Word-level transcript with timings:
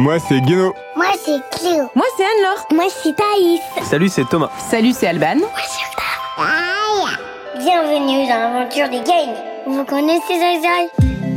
Moi, 0.00 0.18
c'est 0.18 0.40
Guéno. 0.40 0.72
Moi, 0.96 1.08
c'est 1.22 1.58
Cléo. 1.58 1.90
Moi, 1.94 2.06
c'est 2.16 2.22
Anne-Laure. 2.22 2.66
Moi, 2.72 2.86
c'est 2.88 3.14
Thaïs. 3.14 3.60
Salut, 3.82 4.08
c'est 4.08 4.26
Thomas. 4.26 4.48
Salut, 4.70 4.94
c'est 4.94 5.06
Alban. 5.06 5.36
Moi, 5.36 5.50
c'est 5.68 6.42
Aïe. 6.42 7.18
Bienvenue 7.58 8.26
dans 8.26 8.50
l'aventure 8.50 8.88
des 8.88 9.04
Gaines. 9.04 9.36
Vous 9.66 9.84
connaissez 9.84 10.38
Zai 10.38 10.88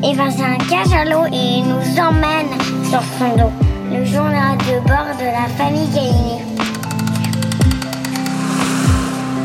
Eh 0.10 0.16
ben, 0.16 0.32
c'est 0.32 0.44
un 0.46 0.58
cage 0.70 0.94
à 0.94 1.04
l'eau 1.04 1.26
et 1.26 1.60
il 1.60 1.66
nous 1.68 2.00
emmène 2.00 2.48
sur 2.90 3.02
son 3.20 3.36
dos. 3.36 3.52
Le 3.92 4.06
journal 4.06 4.58
de 4.60 4.80
bord 4.88 5.12
de 5.20 5.26
la 5.26 5.50
famille 5.58 5.90
Gainey. 5.90 6.42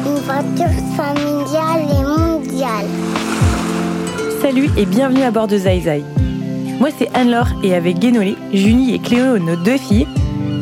Une 0.07 0.21
voiture 0.21 0.95
familiale 0.97 1.89
et 1.91 2.05
mondiale. 2.05 2.87
Salut 4.41 4.71
et 4.77 4.87
bienvenue 4.87 5.25
à 5.25 5.33
bord 5.33 5.49
de 5.49 5.59
Zai 5.59 5.81
Zai. 5.81 6.05
Moi 6.81 6.91
c'est 6.97 7.09
Anne-Laure 7.13 7.49
et 7.65 7.75
avec 7.75 7.99
Guénolé, 7.99 8.37
Julie 8.53 8.95
et 8.95 9.01
Cléo, 9.01 9.39
nos 9.39 9.57
deux 9.57 9.79
filles, 9.79 10.07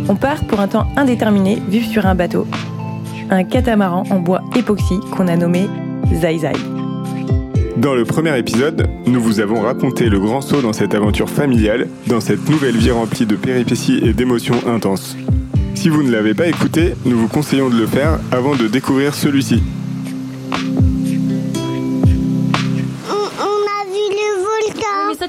on 0.08 0.16
part 0.16 0.44
pour 0.44 0.60
un 0.60 0.68
temps 0.68 0.86
indéterminé 0.96 1.58
vivre 1.68 1.90
sur 1.90 2.06
un 2.06 2.14
bateau. 2.14 2.46
Un 3.28 3.44
catamaran 3.44 4.04
en 4.10 4.20
bois 4.20 4.40
époxy 4.56 4.98
qu'on 5.10 5.28
a 5.28 5.36
nommé 5.36 5.68
Zai 6.14 6.38
Zai. 6.38 6.52
Dans 7.76 7.94
le 7.94 8.04
premier 8.04 8.38
épisode, 8.38 8.88
nous 9.06 9.20
vous 9.20 9.40
avons 9.40 9.60
raconté 9.60 10.08
le 10.08 10.18
grand 10.18 10.40
saut 10.40 10.62
dans 10.62 10.72
cette 10.72 10.94
aventure 10.94 11.28
familiale, 11.28 11.88
dans 12.06 12.20
cette 12.20 12.48
nouvelle 12.48 12.76
vie 12.76 12.90
remplie 12.90 13.26
de 13.26 13.36
péripéties 13.36 14.00
et 14.02 14.14
d'émotions 14.14 14.66
intenses. 14.66 15.16
Si 15.74 15.90
vous 15.90 16.02
ne 16.02 16.10
l'avez 16.10 16.32
pas 16.32 16.46
écouté, 16.46 16.94
nous 17.04 17.18
vous 17.18 17.28
conseillons 17.28 17.68
de 17.68 17.76
le 17.76 17.86
faire 17.86 18.18
avant 18.32 18.56
de 18.56 18.66
découvrir 18.68 19.14
celui-ci. 19.14 19.62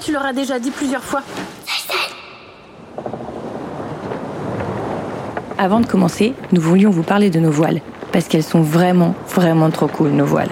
Tu 0.07 0.13
leur 0.13 0.25
as 0.25 0.31
déjà 0.31 0.57
dit 0.57 0.71
plusieurs 0.71 1.03
fois. 1.03 1.21
Avant 5.57 5.81
de 5.81 5.85
commencer, 5.85 6.33
nous 6.53 6.61
voulions 6.61 6.91
vous 6.91 7.03
parler 7.03 7.29
de 7.29 7.41
nos 7.41 7.51
voiles, 7.51 7.81
parce 8.13 8.29
qu'elles 8.29 8.41
sont 8.41 8.61
vraiment, 8.61 9.15
vraiment 9.27 9.69
trop 9.69 9.87
cool, 9.87 10.11
nos 10.11 10.23
voiles. 10.23 10.51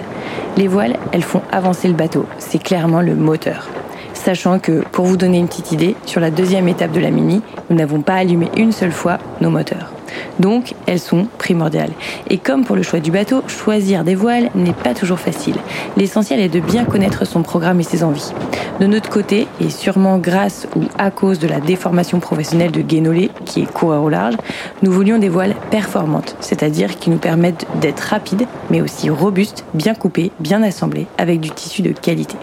Les 0.58 0.68
voiles, 0.68 0.98
elles 1.10 1.22
font 1.22 1.40
avancer 1.50 1.88
le 1.88 1.94
bateau, 1.94 2.26
c'est 2.36 2.62
clairement 2.62 3.00
le 3.00 3.14
moteur. 3.14 3.68
Sachant 4.12 4.58
que, 4.58 4.84
pour 4.92 5.06
vous 5.06 5.16
donner 5.16 5.38
une 5.38 5.48
petite 5.48 5.72
idée, 5.72 5.96
sur 6.04 6.20
la 6.20 6.30
deuxième 6.30 6.68
étape 6.68 6.92
de 6.92 7.00
la 7.00 7.10
Mini, 7.10 7.40
nous 7.70 7.76
n'avons 7.76 8.02
pas 8.02 8.16
allumé 8.16 8.50
une 8.58 8.72
seule 8.72 8.92
fois 8.92 9.16
nos 9.40 9.48
moteurs. 9.48 9.95
Donc, 10.38 10.74
elles 10.86 11.00
sont 11.00 11.26
primordiales. 11.38 11.92
Et 12.30 12.38
comme 12.38 12.64
pour 12.64 12.76
le 12.76 12.82
choix 12.82 13.00
du 13.00 13.10
bateau, 13.10 13.42
choisir 13.46 14.04
des 14.04 14.14
voiles 14.14 14.50
n'est 14.54 14.72
pas 14.72 14.94
toujours 14.94 15.18
facile. 15.18 15.56
L'essentiel 15.96 16.40
est 16.40 16.48
de 16.48 16.60
bien 16.60 16.84
connaître 16.84 17.26
son 17.26 17.42
programme 17.42 17.80
et 17.80 17.84
ses 17.84 18.02
envies. 18.02 18.32
De 18.80 18.86
notre 18.86 19.08
côté, 19.08 19.46
et 19.60 19.70
sûrement 19.70 20.18
grâce 20.18 20.66
ou 20.76 20.82
à 20.98 21.10
cause 21.10 21.38
de 21.38 21.48
la 21.48 21.60
déformation 21.60 22.20
professionnelle 22.20 22.72
de 22.72 22.82
Guénolé, 22.82 23.30
qui 23.44 23.62
est 23.62 23.72
coureur 23.72 24.02
au 24.02 24.08
large, 24.08 24.34
nous 24.82 24.92
voulions 24.92 25.18
des 25.18 25.28
voiles 25.28 25.54
performantes, 25.70 26.36
c'est-à-dire 26.40 26.98
qui 26.98 27.10
nous 27.10 27.18
permettent 27.18 27.66
d'être 27.80 28.00
rapides, 28.00 28.46
mais 28.70 28.82
aussi 28.82 29.08
robustes, 29.08 29.64
bien 29.74 29.94
coupées, 29.94 30.30
bien 30.40 30.62
assemblées, 30.62 31.06
avec 31.18 31.40
du 31.40 31.50
tissu 31.50 31.82
de 31.82 31.92
qualité. 31.92 32.36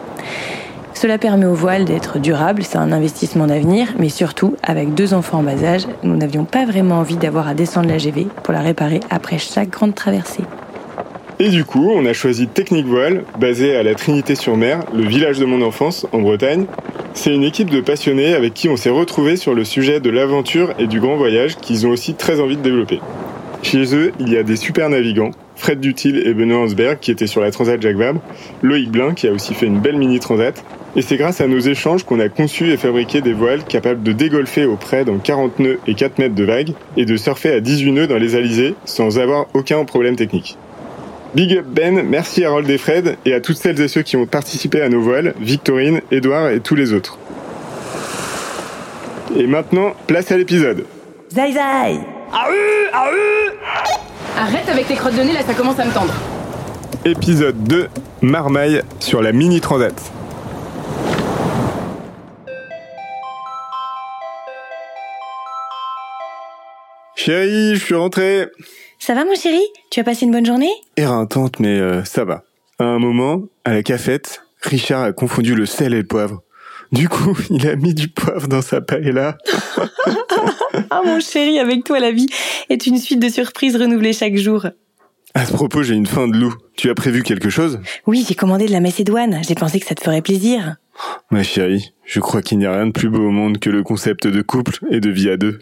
Cela 1.04 1.18
permet 1.18 1.46
aux 1.46 1.54
voiles 1.54 1.84
d'être 1.84 2.18
durables, 2.18 2.64
c'est 2.64 2.78
un 2.78 2.94
investissement 2.94 3.46
d'avenir, 3.46 3.90
mais 4.00 4.08
surtout, 4.08 4.56
avec 4.64 4.94
deux 4.94 5.14
enfants 5.14 5.40
en 5.40 5.44
bas 5.44 5.62
âge, 5.62 5.86
nous 6.02 6.16
n'avions 6.16 6.46
pas 6.46 6.64
vraiment 6.64 7.00
envie 7.00 7.18
d'avoir 7.18 7.46
à 7.46 7.54
descendre 7.54 7.90
la 7.90 7.98
GV 7.98 8.28
pour 8.42 8.54
la 8.54 8.62
réparer 8.62 9.02
après 9.10 9.38
chaque 9.38 9.70
grande 9.70 9.96
traversée. 9.96 10.44
Et 11.40 11.50
du 11.50 11.66
coup, 11.66 11.92
on 11.94 12.06
a 12.06 12.14
choisi 12.14 12.48
Technique 12.48 12.86
Voile, 12.86 13.26
basée 13.38 13.76
à 13.76 13.84
la 13.84 13.96
Trinité-sur-Mer, 13.96 14.86
le 14.94 15.04
village 15.04 15.40
de 15.40 15.46
mon 15.46 15.62
enfance, 15.62 16.08
en 16.14 16.22
Bretagne. 16.22 16.68
C'est 17.14 17.36
une 17.36 17.44
équipe 17.44 17.70
de 17.70 17.82
passionnés 17.82 18.34
avec 18.34 18.54
qui 18.54 18.70
on 18.70 18.78
s'est 18.78 18.90
retrouvés 18.90 19.36
sur 19.36 19.54
le 19.54 19.66
sujet 19.66 20.00
de 20.00 20.10
l'aventure 20.10 20.74
et 20.80 20.88
du 20.88 21.02
grand 21.02 21.18
voyage 21.18 21.58
qu'ils 21.58 21.86
ont 21.86 21.90
aussi 21.90 22.14
très 22.14 22.40
envie 22.40 22.56
de 22.56 22.62
développer. 22.62 23.02
Chez 23.62 23.94
eux, 23.94 24.14
il 24.22 24.32
y 24.32 24.38
a 24.38 24.44
des 24.44 24.56
super 24.56 24.88
navigants, 24.88 25.32
Fred 25.58 25.82
Dutil 25.82 26.22
et 26.26 26.34
Benoît 26.34 26.60
Hansberg 26.60 27.00
qui 27.00 27.12
étaient 27.12 27.28
sur 27.28 27.42
la 27.42 27.52
Transat 27.52 27.82
Jacques 27.82 27.98
Vabre, 27.98 28.22
Loïc 28.62 28.90
Blin 28.90 29.14
qui 29.14 29.28
a 29.28 29.34
aussi 29.34 29.54
fait 29.54 29.66
une 29.66 29.80
belle 29.80 29.98
mini 29.98 30.22
transat. 30.22 30.64
Et 30.96 31.02
c'est 31.02 31.18
grâce 31.18 31.42
à 31.42 31.48
nos 31.48 31.60
échanges 31.60 32.04
qu'on 32.04 32.20
a 32.20 32.30
conçu 32.30 32.72
et 32.72 32.78
fabriqué 32.78 33.22
des 33.22 33.34
voiles 33.34 33.64
capables 33.64 34.04
de 34.04 34.12
dégolfer 34.12 34.66
au 34.66 34.76
près 34.76 35.06
dans 35.06 35.18
40 35.18 35.58
nœuds 35.58 35.80
et 35.88 35.96
4 35.96 36.20
mètres 36.20 36.36
de 36.36 36.44
vague 36.44 36.74
et 36.98 37.06
de 37.06 37.18
surfer 37.18 37.52
à 37.52 37.60
18 37.62 37.92
nœuds 37.94 38.08
dans 38.08 38.18
les 38.18 38.36
alizés 38.36 38.76
sans 38.86 39.18
avoir 39.18 39.48
aucun 39.56 39.84
problème 39.86 40.16
technique. 40.16 40.56
Big 41.34 41.58
up 41.58 41.66
Ben, 41.68 42.04
merci 42.04 42.46
à 42.46 42.50
Harold 42.50 42.70
et 42.70 42.78
Fred 42.78 43.18
et 43.26 43.34
à 43.34 43.42
toutes 43.42 43.58
celles 43.58 43.82
et 43.82 43.88
ceux 43.88 44.04
qui 44.04 44.18
ont 44.18 44.28
participé 44.28 44.82
à 44.82 44.90
nos 44.90 45.02
voiles, 45.02 45.34
Victorine, 45.40 46.02
Edouard 46.12 46.50
et 46.50 46.60
tous 46.60 46.76
les 46.76 46.94
autres. 46.94 47.18
Et 49.36 49.48
maintenant, 49.48 49.94
place 50.06 50.32
à 50.32 50.38
l'épisode. 50.38 50.86
Zai 51.32 51.54
Zai 51.54 52.00
Arrête 54.38 54.70
avec 54.70 54.88
tes 54.88 54.94
crottes 54.94 55.16
de 55.16 55.24
nez, 55.24 55.34
là, 55.34 55.42
ça 55.42 55.56
commence 55.56 55.80
à 55.80 55.86
me 55.86 55.92
tendre. 55.92 56.14
Épisode 57.04 57.64
2, 57.64 57.88
Marmaille 58.22 58.84
sur 59.00 59.24
la 59.24 59.32
mini 59.32 59.60
transat. 59.60 59.94
Chérie, 67.26 67.76
je 67.76 67.80
suis 67.80 67.96
rentré. 67.96 68.50
Ça 69.00 69.14
va 69.14 69.24
mon 69.24 69.34
chéri? 69.34 69.62
Tu 69.90 70.02
as 70.02 70.04
passé 70.04 70.26
une 70.26 70.34
bonne 70.34 70.46
journée? 70.46 70.74
Éreintante, 70.98 71.62
mais 71.62 71.80
euh, 71.80 72.04
ça 72.04 72.26
va. 72.26 72.44
À 72.80 72.84
un 72.84 73.00
moment, 73.00 73.44
à 73.64 73.72
la 73.72 73.82
cafette, 73.82 74.44
Richard 74.62 75.04
a 75.04 75.14
confondu 75.14 75.56
le 75.56 75.66
sel 75.66 75.94
et 75.94 76.00
le 76.00 76.04
poivre. 76.06 76.44
Du 76.92 77.08
coup, 77.08 77.38
il 77.50 77.66
a 77.66 77.78
mis 77.78 77.94
du 77.94 78.10
poivre 78.10 78.50
dans 78.50 78.62
sa 78.62 78.82
paella. 78.82 79.38
Ah 80.90 81.02
mon 81.06 81.20
chéri, 81.20 81.60
avec 81.60 81.86
toi 81.86 82.00
la 82.00 82.12
vie 82.12 82.28
est 82.70 82.88
une 82.88 82.98
suite 82.98 83.20
de 83.20 83.30
surprises 83.30 83.76
renouvelées 83.76 84.14
chaque 84.14 84.36
jour. 84.36 84.68
À 85.34 85.46
ce 85.46 85.54
propos, 85.54 85.82
j'ai 85.82 85.94
une 85.94 86.08
faim 86.08 86.28
de 86.28 86.36
loup. 86.36 86.54
Tu 86.76 86.90
as 86.90 86.96
prévu 86.96 87.24
quelque 87.24 87.50
chose? 87.50 87.80
Oui, 88.06 88.26
j'ai 88.28 88.36
commandé 88.36 88.66
de 88.66 88.72
la 88.72 88.80
Macédoine, 88.80 89.40
j'ai 89.48 89.56
pensé 89.56 89.80
que 89.80 89.86
ça 89.86 89.96
te 89.96 90.04
ferait 90.04 90.22
plaisir. 90.22 90.76
Ma 91.32 91.44
chérie, 91.44 91.94
je 92.06 92.20
crois 92.20 92.42
qu'il 92.42 92.58
n'y 92.58 92.66
a 92.66 92.76
rien 92.76 92.88
de 92.88 92.92
plus 92.92 93.10
beau 93.10 93.20
au 93.20 93.32
monde 93.32 93.60
que 93.60 93.70
le 93.70 93.84
concept 93.84 94.28
de 94.28 94.42
couple 94.42 94.80
et 94.92 95.00
de 95.00 95.10
vie 95.10 95.30
à 95.30 95.38
deux. 95.38 95.60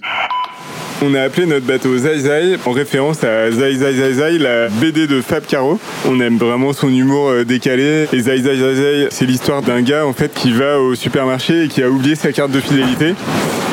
On 1.03 1.15
a 1.15 1.21
appelé 1.21 1.47
notre 1.47 1.65
bateau 1.65 1.97
Zai 1.97 2.19
Zai 2.19 2.57
en 2.63 2.71
référence 2.71 3.23
à 3.23 3.49
Zai 3.49 3.73
Zai 3.73 3.93
Zai 3.93 4.13
Zai, 4.13 4.37
la 4.37 4.67
BD 4.67 5.07
de 5.07 5.19
Fab 5.19 5.43
Caro. 5.47 5.79
On 6.07 6.19
aime 6.19 6.37
vraiment 6.37 6.73
son 6.73 6.89
humour 6.89 7.29
euh, 7.29 7.43
décalé. 7.43 8.07
Et 8.13 8.19
Zai 8.19 8.37
Zai 8.37 8.55
Zai 8.55 8.75
Zai, 8.75 9.07
c'est 9.09 9.25
l'histoire 9.25 9.63
d'un 9.63 9.81
gars 9.81 10.05
en 10.05 10.13
fait 10.13 10.31
qui 10.31 10.51
va 10.51 10.79
au 10.79 10.93
supermarché 10.93 11.63
et 11.63 11.67
qui 11.69 11.81
a 11.81 11.89
oublié 11.89 12.13
sa 12.13 12.31
carte 12.31 12.51
de 12.51 12.59
fidélité. 12.59 13.15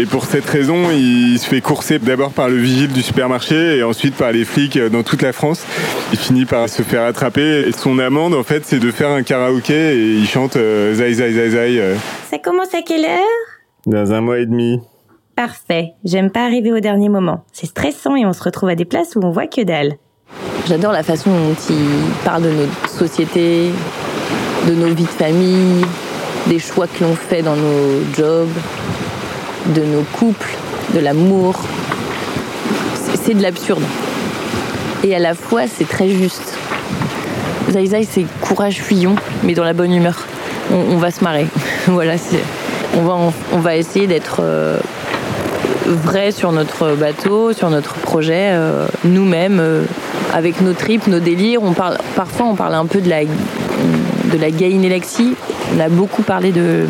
Et 0.01 0.07
pour 0.07 0.25
cette 0.25 0.47
raison, 0.47 0.91
il 0.91 1.39
se 1.39 1.47
fait 1.47 1.61
courser 1.61 1.99
d'abord 1.99 2.31
par 2.31 2.49
le 2.49 2.57
vigile 2.57 2.93
du 2.95 3.03
supermarché 3.03 3.77
et 3.77 3.83
ensuite 3.83 4.15
par 4.15 4.33
les 4.33 4.47
flics 4.47 4.79
dans 4.79 5.03
toute 5.03 5.21
la 5.21 5.35
France. 5.35 5.67
Il 6.13 6.19
finit 6.19 6.47
par 6.47 6.67
se 6.71 6.81
faire 6.81 7.03
attraper. 7.03 7.69
Et 7.69 7.73
son 7.73 7.99
amende, 7.99 8.33
en 8.33 8.43
fait, 8.43 8.65
c'est 8.65 8.79
de 8.79 8.91
faire 8.91 9.11
un 9.11 9.23
karaoké 9.23 9.75
et 9.75 10.15
il 10.15 10.27
chante 10.27 10.57
euh, 10.57 10.95
Zai 10.95 11.13
Zai 11.13 11.33
Zai 11.33 11.51
Zai 11.51 11.79
euh, 11.79 11.95
Ça 12.31 12.39
commence 12.39 12.73
à 12.73 12.81
quelle 12.81 13.05
heure? 13.05 13.19
Dans 13.85 14.15
un 14.15 14.23
mois 14.23 14.39
et 14.39 14.47
demi. 14.47 14.81
Parfait, 15.39 15.93
j'aime 16.05 16.33
pas 16.33 16.45
arriver 16.45 16.73
au 16.73 16.81
dernier 16.81 17.09
moment. 17.09 17.45
C'est 17.53 17.67
stressant 17.67 18.17
et 18.17 18.27
on 18.27 18.33
se 18.33 18.43
retrouve 18.43 18.71
à 18.71 18.75
des 18.75 18.85
places 18.85 19.15
où 19.15 19.21
on 19.23 19.31
voit 19.31 19.47
que 19.47 19.61
dalle. 19.61 19.93
J'adore 20.67 20.91
la 20.91 21.05
façon 21.05 21.31
dont 21.31 21.55
il 21.71 22.25
parle 22.25 22.43
de 22.43 22.51
notre 22.51 22.89
société, 22.89 23.71
de 24.67 24.75
nos 24.75 24.93
vies 24.93 25.05
de 25.05 25.09
famille, 25.09 25.85
des 26.49 26.59
choix 26.59 26.89
que 26.89 27.05
l'on 27.05 27.15
fait 27.15 27.43
dans 27.43 27.55
nos 27.55 28.03
jobs, 28.17 28.51
de 29.77 29.83
nos 29.83 30.03
couples, 30.13 30.57
de 30.93 30.99
l'amour. 30.99 31.55
C'est- 33.15 33.35
de 33.35 33.43
l'absurde. 33.43 33.85
Et 35.05 35.15
à 35.15 35.21
la 35.21 35.35
fois, 35.35 35.69
c'est 35.69 35.89
très 35.89 36.09
juste. 36.09 36.59
Zai 37.71 37.87
Zai, 37.87 38.03
c'est 38.03 38.27
courage 38.41 38.83
fuyant, 38.83 39.15
mais 39.45 39.55
dans 39.55 39.63
la 39.63 39.73
bonne 39.73 39.93
humeur. 39.93 40.19
On, 40.73 40.97
va 40.97 41.13
se 41.13 41.23
marrer. 41.23 41.47
voilà. 41.87 42.17
On 42.97 43.03
va, 43.03 43.33
on 43.53 43.59
va 43.59 43.77
essayer 43.77 44.09
d'être 44.09 44.41
euh, 44.41 44.81
vrai 45.87 46.33
sur 46.33 46.53
notre 46.53 46.95
bateau, 46.95 47.53
sur 47.53 47.71
notre 47.71 47.95
projet, 47.95 48.51
euh, 48.53 48.87
nous-mêmes, 49.05 49.59
euh, 49.61 49.83
avec 50.33 50.61
nos 50.61 50.73
tripes, 50.73 51.07
nos 51.07 51.21
délires. 51.21 51.63
On 51.63 51.73
parle, 51.73 51.99
parfois, 52.15 52.47
on 52.47 52.55
parle 52.55 52.75
un 52.75 52.87
peu 52.87 53.01
de 53.01 53.09
la, 53.09 53.25
de 53.25 54.39
la. 54.39 54.49
On 55.77 55.81
a 55.81 55.89
beaucoup 55.89 56.23
parlé 56.23 56.53
de 56.53 56.61
euh, 56.61 56.87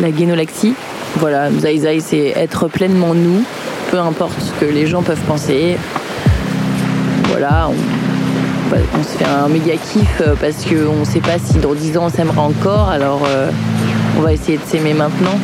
la 0.00 0.10
gainolaxie. 0.10 0.74
Voilà, 1.16 1.50
Zai 1.50 1.78
Zai, 1.78 2.00
c'est 2.00 2.32
être 2.36 2.68
pleinement 2.68 3.14
nous, 3.14 3.42
peu 3.90 3.98
importe 3.98 4.40
ce 4.40 4.64
que 4.64 4.70
les 4.70 4.86
gens 4.86 5.02
peuvent 5.02 5.22
penser. 5.26 5.76
Voilà, 7.28 7.70
on, 7.70 9.02
se 9.02 9.18
fait 9.18 9.24
un 9.24 9.48
méga 9.48 9.74
kiff 9.76 10.22
parce 10.40 10.64
qu'on 10.64 11.00
ne 11.00 11.04
sait 11.04 11.20
pas 11.20 11.38
si 11.42 11.58
dans 11.58 11.74
10 11.74 11.96
ans 11.96 12.04
on 12.06 12.08
s'aimera 12.10 12.42
encore, 12.42 12.88
alors 12.90 13.22
on 14.18 14.20
va 14.20 14.32
essayer 14.32 14.58
de 14.58 14.64
s'aimer 14.64 14.92
maintenant. 14.92 15.38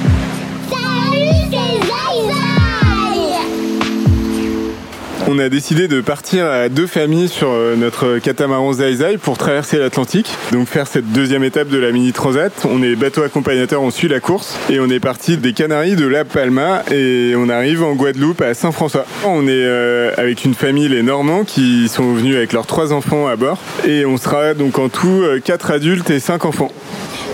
On 5.26 5.38
a 5.38 5.48
décidé 5.48 5.88
de 5.88 6.02
partir 6.02 6.44
à 6.44 6.68
deux 6.68 6.86
familles 6.86 7.28
sur 7.28 7.48
euh, 7.48 7.76
notre 7.76 8.18
catamaran 8.18 8.74
Zai 8.74 9.16
pour 9.16 9.38
traverser 9.38 9.78
l'Atlantique, 9.78 10.30
donc 10.52 10.68
faire 10.68 10.86
cette 10.86 11.12
deuxième 11.12 11.42
étape 11.44 11.68
de 11.68 11.78
la 11.78 11.92
mini 11.92 12.12
transat. 12.12 12.52
On 12.68 12.82
est 12.82 12.94
bateau 12.94 13.22
accompagnateur, 13.22 13.80
on 13.80 13.90
suit 13.90 14.08
la 14.08 14.20
course 14.20 14.58
et 14.68 14.80
on 14.80 14.88
est 14.90 15.00
parti 15.00 15.38
des 15.38 15.54
Canaries 15.54 15.96
de 15.96 16.06
La 16.06 16.26
Palma 16.26 16.82
et 16.92 17.32
on 17.38 17.48
arrive 17.48 17.82
en 17.82 17.94
Guadeloupe 17.94 18.42
à 18.42 18.52
Saint-François. 18.52 19.06
On 19.24 19.48
est 19.48 19.64
euh, 19.64 20.12
avec 20.18 20.44
une 20.44 20.54
famille 20.54 20.88
les 20.88 21.02
Normands 21.02 21.44
qui 21.44 21.88
sont 21.88 22.12
venus 22.12 22.36
avec 22.36 22.52
leurs 22.52 22.66
trois 22.66 22.92
enfants 22.92 23.26
à 23.26 23.36
bord 23.36 23.58
et 23.86 24.04
on 24.04 24.18
sera 24.18 24.52
donc 24.52 24.78
en 24.78 24.90
tout 24.90 25.22
euh, 25.22 25.40
quatre 25.42 25.70
adultes 25.70 26.10
et 26.10 26.20
cinq 26.20 26.44
enfants. 26.44 26.70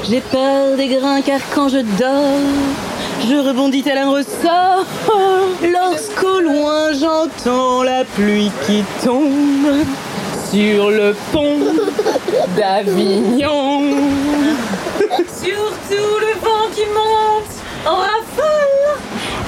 J'ai 0.08 0.20
peur 0.20 0.76
des 0.76 0.86
grains 0.86 1.22
car 1.22 1.40
quand 1.52 1.68
je 1.68 1.78
dors, 1.98 2.38
je 3.28 3.36
rebondis 3.48 3.82
tel 3.82 3.98
un 3.98 4.10
ressort. 4.10 4.84
Lorsqu'au 5.62 6.40
loin 6.40 6.92
j'entends 6.92 7.82
la 7.82 8.04
pluie 8.04 8.50
qui 8.66 8.84
tombe 9.04 9.84
sur 10.50 10.90
le 10.90 11.14
pont 11.32 11.58
d'Avignon. 12.56 13.82
Surtout 15.42 16.12
le 16.20 16.32
vent 16.40 16.68
qui 16.74 16.84
monte 16.86 17.52
en 17.86 17.96
rafale 17.96 18.98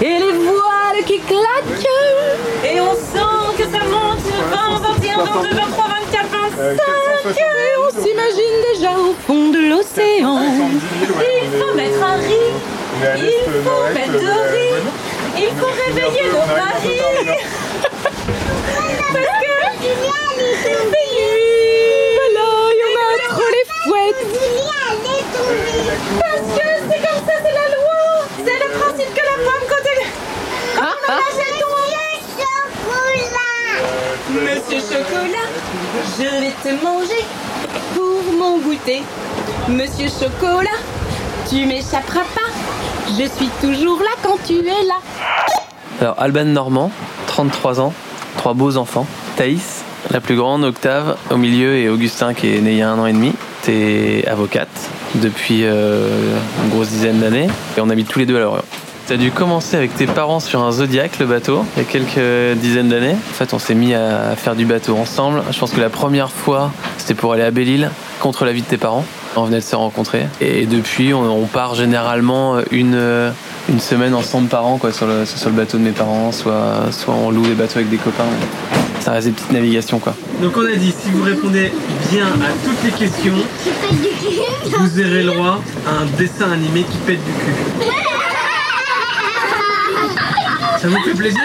et 0.00 0.18
les 0.18 0.32
voiles 0.32 1.04
qui 1.06 1.18
claquent. 1.20 1.86
Et 2.64 2.80
on 2.80 2.92
sent 2.94 3.56
que 3.58 3.64
ça 3.64 3.84
monte 3.90 4.24
20, 4.50 4.80
21, 4.94 5.16
22, 5.18 5.56
23, 5.56 5.84
24, 6.10 6.28
25. 6.56 7.36
Et 7.36 7.74
on 7.78 7.90
s'imagine 7.90 8.56
déjà 8.74 8.92
au 8.98 9.14
fond 9.26 9.50
de 9.50 9.58
l'océan. 9.70 10.38
Il 11.02 11.50
faut 11.58 11.74
mettre 11.74 12.02
un 12.02 12.16
riz, 12.16 12.52
il 13.16 13.32
faut 13.64 13.82
mettre 13.94 14.12
de 14.12 14.18
il 15.38 15.50
faut 15.56 15.72
réveiller 15.84 16.24
nos 16.30 16.46
maris. 16.46 17.00
Parce 19.12 19.32
que 19.40 19.52
voilà, 22.16 22.46
il 22.70 22.78
y 22.78 22.84
en 22.84 23.12
a 23.12 23.28
trop 23.30 23.50
les 23.50 23.66
fouettes. 23.82 24.22
Parce 26.20 26.46
que 26.54 26.66
c'est 26.88 27.00
comme 27.00 27.22
ça, 27.26 27.34
c'est 27.42 27.54
la 27.54 27.66
loi. 27.74 28.00
C'est 28.36 28.58
le 28.62 28.68
principe 28.78 29.12
que 29.14 29.22
la 29.24 29.36
femme 29.44 29.64
quand 29.68 29.84
elle... 29.92 30.04
Quand 30.76 30.90
on 30.98 31.10
a 31.10 31.14
lâché 31.16 31.48
Monsieur 34.32 34.80
Chocolat, 34.80 35.48
je 36.18 36.28
vais 36.40 36.54
te 36.62 36.70
manger 36.82 37.24
pour 37.94 38.22
mon 38.32 38.54
goûter. 38.58 39.02
Monsieur 39.68 40.08
Chocolat, 40.08 40.80
tu 41.48 41.66
m'échapperas 41.66 42.26
pas. 42.34 42.51
Je 43.18 43.28
suis 43.28 43.50
toujours 43.60 43.98
là 43.98 44.10
quand 44.22 44.38
tu 44.46 44.54
es 44.54 44.84
là. 44.86 44.94
Alors, 46.00 46.14
Alban 46.18 46.46
Normand, 46.46 46.90
33 47.26 47.80
ans, 47.80 47.92
trois 48.38 48.54
beaux 48.54 48.78
enfants. 48.78 49.06
Thaïs, 49.36 49.84
la 50.10 50.20
plus 50.20 50.34
grande, 50.34 50.64
Octave, 50.64 51.18
au 51.30 51.36
milieu, 51.36 51.76
et 51.76 51.90
Augustin 51.90 52.32
qui 52.32 52.48
est 52.48 52.60
né 52.60 52.72
il 52.72 52.78
y 52.78 52.82
a 52.82 52.90
un 52.90 52.98
an 52.98 53.04
et 53.04 53.12
demi. 53.12 53.34
T'es 53.62 54.24
avocate 54.26 54.68
depuis 55.16 55.60
euh, 55.64 56.36
une 56.64 56.70
grosse 56.70 56.88
dizaine 56.88 57.20
d'années 57.20 57.48
et 57.76 57.80
on 57.80 57.90
habite 57.90 58.08
tous 58.08 58.18
les 58.18 58.26
deux 58.26 58.36
à 58.36 58.40
Lorient. 58.40 58.64
T'as 59.06 59.16
dû 59.16 59.30
commencer 59.30 59.76
avec 59.76 59.94
tes 59.94 60.06
parents 60.06 60.40
sur 60.40 60.62
un 60.62 60.72
Zodiac, 60.72 61.18
le 61.18 61.26
bateau, 61.26 61.66
il 61.76 61.82
y 61.82 61.86
a 61.86 61.88
quelques 61.88 62.58
dizaines 62.58 62.88
d'années. 62.88 63.14
En 63.14 63.34
fait, 63.34 63.52
on 63.52 63.58
s'est 63.58 63.74
mis 63.74 63.92
à 63.92 64.36
faire 64.36 64.56
du 64.56 64.64
bateau 64.64 64.96
ensemble. 64.96 65.42
Je 65.50 65.58
pense 65.58 65.72
que 65.72 65.80
la 65.80 65.90
première 65.90 66.30
fois, 66.30 66.70
c'était 66.96 67.14
pour 67.14 67.34
aller 67.34 67.42
à 67.42 67.50
Belle-Île, 67.50 67.90
contre 68.20 68.46
l'avis 68.46 68.62
de 68.62 68.66
tes 68.66 68.78
parents. 68.78 69.04
On 69.34 69.44
venait 69.44 69.58
de 69.60 69.64
se 69.64 69.74
rencontrer. 69.74 70.26
Et 70.40 70.66
depuis, 70.66 71.14
on, 71.14 71.22
on 71.42 71.46
part 71.46 71.74
généralement 71.74 72.56
une, 72.70 73.32
une 73.68 73.80
semaine 73.80 74.14
ensemble 74.14 74.48
par 74.48 74.66
an, 74.66 74.76
quoi, 74.76 74.92
sur 74.92 75.06
le, 75.06 75.24
soit 75.24 75.38
sur 75.38 75.48
le 75.48 75.56
bateau 75.56 75.78
de 75.78 75.82
mes 75.84 75.92
parents, 75.92 76.32
soit, 76.32 76.90
soit 76.90 77.14
on 77.14 77.30
loue 77.30 77.46
des 77.46 77.54
bateaux 77.54 77.76
avec 77.78 77.88
des 77.88 77.96
copains. 77.96 78.24
Ça 79.00 79.12
reste 79.12 79.26
des 79.28 79.32
petites 79.32 79.52
navigations, 79.52 79.98
quoi. 79.98 80.14
Donc 80.40 80.52
on 80.56 80.64
a 80.66 80.76
dit, 80.76 80.94
si 81.02 81.10
vous 81.10 81.22
répondez 81.22 81.72
bien 82.10 82.26
à 82.26 82.52
toutes 82.64 82.84
les 82.84 82.90
questions, 82.90 83.34
vous 84.78 85.00
aurez 85.00 85.22
le 85.22 85.32
droit 85.32 85.60
à 85.86 86.02
un 86.02 86.06
dessin 86.18 86.52
animé 86.52 86.82
qui 86.82 86.96
pète 86.98 87.24
du 87.24 87.32
cul. 87.32 87.86
Ça 90.80 90.88
vous 90.88 91.02
fait 91.04 91.14
plaisir? 91.14 91.40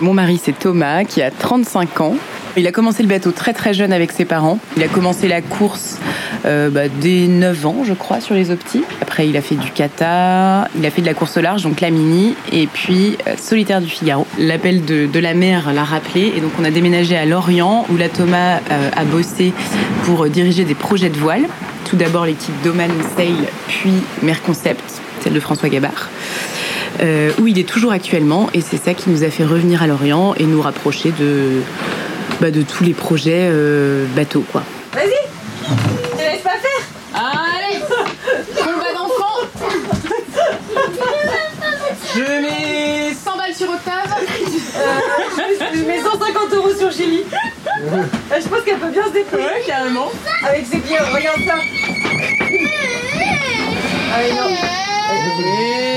Mon 0.00 0.14
mari, 0.14 0.40
c'est 0.42 0.58
Thomas, 0.58 1.04
qui 1.04 1.22
a 1.22 1.30
35 1.30 2.00
ans. 2.00 2.16
Il 2.56 2.66
a 2.68 2.72
commencé 2.72 3.02
le 3.02 3.08
bateau 3.08 3.32
très 3.32 3.52
très 3.52 3.74
jeune 3.74 3.92
avec 3.92 4.12
ses 4.12 4.24
parents. 4.24 4.60
Il 4.76 4.82
a 4.84 4.88
commencé 4.88 5.26
la 5.26 5.42
course 5.42 5.98
euh, 6.46 6.70
bah, 6.70 6.82
dès 7.00 7.26
9 7.26 7.66
ans, 7.66 7.76
je 7.84 7.94
crois, 7.94 8.20
sur 8.20 8.36
les 8.36 8.52
optis. 8.52 8.84
Après, 9.00 9.28
il 9.28 9.36
a 9.36 9.40
fait 9.40 9.56
du 9.56 9.70
kata, 9.72 10.68
il 10.78 10.86
a 10.86 10.90
fait 10.90 11.00
de 11.00 11.06
la 11.06 11.14
course 11.14 11.36
au 11.36 11.40
large, 11.40 11.64
donc 11.64 11.80
la 11.80 11.90
mini, 11.90 12.36
et 12.52 12.68
puis 12.68 13.16
euh, 13.26 13.34
solitaire 13.36 13.80
du 13.80 13.88
Figaro. 13.88 14.24
L'appel 14.38 14.84
de, 14.84 15.06
de 15.06 15.18
la 15.18 15.34
mer 15.34 15.72
l'a 15.72 15.82
rappelé, 15.82 16.32
et 16.36 16.40
donc 16.40 16.52
on 16.60 16.64
a 16.64 16.70
déménagé 16.70 17.16
à 17.16 17.24
Lorient, 17.24 17.86
où 17.90 17.96
là 17.96 18.08
Thomas 18.08 18.58
euh, 18.70 18.90
a 18.94 19.04
bossé 19.04 19.52
pour 20.04 20.28
diriger 20.28 20.64
des 20.64 20.76
projets 20.76 21.10
de 21.10 21.18
voile. 21.18 21.42
Tout 21.90 21.96
d'abord 21.96 22.24
l'équipe 22.24 22.54
Doman 22.62 22.90
Sail, 23.16 23.34
puis 23.66 23.92
Mer 24.22 24.42
Concept, 24.42 25.02
celle 25.22 25.32
de 25.32 25.40
François 25.40 25.68
Gabard. 25.68 26.08
Euh, 27.02 27.32
où 27.40 27.48
il 27.48 27.58
est 27.58 27.68
toujours 27.68 27.90
actuellement, 27.90 28.48
et 28.54 28.60
c'est 28.60 28.76
ça 28.76 28.94
qui 28.94 29.10
nous 29.10 29.24
a 29.24 29.28
fait 29.28 29.44
revenir 29.44 29.82
à 29.82 29.88
Lorient 29.88 30.34
et 30.36 30.44
nous 30.44 30.62
rapprocher 30.62 31.12
de, 31.18 31.60
bah, 32.40 32.50
de 32.50 32.62
tous 32.62 32.84
les 32.84 32.94
projets 32.94 33.48
euh, 33.50 34.06
bateaux, 34.14 34.44
quoi. 34.50 34.62
Vas-y, 34.92 35.08
te 36.16 36.22
laisse 36.22 36.42
pas 36.42 36.50
faire. 36.50 36.84
Allez, 37.14 37.80
combat 38.56 38.92
d'enfant. 38.94 39.36
Je 42.14 42.20
mets 42.20 43.14
100 43.14 43.36
balles 43.36 43.54
sur 43.54 43.68
Octave. 43.70 44.14
Je 45.74 45.82
mets 45.84 46.00
150 46.00 46.52
euros 46.54 46.74
sur 46.76 46.90
Julie. 46.90 47.24
Je 47.84 48.48
pense 48.48 48.60
qu'elle 48.64 48.78
peut 48.78 48.90
bien 48.90 49.06
se 49.06 49.12
déployer. 49.12 49.46
carrément. 49.66 50.10
Avec 50.46 50.66
ses 50.66 50.78
pieds, 50.78 50.98
regarde 50.98 51.40
ça. 51.46 51.54
Allez, 54.16 54.32
non. 54.32 54.48
Et 55.10 55.93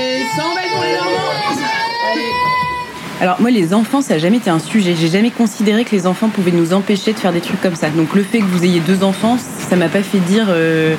Alors 3.20 3.40
moi 3.40 3.50
les 3.50 3.74
enfants 3.74 4.00
ça 4.00 4.14
n'a 4.14 4.20
jamais 4.20 4.36
été 4.36 4.48
un 4.48 4.60
sujet. 4.60 4.94
J'ai 4.98 5.08
jamais 5.08 5.30
considéré 5.30 5.84
que 5.84 5.90
les 5.90 6.06
enfants 6.06 6.28
pouvaient 6.28 6.52
nous 6.52 6.72
empêcher 6.72 7.12
de 7.12 7.18
faire 7.18 7.32
des 7.32 7.40
trucs 7.40 7.60
comme 7.60 7.74
ça. 7.74 7.90
Donc 7.90 8.14
le 8.14 8.22
fait 8.22 8.38
que 8.38 8.44
vous 8.44 8.64
ayez 8.64 8.80
deux 8.80 9.02
enfants, 9.02 9.36
ça 9.38 9.74
m'a 9.74 9.88
pas 9.88 10.02
fait 10.02 10.18
dire 10.18 10.46
euh, 10.48 10.94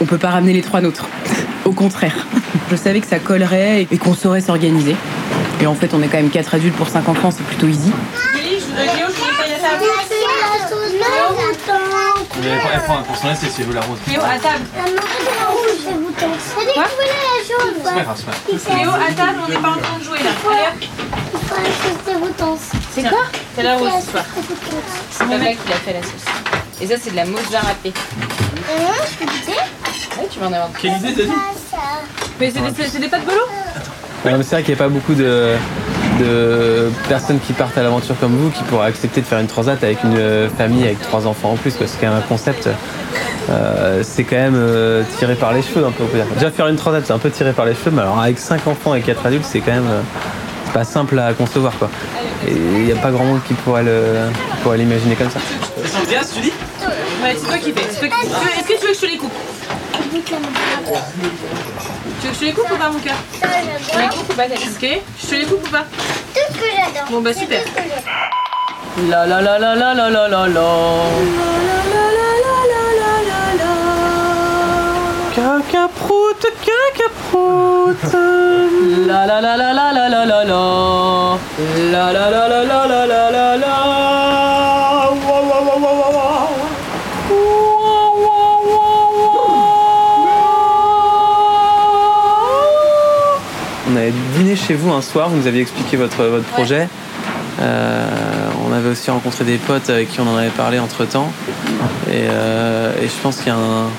on 0.00 0.04
peut 0.04 0.18
pas 0.18 0.30
ramener 0.30 0.52
les 0.52 0.60
trois 0.60 0.82
nôtres. 0.82 1.08
Au 1.64 1.72
contraire, 1.72 2.26
je 2.70 2.76
savais 2.76 3.00
que 3.00 3.06
ça 3.06 3.18
collerait 3.18 3.86
et 3.90 3.98
qu'on 3.98 4.14
saurait 4.14 4.42
s'organiser. 4.42 4.96
Et 5.62 5.66
en 5.66 5.74
fait 5.74 5.94
on 5.94 6.02
est 6.02 6.08
quand 6.08 6.18
même 6.18 6.30
quatre 6.30 6.54
adultes 6.54 6.76
pour 6.76 6.88
cinq 6.88 7.08
enfants, 7.08 7.30
c'est 7.30 7.44
plutôt 7.44 7.68
easy. 7.68 7.92
À 12.42 12.78
table. 12.78 13.36
C'est 13.40 13.50
si 13.50 13.62
vous 13.62 13.72
la 13.72 13.80
rose. 13.80 13.98
Léo, 14.08 14.20
à 14.20 14.38
table. 14.38 14.64
C'est 16.64 17.94
pas 17.94 18.02
grave, 18.02 18.16
c'est 18.16 18.26
pas 18.26 18.32
grave. 18.66 18.78
Léo, 18.78 18.90
à 18.90 19.12
table, 19.12 19.38
on 19.44 19.48
n'est 19.48 19.56
pas 19.56 19.70
en 19.70 19.76
train 19.76 19.98
de 19.98 20.04
jouer 20.04 20.18
là. 20.18 21.01
C'est 22.94 23.02
quoi 23.02 23.18
C'est 23.56 23.62
la 23.62 23.76
rose 23.76 23.88
ce 24.04 24.10
soir. 24.10 24.24
C'est 25.10 25.24
papa 25.24 25.44
qui 25.44 25.72
a 25.72 25.76
fait 25.76 25.92
la 25.94 26.02
sauce. 26.02 26.24
Et 26.80 26.86
ça 26.86 26.94
c'est 27.00 27.10
de 27.10 27.16
la 27.16 27.24
mozza 27.24 27.60
râpée. 27.60 27.92
Ouais, 28.68 30.28
tu 30.30 30.38
vas 30.40 30.46
en 30.46 30.52
avoir. 30.52 30.70
Quelle 30.80 30.96
idée 30.98 31.14
t'as 31.14 31.22
dit 31.24 31.30
Mais 32.40 32.50
c'est 32.50 32.60
des, 32.60 32.88
c'est 32.88 32.98
des 33.00 33.08
pâtes 33.08 33.24
bolo 33.24 33.40
c'est 34.24 34.30
vrai 34.54 34.62
qu'il 34.62 34.74
n'y 34.74 34.80
a 34.80 34.84
pas 34.84 34.88
beaucoup 34.88 35.14
de, 35.14 35.56
de 36.20 36.90
personnes 37.08 37.40
qui 37.40 37.52
partent 37.52 37.76
à 37.76 37.82
l'aventure 37.82 38.14
comme 38.20 38.36
vous 38.36 38.50
qui 38.50 38.62
pourraient 38.64 38.86
accepter 38.86 39.20
de 39.20 39.26
faire 39.26 39.40
une 39.40 39.48
transat 39.48 39.82
avec 39.82 40.04
une 40.04 40.16
euh, 40.16 40.48
famille 40.48 40.84
avec 40.84 41.00
trois 41.02 41.26
enfants 41.26 41.52
en 41.52 41.56
plus. 41.56 41.72
C'est 41.72 41.86
quand 42.00 42.06
même 42.08 42.18
un 42.18 42.28
concept. 42.28 42.68
euh, 43.50 44.02
c'est 44.04 44.22
quand 44.24 44.36
même 44.36 44.54
euh, 44.54 45.02
tiré 45.18 45.34
par 45.34 45.52
les 45.52 45.62
cheveux 45.62 45.84
un 45.84 45.90
peu. 45.90 46.04
on 46.04 46.06
peut 46.06 46.18
dire. 46.18 46.26
Déjà 46.34 46.50
faire 46.52 46.68
une 46.68 46.76
transat 46.76 47.04
c'est 47.04 47.12
un 47.12 47.18
peu 47.18 47.30
tiré 47.30 47.52
par 47.52 47.64
les 47.64 47.74
cheveux, 47.74 47.90
mais 47.90 48.02
alors 48.02 48.20
avec 48.20 48.38
cinq 48.38 48.66
enfants 48.68 48.94
et 48.94 49.00
quatre 49.00 49.26
adultes 49.26 49.44
c'est 49.44 49.60
quand 49.60 49.72
même 49.72 49.88
euh, 49.90 50.00
pas 50.72 50.84
simple 50.84 51.18
à 51.18 51.32
concevoir 51.34 51.72
quoi. 51.78 51.90
Et 52.46 52.52
il 52.52 52.84
n'y 52.84 52.92
a 52.92 52.96
pas 52.96 53.10
grand 53.10 53.24
monde 53.24 53.40
qui 53.46 53.54
pourrait 53.54 53.82
le- 53.84 54.28
qui 54.56 54.62
pourrait 54.62 54.78
l'imaginer 54.78 55.14
comme 55.14 55.30
ça. 55.30 55.38
Bien, 56.08 56.20
tu 56.34 56.40
dis 56.40 56.52
Ouais, 57.22 57.36
c'est 57.38 57.46
toi 57.46 57.58
qui 57.58 57.72
fais. 57.72 57.82
Est-ce 57.82 58.00
que 58.00 58.06
tu 58.80 58.86
veux 58.86 58.88
que 58.88 58.94
je 58.94 59.00
te 59.00 59.06
les 59.06 59.16
coupe? 59.16 59.32
Tu 59.92 59.98
veux 60.16 60.22
que 60.22 60.30
je 62.34 62.38
te 62.40 62.44
les 62.44 62.52
coupe 62.52 62.70
ou 62.72 62.76
pas, 62.76 62.88
mon 62.90 62.98
cœur? 62.98 63.14
Je 63.32 63.38
te 63.92 63.98
les 63.98 64.08
coupe 64.08 64.30
ou 64.30 64.34
pas, 64.34 64.46
Ok 64.46 65.00
Je 65.22 65.26
te 65.26 65.34
les 65.34 65.44
coupe 65.44 65.64
ou 65.66 65.70
pas? 65.70 65.84
Tout 66.34 66.40
ce 66.52 66.58
que 66.58 66.64
j'adore. 66.76 67.10
Bon, 67.10 67.20
bah 67.20 67.32
super. 67.34 67.60
La 69.08 69.26
la 69.26 69.40
la 69.40 69.58
la 69.58 69.74
la 69.74 69.94
la 69.94 70.10
la 70.10 70.28
la 70.28 70.48
la. 70.48 70.62
Caca 75.52 75.86
prout, 75.88 76.42
caca 76.64 77.08
prout. 77.28 78.14
La 79.06 79.26
la 79.26 79.40
la 79.42 79.54
la 79.54 79.72
la 79.74 79.92
la 79.92 80.08
la 80.08 80.24
la 80.24 80.44
la. 80.44 81.38
La 81.92 82.12
la 82.12 82.30
la 82.30 82.48
la 82.48 82.64
la 82.64 82.86
la 82.86 83.06
la 83.06 83.30
la 83.30 83.56
la. 83.58 83.72
On 93.84 93.96
avait 93.96 94.06
avait 94.06 94.12
dîné 94.34 94.56
chez 94.56 94.72
vous 94.72 94.90
un 94.90 95.02
soir, 95.02 95.28
vous 95.28 95.36
nous 95.36 95.46
aviez 95.46 95.60
expliqué 95.60 95.98
votre, 95.98 96.24
votre 96.24 96.46
projet. 96.46 96.88
Euh, 97.60 98.06
on 98.66 98.72
avait 98.72 98.88
aussi 98.88 99.10
rencontré 99.10 99.44
des 99.44 99.58
potes 99.58 99.90
avec 99.90 100.10
qui 100.10 100.20
on 100.20 100.26
en 100.26 100.36
avait 100.38 100.48
parlé 100.48 100.78
entre 100.78 101.04
temps. 101.04 101.30
Et, 102.08 102.24
euh, 102.30 102.92
et 103.02 103.06
je 103.06 103.22
pense 103.22 103.36
qu'il 103.36 103.48
y 103.48 103.50
a 103.50 103.56
un, 103.56 103.90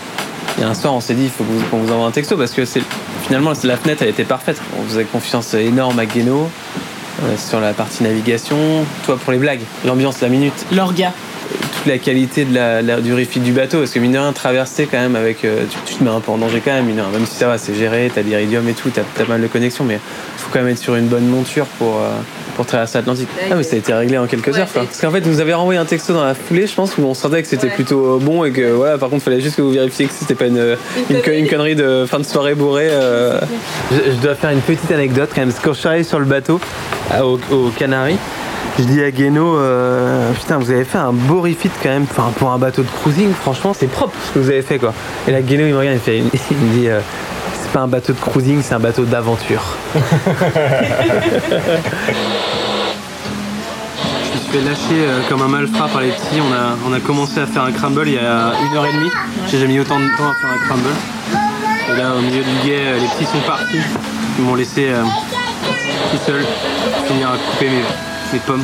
a 0.63 0.69
un 0.69 0.73
soir, 0.73 0.93
on 0.93 0.99
s'est 0.99 1.13
dit, 1.13 1.25
il 1.25 1.29
faut 1.29 1.43
qu'on 1.69 1.77
vous 1.77 1.91
envoie 1.91 2.07
un 2.07 2.11
texto 2.11 2.37
parce 2.37 2.51
que 2.51 2.65
c'est 2.65 2.81
finalement 3.25 3.53
la 3.63 3.77
fenêtre, 3.77 4.01
elle 4.03 4.09
était 4.09 4.23
parfaite. 4.23 4.61
On 4.79 4.83
faisait 4.87 5.03
confiance 5.05 5.53
énorme 5.53 5.99
à 5.99 6.05
Guéno 6.05 6.49
euh, 7.23 7.35
sur 7.37 7.59
la 7.59 7.73
partie 7.73 8.03
navigation. 8.03 8.57
Toi 9.05 9.17
pour 9.17 9.31
les 9.31 9.39
blagues, 9.39 9.61
l'ambiance, 9.85 10.21
la 10.21 10.29
minute. 10.29 10.65
L'orga 10.71 11.11
toute 11.77 11.85
la 11.85 11.97
qualité 11.97 12.45
de 12.45 12.53
la, 12.55 12.81
du 13.01 13.13
refit 13.13 13.39
du 13.39 13.51
bateau. 13.51 13.79
Parce 13.79 13.91
que 13.91 13.99
mine 13.99 14.13
de 14.13 14.17
rien, 14.17 14.33
traverser 14.33 14.87
quand 14.89 14.99
même 14.99 15.15
avec. 15.15 15.43
euh, 15.45 15.65
tu, 15.69 15.77
tu 15.85 15.95
te 15.95 16.03
mets 16.03 16.09
un 16.09 16.19
peu 16.19 16.31
en 16.31 16.37
danger 16.37 16.61
quand 16.63 16.71
même, 16.71 16.85
mine 16.85 16.95
de 16.95 17.01
rien. 17.01 17.11
même 17.11 17.25
si 17.25 17.35
ça 17.35 17.47
va, 17.47 17.57
c'est 17.57 17.75
géré, 17.75 18.11
t'as 18.13 18.21
l'iridium 18.21 18.67
et 18.69 18.73
tout, 18.73 18.89
t'as 18.89 19.01
as 19.01 19.03
pas 19.03 19.25
mal 19.25 19.41
de 19.41 19.47
connexions, 19.47 19.83
mais 19.83 19.99
faut 20.37 20.49
quand 20.51 20.59
même 20.59 20.69
être 20.69 20.79
sur 20.79 20.95
une 20.95 21.07
bonne 21.07 21.27
monture 21.27 21.65
pour. 21.77 21.97
euh, 21.97 22.11
pour 22.55 22.65
traverser 22.65 22.97
l'Atlantique. 22.99 23.27
Ah 23.51 23.55
mais 23.55 23.63
ça 23.63 23.75
a 23.75 23.79
été 23.79 23.93
réglé 23.93 24.17
en 24.17 24.27
quelques 24.27 24.57
heures 24.57 24.71
quoi. 24.71 24.83
Parce 24.83 24.99
qu'en 25.01 25.11
fait 25.11 25.21
vous 25.21 25.31
nous 25.31 25.39
avez 25.39 25.53
renvoyé 25.53 25.79
un 25.79 25.85
texto 25.85 26.13
dans 26.13 26.23
la 26.23 26.33
foulée 26.35 26.67
je 26.67 26.73
pense 26.75 26.97
où 26.97 27.01
on 27.03 27.13
sentait 27.13 27.41
que 27.41 27.47
c'était 27.47 27.67
plutôt 27.69 28.19
bon 28.19 28.43
et 28.45 28.51
que 28.51 28.71
voilà 28.71 28.97
par 28.97 29.09
contre 29.09 29.23
fallait 29.23 29.41
juste 29.41 29.55
que 29.55 29.61
vous 29.61 29.71
vérifiez 29.71 30.05
que 30.05 30.13
c'était 30.13 30.35
pas 30.35 30.45
une, 30.47 30.77
une, 31.09 31.21
con- 31.21 31.31
une 31.31 31.47
connerie 31.47 31.75
de 31.75 32.05
fin 32.07 32.19
de 32.19 32.23
soirée 32.25 32.55
bourrée. 32.55 32.89
euh. 32.91 33.39
Je, 33.91 34.11
je 34.11 34.17
dois 34.17 34.35
faire 34.35 34.51
une 34.51 34.61
petite 34.61 34.91
anecdote 34.91 35.29
quand 35.33 35.41
même 35.41 35.49
parce 35.49 35.59
que 35.59 35.65
quand 35.67 35.73
je 35.73 35.79
suis 35.79 35.87
arrivé 35.87 36.03
sur 36.03 36.19
le 36.19 36.25
bateau 36.25 36.59
à- 37.11 37.25
au, 37.25 37.39
aux 37.51 37.69
Canaries 37.77 38.17
je 38.79 38.85
dis 38.85 39.03
à 39.03 39.11
Guéno, 39.11 39.55
euh, 39.59 40.31
putain, 40.33 40.57
vous 40.57 40.71
avez 40.71 40.83
fait 40.83 40.97
un 40.97 41.13
beau 41.13 41.41
refit 41.41 41.69
quand 41.83 41.89
même. 41.89 42.07
Enfin, 42.09 42.31
pour 42.39 42.49
un 42.49 42.57
bateau 42.57 42.81
de 42.81 42.87
cruising, 42.87 43.31
franchement, 43.31 43.71
c'est 43.77 43.85
propre 43.85 44.15
ce 44.27 44.33
que 44.33 44.39
vous 44.39 44.49
avez 44.49 44.63
fait 44.63 44.79
quoi. 44.79 44.95
Et 45.27 45.31
là, 45.31 45.41
Guéno, 45.43 45.67
il 45.67 45.73
me 45.73 45.77
regarde, 45.77 45.97
il, 45.97 46.01
fait, 46.01 46.17
il 46.51 46.57
me 46.57 46.73
dit, 46.73 46.87
euh, 46.87 46.99
pas 47.73 47.81
un 47.81 47.87
bateau 47.87 48.13
de 48.13 48.19
cruising, 48.19 48.61
c'est 48.61 48.75
un 48.75 48.79
bateau 48.79 49.03
d'aventure. 49.03 49.63
Je 49.95 49.99
me 54.31 54.37
suis 54.37 54.51
fait 54.51 54.61
lâcher 54.61 54.79
euh, 54.91 55.21
comme 55.27 55.41
un 55.41 55.47
malfrat 55.47 55.87
par 55.87 56.01
les 56.01 56.09
petits. 56.09 56.39
On 56.39 56.53
a, 56.53 56.77
on 56.87 56.93
a 56.93 56.99
commencé 56.99 57.39
à 57.39 57.47
faire 57.47 57.63
un 57.63 57.71
crumble 57.71 58.07
il 58.07 58.13
y 58.13 58.19
a 58.19 58.53
une 58.69 58.77
heure 58.77 58.85
et 58.85 58.93
demie. 58.93 59.09
J'ai 59.49 59.57
jamais 59.57 59.73
mis 59.73 59.79
autant 59.79 59.99
de 59.99 60.05
temps 60.15 60.29
à 60.29 60.35
faire 60.35 60.51
un 60.51 60.59
crumble. 60.67 60.89
Et 61.89 61.97
là, 61.97 62.13
au 62.15 62.21
milieu 62.21 62.43
du 62.43 62.55
guet, 62.63 62.77
euh, 62.85 62.99
les 62.99 63.07
petits 63.07 63.25
sont 63.25 63.41
partis. 63.47 63.81
Ils 64.37 64.45
m'ont 64.45 64.55
laissé 64.55 64.89
euh, 64.89 65.03
tout 66.11 66.19
seul 66.27 66.45
finir 67.07 67.29
à 67.29 67.37
couper 67.37 67.69
mes, 67.69 67.83
mes 68.33 68.39
pommes. 68.39 68.63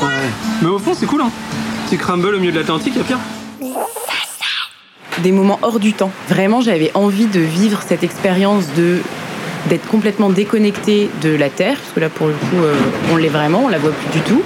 Ouais. 0.00 0.30
Mais 0.62 0.68
au 0.68 0.78
fond, 0.78 0.94
c'est 0.94 1.06
cool, 1.06 1.22
hein. 1.22 1.30
Petit 1.86 1.98
crumble 1.98 2.36
au 2.36 2.38
milieu 2.38 2.52
de 2.52 2.58
l'Atlantique, 2.60 2.94
y'a 2.96 3.02
pire. 3.02 3.18
Des 5.22 5.32
moments 5.32 5.58
hors 5.62 5.78
du 5.78 5.92
temps. 5.92 6.10
Vraiment, 6.28 6.60
j'avais 6.60 6.90
envie 6.94 7.26
de 7.26 7.40
vivre 7.40 7.82
cette 7.86 8.02
expérience 8.02 8.64
d'être 9.68 9.86
complètement 9.88 10.30
déconnecté 10.30 11.08
de 11.22 11.34
la 11.34 11.50
Terre, 11.50 11.76
parce 11.76 11.92
que 11.94 12.00
là, 12.00 12.08
pour 12.08 12.26
le 12.26 12.34
coup, 12.34 12.62
euh, 12.62 12.74
on 13.12 13.16
l'est 13.16 13.28
vraiment, 13.28 13.64
on 13.64 13.68
la 13.68 13.78
voit 13.78 13.92
plus 13.92 14.20
du 14.20 14.24
tout. 14.24 14.42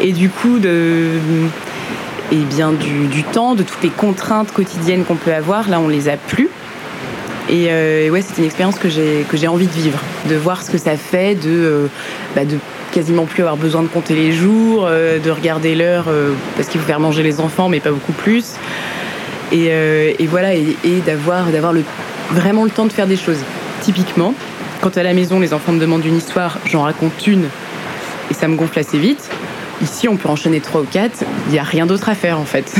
Et 0.00 0.12
du 0.12 0.28
coup, 0.30 0.58
et 0.58 2.36
bien, 2.36 2.72
du, 2.72 3.22
temps, 3.24 3.54
de 3.54 3.62
toutes 3.62 3.82
les 3.82 3.90
contraintes 3.90 4.52
quotidiennes 4.52 5.04
qu'on 5.04 5.16
peut 5.16 5.34
avoir, 5.34 5.68
là, 5.68 5.80
on 5.80 5.88
les 5.88 6.08
a 6.08 6.16
plus. 6.16 6.48
Et 7.50 7.68
euh, 7.70 8.10
ouais, 8.10 8.22
c'est 8.22 8.38
une 8.38 8.44
expérience 8.44 8.78
que 8.78 8.88
j'ai 8.88 9.48
envie 9.48 9.66
de 9.66 9.72
vivre, 9.72 9.98
de 10.28 10.36
voir 10.36 10.62
ce 10.62 10.70
que 10.70 10.78
ça 10.78 10.96
fait, 10.96 11.34
de 11.34 11.48
euh, 11.48 11.86
bah, 12.36 12.44
de 12.44 12.58
quasiment 12.92 13.24
plus 13.24 13.42
avoir 13.42 13.56
besoin 13.56 13.82
de 13.82 13.88
compter 13.88 14.14
les 14.14 14.32
jours, 14.32 14.86
de 14.86 15.30
regarder 15.30 15.74
l'heure 15.74 16.06
parce 16.56 16.68
qu'il 16.68 16.80
faut 16.80 16.86
faire 16.86 17.00
manger 17.00 17.22
les 17.22 17.38
enfants, 17.38 17.68
mais 17.68 17.80
pas 17.80 17.90
beaucoup 17.90 18.12
plus. 18.12 18.54
Et, 19.52 19.68
euh, 19.70 20.12
et 20.18 20.26
voilà, 20.26 20.54
et, 20.54 20.76
d'avoir 21.06 21.46
d'avoir 21.46 21.72
le 21.72 21.82
vraiment 22.32 22.64
le 22.64 22.70
temps 22.70 22.84
de 22.86 22.92
faire 22.92 23.06
des 23.06 23.16
choses. 23.16 23.38
Typiquement, 23.80 24.34
quand 24.82 24.96
à 24.98 25.02
la 25.02 25.14
maison 25.14 25.40
les 25.40 25.54
enfants 25.54 25.72
me 25.72 25.80
demandent 25.80 26.04
une 26.04 26.18
histoire, 26.18 26.58
j'en 26.66 26.82
raconte 26.82 27.26
une 27.26 27.46
et 28.30 28.34
ça 28.34 28.48
me 28.48 28.56
gonfle 28.56 28.78
assez 28.78 28.98
vite. 28.98 29.30
Ici, 29.80 30.08
on 30.08 30.16
peut 30.16 30.28
enchaîner 30.28 30.60
trois 30.60 30.82
ou 30.82 30.86
quatre. 30.90 31.24
Il 31.46 31.52
n'y 31.52 31.58
a 31.58 31.62
rien 31.62 31.86
d'autre 31.86 32.08
à 32.08 32.14
faire 32.14 32.38
en 32.38 32.44
fait. 32.44 32.74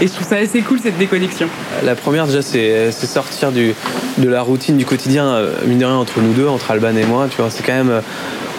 et 0.00 0.06
je 0.06 0.12
trouve 0.12 0.26
ça 0.26 0.36
assez 0.36 0.60
cool 0.60 0.78
cette 0.82 0.98
déconnexion. 0.98 1.48
La 1.84 1.94
première, 1.94 2.26
déjà, 2.26 2.42
c'est 2.42 2.90
sortir 2.92 3.52
de 3.52 4.28
la 4.28 4.42
routine 4.42 4.76
du 4.76 4.84
quotidien, 4.84 5.26
euh, 5.26 5.52
mine 5.66 5.84
entre 5.84 6.20
nous 6.20 6.32
deux, 6.32 6.48
entre 6.48 6.70
Alban 6.70 6.96
et 6.96 7.06
moi. 7.06 7.28
Tu 7.30 7.40
vois, 7.40 7.50
c'est 7.50 7.64
quand 7.64 7.72
même. 7.72 7.90
euh, 7.90 8.00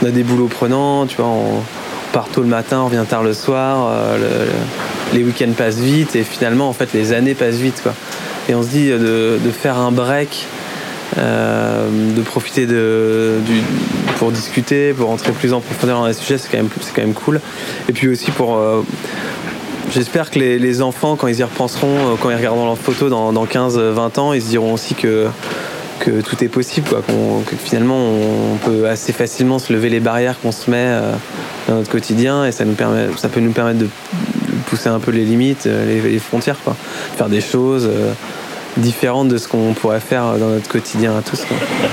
On 0.01 0.07
a 0.07 0.11
des 0.11 0.23
boulots 0.23 0.47
prenants, 0.47 1.05
tu 1.05 1.17
vois, 1.17 1.31
part 2.15 2.29
tôt 2.29 2.41
le 2.41 2.47
matin, 2.47 2.79
on 2.79 2.85
revient 2.85 3.03
tard 3.07 3.23
le 3.23 3.33
soir, 3.33 3.89
euh, 3.91 4.17
le- 4.17 4.45
le- 4.45 5.17
les 5.19 5.23
week-ends 5.25 5.51
passent 5.57 5.79
vite 5.79 6.15
et 6.15 6.23
finalement, 6.23 6.69
en 6.69 6.73
fait, 6.73 6.93
les 6.93 7.11
années 7.11 7.35
passent 7.35 7.55
vite, 7.57 7.81
quoi. 7.83 7.93
Et 8.47 8.55
on 8.55 8.63
se 8.63 8.69
dit 8.69 8.89
euh, 8.89 9.37
de, 9.37 9.51
faire 9.51 9.77
un 9.77 9.91
break, 9.91 10.45
euh, 11.17 11.89
de 12.15 12.21
profiter 12.21 12.67
de, 12.67 13.33
pour 14.17 14.31
discuter, 14.31 14.93
pour 14.93 15.09
rentrer 15.09 15.33
plus 15.33 15.51
en 15.51 15.59
profondeur 15.59 15.99
dans 15.99 16.07
les 16.07 16.13
sujets, 16.13 16.37
c'est 16.37 16.49
quand, 16.49 16.57
même- 16.57 16.69
quand 16.95 17.01
même 17.01 17.13
cool. 17.13 17.41
Et 17.89 17.91
puis 17.91 18.07
aussi 18.07 18.31
pour. 18.31 18.57
J'espère 19.93 20.31
que 20.31 20.39
les, 20.39 20.57
les 20.57 20.81
enfants, 20.81 21.15
quand 21.17 21.27
ils 21.27 21.39
y 21.39 21.43
repenseront, 21.43 22.17
quand 22.21 22.29
ils 22.29 22.35
regarderont 22.37 22.65
leurs 22.65 22.77
photos 22.77 23.09
dans, 23.09 23.33
dans 23.33 23.45
15-20 23.45 24.19
ans, 24.19 24.33
ils 24.33 24.41
se 24.41 24.47
diront 24.47 24.73
aussi 24.73 24.95
que, 24.95 25.27
que 25.99 26.21
tout 26.21 26.43
est 26.43 26.47
possible, 26.47 26.87
quoi, 26.89 27.01
que 27.45 27.55
finalement 27.55 27.97
on 27.97 28.57
peut 28.57 28.87
assez 28.87 29.13
facilement 29.13 29.59
se 29.59 29.71
lever 29.73 29.89
les 29.89 29.99
barrières 29.99 30.39
qu'on 30.39 30.51
se 30.51 30.69
met 30.69 30.77
euh, 30.77 31.11
dans 31.67 31.75
notre 31.75 31.91
quotidien 31.91 32.45
et 32.45 32.51
ça, 32.51 32.65
nous 32.65 32.73
permet, 32.73 33.07
ça 33.17 33.29
peut 33.29 33.39
nous 33.39 33.51
permettre 33.51 33.79
de 33.79 33.89
pousser 34.67 34.89
un 34.89 34.99
peu 34.99 35.11
les 35.11 35.23
limites, 35.23 35.67
euh, 35.67 36.01
les, 36.03 36.19
frontières, 36.19 36.57
quoi. 36.63 36.75
faire 37.17 37.29
des 37.29 37.41
choses 37.41 37.87
euh, 37.91 38.13
différentes 38.77 39.29
de 39.29 39.37
ce 39.37 39.47
qu'on 39.47 39.73
pourrait 39.73 39.99
faire 39.99 40.37
dans 40.37 40.49
notre 40.49 40.67
quotidien 40.67 41.17
à 41.17 41.21
tous. 41.21 41.43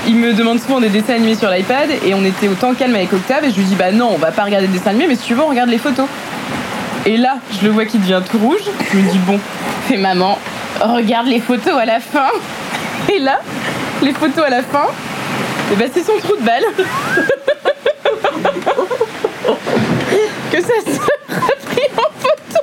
Il 0.07 0.15
me 0.15 0.33
demande 0.33 0.59
souvent 0.59 0.81
des 0.81 0.89
dessins 0.89 1.13
animés 1.15 1.35
sur 1.35 1.49
l'iPad 1.49 1.89
et 2.05 2.13
on 2.13 2.25
était 2.25 2.47
autant 2.47 2.73
calme 2.73 2.95
avec 2.95 3.13
Octave 3.13 3.45
et 3.45 3.51
je 3.51 3.55
lui 3.55 3.63
dis 3.63 3.75
bah 3.75 3.91
non, 3.91 4.11
on 4.13 4.17
va 4.17 4.31
pas 4.31 4.43
regarder 4.43 4.67
des 4.67 4.77
dessins 4.77 4.89
animés, 4.89 5.07
mais 5.07 5.15
si 5.15 5.23
tu 5.23 5.35
on 5.35 5.47
regarde 5.47 5.69
les 5.69 5.77
photos. 5.77 6.07
Et 7.05 7.17
là, 7.17 7.37
je 7.51 7.65
le 7.65 7.71
vois 7.71 7.85
qui 7.85 7.97
devient 7.97 8.21
tout 8.29 8.37
rouge. 8.37 8.61
Je 8.91 8.97
me 8.97 9.11
dis 9.11 9.17
bon, 9.19 9.37
fais 9.87 9.97
maman, 9.97 10.37
regarde 10.81 11.27
les 11.27 11.39
photos 11.39 11.73
à 11.77 11.85
la 11.85 11.99
fin. 11.99 12.27
Et 13.13 13.19
là, 13.19 13.41
les 14.01 14.13
photos 14.13 14.45
à 14.45 14.49
la 14.49 14.63
fin, 14.63 14.87
et 15.71 15.75
bah 15.75 15.85
c'est 15.93 16.03
son 16.03 16.17
trou 16.17 16.35
de 16.35 16.41
balle. 16.43 16.65
que 20.51 20.61
ça 20.61 20.73
sera 20.85 21.15
pris 21.65 21.87
en 21.97 22.09
photo. 22.19 22.61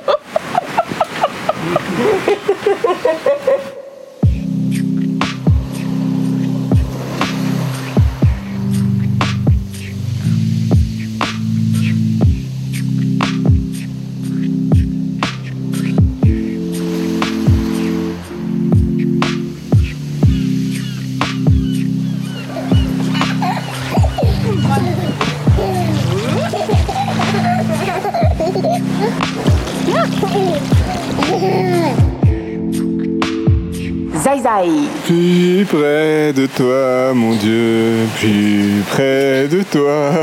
Plus 35.05 35.65
près 35.65 36.33
de 36.33 36.45
toi, 36.45 37.13
mon 37.15 37.33
Dieu, 37.33 38.07
plus 38.19 38.83
près 38.91 39.47
de 39.47 39.63
toi. 39.63 40.11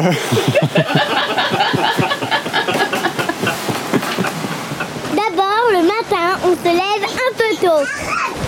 D'abord, 5.12 5.66
le 5.72 5.82
matin, 5.82 6.38
on 6.44 6.52
se 6.52 6.68
lève 6.68 7.04
un 7.04 7.32
peu 7.36 7.50
tôt. 7.60 7.82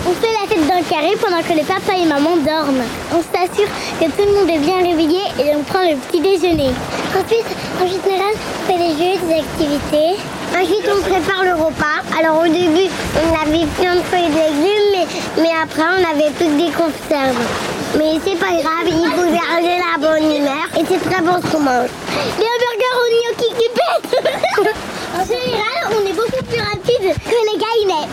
On 0.07 0.13
fait 0.13 0.31
la 0.31 0.47
fête 0.47 0.65
dans 0.65 0.77
le 0.77 0.85
carré 0.89 1.11
pendant 1.19 1.41
que 1.41 1.53
les 1.53 1.63
papa 1.63 1.93
et 2.01 2.05
maman 2.05 2.37
dorment. 2.37 2.85
On 3.11 3.21
s'assure 3.21 3.67
que 3.99 4.05
tout 4.05 4.25
le 4.25 4.33
monde 4.33 4.49
est 4.49 4.59
bien 4.59 4.77
réveillé 4.77 5.23
et 5.39 5.53
on 5.55 5.63
prend 5.63 5.81
le 5.81 5.97
petit 5.97 6.21
déjeuner. 6.21 6.71
Ensuite, 7.19 7.51
en 7.81 7.87
général, 7.87 8.33
on 8.33 8.71
fait 8.71 8.77
des 8.77 8.93
jeux, 8.95 9.19
des 9.27 9.33
activités. 9.39 10.15
Ensuite, 10.53 10.85
on 10.85 11.01
prépare 11.01 11.43
le 11.43 11.53
repas. 11.63 12.01
Alors 12.17 12.41
au 12.41 12.47
début, 12.47 12.89
on 13.15 13.33
avait 13.41 13.65
plein 13.79 13.95
de 13.95 14.01
feuilles 14.01 14.29
de 14.29 14.35
légumes, 14.35 14.91
mais, 14.91 15.41
mais 15.41 15.51
après, 15.63 15.83
on 15.83 16.03
avait 16.11 16.31
toutes 16.37 16.57
des 16.57 16.71
conserves. 16.71 17.37
Mais 17.97 18.19
c'est 18.23 18.37
pas 18.37 18.51
grave, 18.51 18.87
il 18.87 19.09
faut 19.11 19.31
garder 19.31 19.77
la 19.79 19.97
bonne 19.97 20.31
humeur 20.31 20.67
et 20.77 20.83
c'est 20.87 21.09
très 21.09 21.21
bon 21.21 21.41
ce 21.41 21.51
qu'on 21.51 21.59
mange. 21.59 21.89
Des 22.37 22.47
hamburgers 22.47 22.97
au 22.99 23.07
gnocchi 23.11 23.53
qui 23.59 23.69
pètent 23.69 24.23
En 25.13 25.25
général, 25.25 25.91
on 25.91 26.07
est 26.07 26.13
beaucoup 26.13 26.43
plus 26.45 26.59
rapide 26.59 27.15
que 27.25 27.37
les 27.51 27.57
gaïnets. 27.59 28.07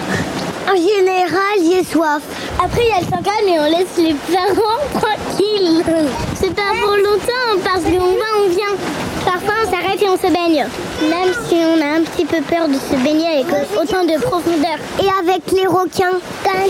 En 0.68 0.76
général, 0.76 1.57
j'ai 1.62 1.85
soif. 1.85 2.23
Après, 2.62 2.83
il 2.83 2.88
y 2.88 2.92
a 2.92 3.00
le 3.00 3.04
chacal, 3.04 3.42
mais 3.47 3.59
on 3.61 3.64
laisse 3.64 3.97
les 3.97 4.14
parents 4.35 4.83
tranquilles. 4.95 5.85
C'est 6.35 6.54
pas 6.54 6.73
pour 6.80 6.97
longtemps 6.97 7.62
parce 7.64 7.85
qu'on 7.85 7.90
va, 7.90 8.30
on 8.45 8.49
vient. 8.49 8.76
Par 9.25 9.40
parfois 9.40 9.71
on 10.09 10.17
se 10.17 10.33
baigne. 10.33 10.67
Même 11.03 11.33
si 11.47 11.57
on 11.57 11.81
a 11.81 11.99
un 11.99 12.03
petit 12.03 12.25
peu 12.25 12.41
peur 12.43 12.69
de 12.69 12.75
se 12.75 12.97
baigner 13.03 13.41
avec 13.41 13.47
autant 13.77 14.05
de 14.05 14.21
profondeur. 14.21 14.79
Et 15.03 15.09
avec 15.21 15.43
les 15.53 15.67
requins. 15.67 16.19
Quand, 16.43 16.67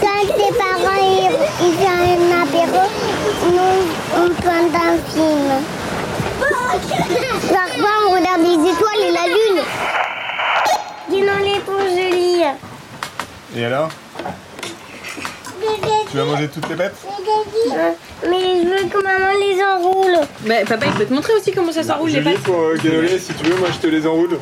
quand 0.00 0.26
tes 0.26 0.52
parents 0.54 1.00
ils, 1.00 1.30
ils 1.66 1.74
font 1.74 1.98
un 2.02 2.42
apéro, 2.42 2.82
nous 3.46 3.80
on 4.16 4.28
prend 4.40 4.64
un 4.74 4.98
film. 5.12 5.50
Parfois 7.48 7.94
on 8.06 8.12
regarde 8.12 8.42
les 8.42 8.70
étoiles 8.70 9.02
et 9.08 9.12
la 9.12 9.26
lune. 9.26 9.62
Dis 11.08 11.20
dans 11.20 11.42
les 11.44 11.60
jolie. 11.96 12.44
Et 13.56 13.64
alors? 13.64 13.88
Tu 16.12 16.18
vas 16.18 16.24
manger 16.24 16.46
toutes 16.48 16.68
les 16.68 16.74
bêtes 16.76 16.94
Mais 18.28 18.36
je 18.62 18.68
veux 18.68 18.88
que 18.88 19.02
maman 19.02 19.32
les 19.40 19.62
enroule. 19.64 20.18
Bah, 20.46 20.54
papa, 20.68 20.84
il 20.86 20.92
peut 20.92 21.06
te 21.06 21.12
montrer 21.14 21.32
aussi 21.32 21.52
comment 21.52 21.72
ça 21.72 21.82
s'enroule 21.82 22.10
les 22.10 22.20
pâtes. 22.20 22.38
pour 22.40 22.54
euh, 22.60 22.76
si 23.18 23.32
tu 23.32 23.44
veux, 23.46 23.56
moi 23.56 23.68
je 23.72 23.78
te 23.78 23.86
les 23.86 24.06
enroule. 24.06 24.38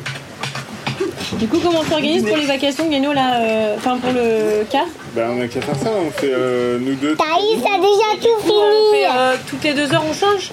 Du 1.33 1.47
coup, 1.47 1.59
comment 1.63 1.79
on 1.79 1.89
s'organise 1.89 2.25
pour 2.25 2.35
les 2.35 2.45
vacations, 2.45 2.89
Guéno, 2.89 3.13
là 3.13 3.39
euh, 3.39 3.75
Enfin, 3.77 3.97
pour 3.97 4.11
le 4.11 4.65
car 4.69 4.85
Bah 5.15 5.29
on 5.33 5.41
a 5.41 5.47
qu'à 5.47 5.61
faire 5.61 5.75
ça, 5.81 5.91
on 6.05 6.11
fait 6.11 6.29
euh, 6.33 6.77
nous 6.79 6.95
deux. 6.95 7.15
Thaïs 7.15 7.63
a 7.63 7.77
déjà 7.77 8.21
tout 8.21 8.27
On 8.37 8.41
fini. 8.43 8.91
fait 8.91 9.07
euh, 9.07 9.35
toutes 9.49 9.63
les 9.63 9.73
deux 9.73 9.93
heures, 9.93 10.03
on 10.07 10.13
change 10.13 10.51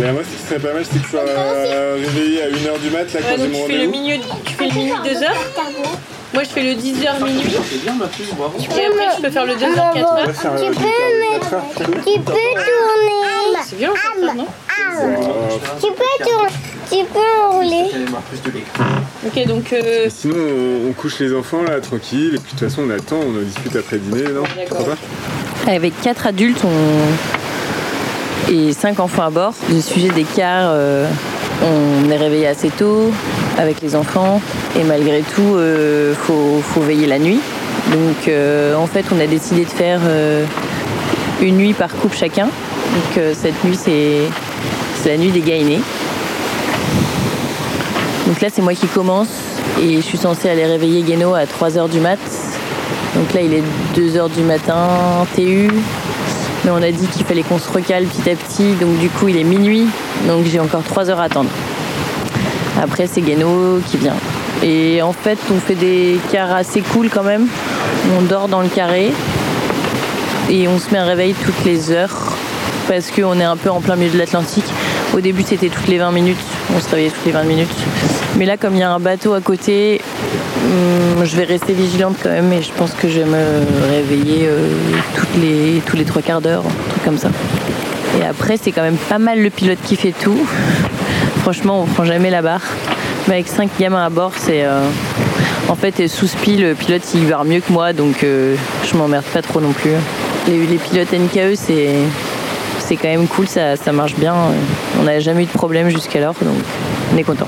Bah 0.00 0.12
moi 0.12 0.22
ce 0.24 0.36
qui 0.36 0.48
serait 0.48 0.58
pas 0.58 0.74
mal 0.74 0.84
c'est 0.84 0.98
que 0.98 1.04
tu 1.04 1.10
sois 1.10 1.20
euh, 1.20 1.96
réveillé 2.00 2.42
à 2.42 2.48
1h 2.48 2.80
du 2.80 2.90
mat 2.90 3.12
là 3.14 3.20
Ouais, 3.20 3.26
quand 3.30 3.36
j'ai 3.36 3.48
donc 3.48 3.52
mon 3.52 3.66
tu 3.66 3.72
fais, 3.72 3.78
le 3.78 3.86
rendez-vous. 3.86 3.92
minuit, 3.92 4.20
tu 4.44 4.52
fais 4.54 4.66
le 4.66 4.74
minuit 4.74 4.92
2 5.04 5.22
heures. 5.22 5.44
Moi, 6.32 6.44
je 6.44 6.48
fais 6.48 6.62
le 6.62 6.72
10h 6.80 7.24
minuit. 7.24 7.42
C'est 7.68 7.82
bien, 7.82 7.94
ma 7.94 8.06
fille, 8.08 8.26
bravo. 8.36 8.54
Et 8.58 8.64
après, 8.86 9.16
je 9.16 9.22
peux 9.22 9.30
faire 9.30 9.46
le 9.46 9.54
2h 9.54 9.58
4 9.58 9.96
On 9.96 10.14
va 10.14 10.20
heures. 10.22 10.34
faire, 10.34 10.52
euh, 10.52 10.58
Tu 10.58 10.64
huit 10.68 10.78
peux. 10.78 10.82
Tu 12.06 12.20
tourner. 12.24 13.58
C'est 13.66 13.76
bien, 13.78 13.90
ça, 13.94 14.34
non 14.34 14.46
Tu 15.80 15.86
peux 15.88 16.24
tourner. 16.24 16.52
Tu 16.90 17.04
peux 17.04 17.28
enrouler. 17.48 17.84
Ok, 19.26 19.46
donc. 19.46 19.72
euh, 19.72 20.08
Sinon 20.08 20.34
on, 20.36 20.88
on 20.88 20.92
couche 20.92 21.18
les 21.20 21.32
enfants 21.34 21.62
là 21.62 21.78
tranquille 21.80 22.34
et 22.34 22.38
puis 22.38 22.52
de 22.54 22.58
toute 22.58 22.68
façon 22.68 22.82
on 22.86 22.90
attend, 22.90 23.16
on 23.24 23.38
en 23.38 23.42
discute 23.42 23.76
après 23.76 23.98
dîner, 23.98 24.24
non 24.32 24.42
pas 24.68 25.70
Avec 25.70 26.00
4 26.00 26.26
adultes 26.28 26.62
on... 26.64 28.52
et 28.52 28.72
5 28.72 28.98
enfants 28.98 29.24
à 29.26 29.30
bord, 29.30 29.54
le 29.68 29.80
sujet 29.80 30.08
des 30.08 30.24
cars, 30.24 30.70
euh, 30.72 31.06
on 31.62 32.10
est 32.10 32.16
réveillé 32.16 32.46
assez 32.46 32.70
tôt 32.70 33.10
avec 33.58 33.80
les 33.82 33.94
enfants 33.94 34.40
et 34.78 34.84
malgré 34.84 35.22
tout, 35.22 35.54
euh, 35.56 36.14
faut, 36.14 36.80
veiller 36.80 37.06
la 37.06 37.18
nuit. 37.18 37.40
Donc 37.92 38.28
euh, 38.28 38.74
en 38.74 38.86
fait, 38.86 39.04
on 39.14 39.20
a 39.20 39.26
décidé 39.26 39.64
de 39.64 39.70
faire 39.70 40.00
euh, 40.04 40.44
une 41.40 41.56
nuit 41.56 41.74
par 41.74 41.94
couple 41.94 42.16
chacun. 42.16 42.46
Donc 42.46 43.22
cette 43.34 43.62
nuit, 43.64 43.76
c'est 43.76 45.08
la 45.08 45.16
nuit 45.16 45.30
des 45.30 45.40
gainés. 45.40 45.80
Donc 48.26 48.40
là, 48.40 48.48
c'est 48.52 48.62
moi 48.62 48.74
qui 48.74 48.86
commence 48.86 49.28
et 49.82 49.96
je 49.96 50.00
suis 50.00 50.18
censée 50.18 50.48
aller 50.48 50.66
réveiller 50.66 51.02
Guéno 51.02 51.34
à 51.34 51.44
3h 51.44 51.88
du 51.90 52.00
mat. 52.00 52.18
Donc 53.14 53.32
là, 53.34 53.40
il 53.40 53.52
est 53.54 53.62
2h 53.96 54.30
du 54.30 54.42
matin, 54.42 54.88
TU. 55.34 55.68
Mais 56.64 56.70
on 56.70 56.76
a 56.76 56.90
dit 56.90 57.06
qu'il 57.06 57.24
fallait 57.24 57.42
qu'on 57.42 57.58
se 57.58 57.70
recale 57.70 58.04
petit 58.04 58.30
à 58.30 58.34
petit. 58.34 58.74
Donc 58.74 58.98
du 58.98 59.08
coup, 59.08 59.28
il 59.28 59.36
est 59.36 59.44
minuit. 59.44 59.86
Donc 60.26 60.44
j'ai 60.46 60.60
encore 60.60 60.82
3 60.82 61.10
heures 61.10 61.20
à 61.20 61.24
attendre. 61.24 61.50
Après, 62.80 63.06
c'est 63.06 63.20
Guéno 63.20 63.80
qui 63.86 63.98
vient. 63.98 64.16
Et 64.62 65.00
en 65.02 65.12
fait, 65.12 65.38
on 65.50 65.58
fait 65.58 65.74
des 65.74 66.18
cars 66.30 66.54
assez 66.54 66.80
cool 66.80 67.08
quand 67.08 67.22
même. 67.22 67.46
On 68.18 68.22
dort 68.22 68.48
dans 68.48 68.60
le 68.60 68.68
carré. 68.68 69.12
Et 70.48 70.68
on 70.68 70.78
se 70.78 70.90
met 70.90 70.98
un 70.98 71.04
réveil 71.04 71.34
toutes 71.44 71.64
les 71.64 71.90
heures. 71.90 72.36
Parce 72.88 73.10
qu'on 73.10 73.38
est 73.38 73.44
un 73.44 73.56
peu 73.56 73.70
en 73.70 73.80
plein 73.80 73.96
milieu 73.96 74.10
de 74.10 74.18
l'Atlantique. 74.18 74.64
Au 75.14 75.20
début, 75.20 75.42
c'était 75.42 75.68
toutes 75.68 75.88
les 75.88 75.98
20 75.98 76.12
minutes. 76.12 76.38
On 76.74 76.80
se 76.80 76.88
réveillait 76.88 77.10
toutes 77.10 77.26
les 77.26 77.32
20 77.32 77.44
minutes. 77.44 77.70
Mais 78.36 78.46
là, 78.46 78.56
comme 78.56 78.74
il 78.74 78.80
y 78.80 78.82
a 78.82 78.90
un 78.90 79.00
bateau 79.00 79.34
à 79.34 79.40
côté, 79.40 80.00
hum, 80.64 81.24
je 81.24 81.36
vais 81.36 81.44
rester 81.44 81.72
vigilante 81.72 82.16
quand 82.22 82.30
même. 82.30 82.52
Et 82.52 82.62
je 82.62 82.72
pense 82.72 82.92
que 82.92 83.08
je 83.08 83.20
vais 83.20 83.26
me 83.26 83.90
réveiller 83.90 84.46
euh, 84.46 84.68
toutes 85.16 85.36
les, 85.40 85.82
tous 85.86 85.96
les 85.96 86.04
trois 86.04 86.22
quarts 86.22 86.40
d'heure, 86.40 86.64
un 86.66 86.90
truc 86.90 87.04
comme 87.04 87.18
ça. 87.18 87.28
Et 88.20 88.24
après, 88.24 88.56
c'est 88.62 88.70
quand 88.72 88.82
même 88.82 88.96
pas 88.96 89.18
mal 89.18 89.40
le 89.42 89.50
pilote 89.50 89.78
qui 89.84 89.96
fait 89.96 90.12
tout. 90.12 90.38
Franchement, 91.42 91.82
on 91.82 91.86
prend 91.86 92.04
jamais 92.04 92.30
la 92.30 92.42
barre. 92.42 92.60
Mais 93.28 93.34
avec 93.34 93.48
5 93.48 93.70
gamins 93.78 94.04
à 94.04 94.10
bord, 94.10 94.32
c'est. 94.36 94.64
euh, 94.64 94.82
En 95.68 95.74
fait, 95.74 96.06
sous 96.08 96.26
spi, 96.26 96.56
le 96.56 96.74
pilote 96.74 97.02
il 97.14 97.26
va 97.26 97.42
mieux 97.44 97.60
que 97.60 97.72
moi, 97.72 97.92
donc 97.92 98.22
euh, 98.24 98.56
je 98.84 98.96
m'emmerde 98.96 99.24
pas 99.32 99.40
trop 99.42 99.60
non 99.60 99.72
plus. 99.72 99.92
Les, 100.48 100.66
les 100.66 100.76
pilotes 100.78 101.12
NKE, 101.12 101.54
c'est. 101.54 101.90
C'est 102.78 102.96
quand 102.96 103.08
même 103.08 103.28
cool, 103.28 103.46
ça, 103.46 103.76
ça 103.76 103.92
marche 103.92 104.14
bien. 104.16 104.34
On 104.98 105.04
n'a 105.04 105.20
jamais 105.20 105.44
eu 105.44 105.46
de 105.46 105.52
problème 105.52 105.90
jusqu'alors, 105.90 106.34
donc 106.42 106.56
on 107.14 107.16
est 107.16 107.22
content. 107.22 107.46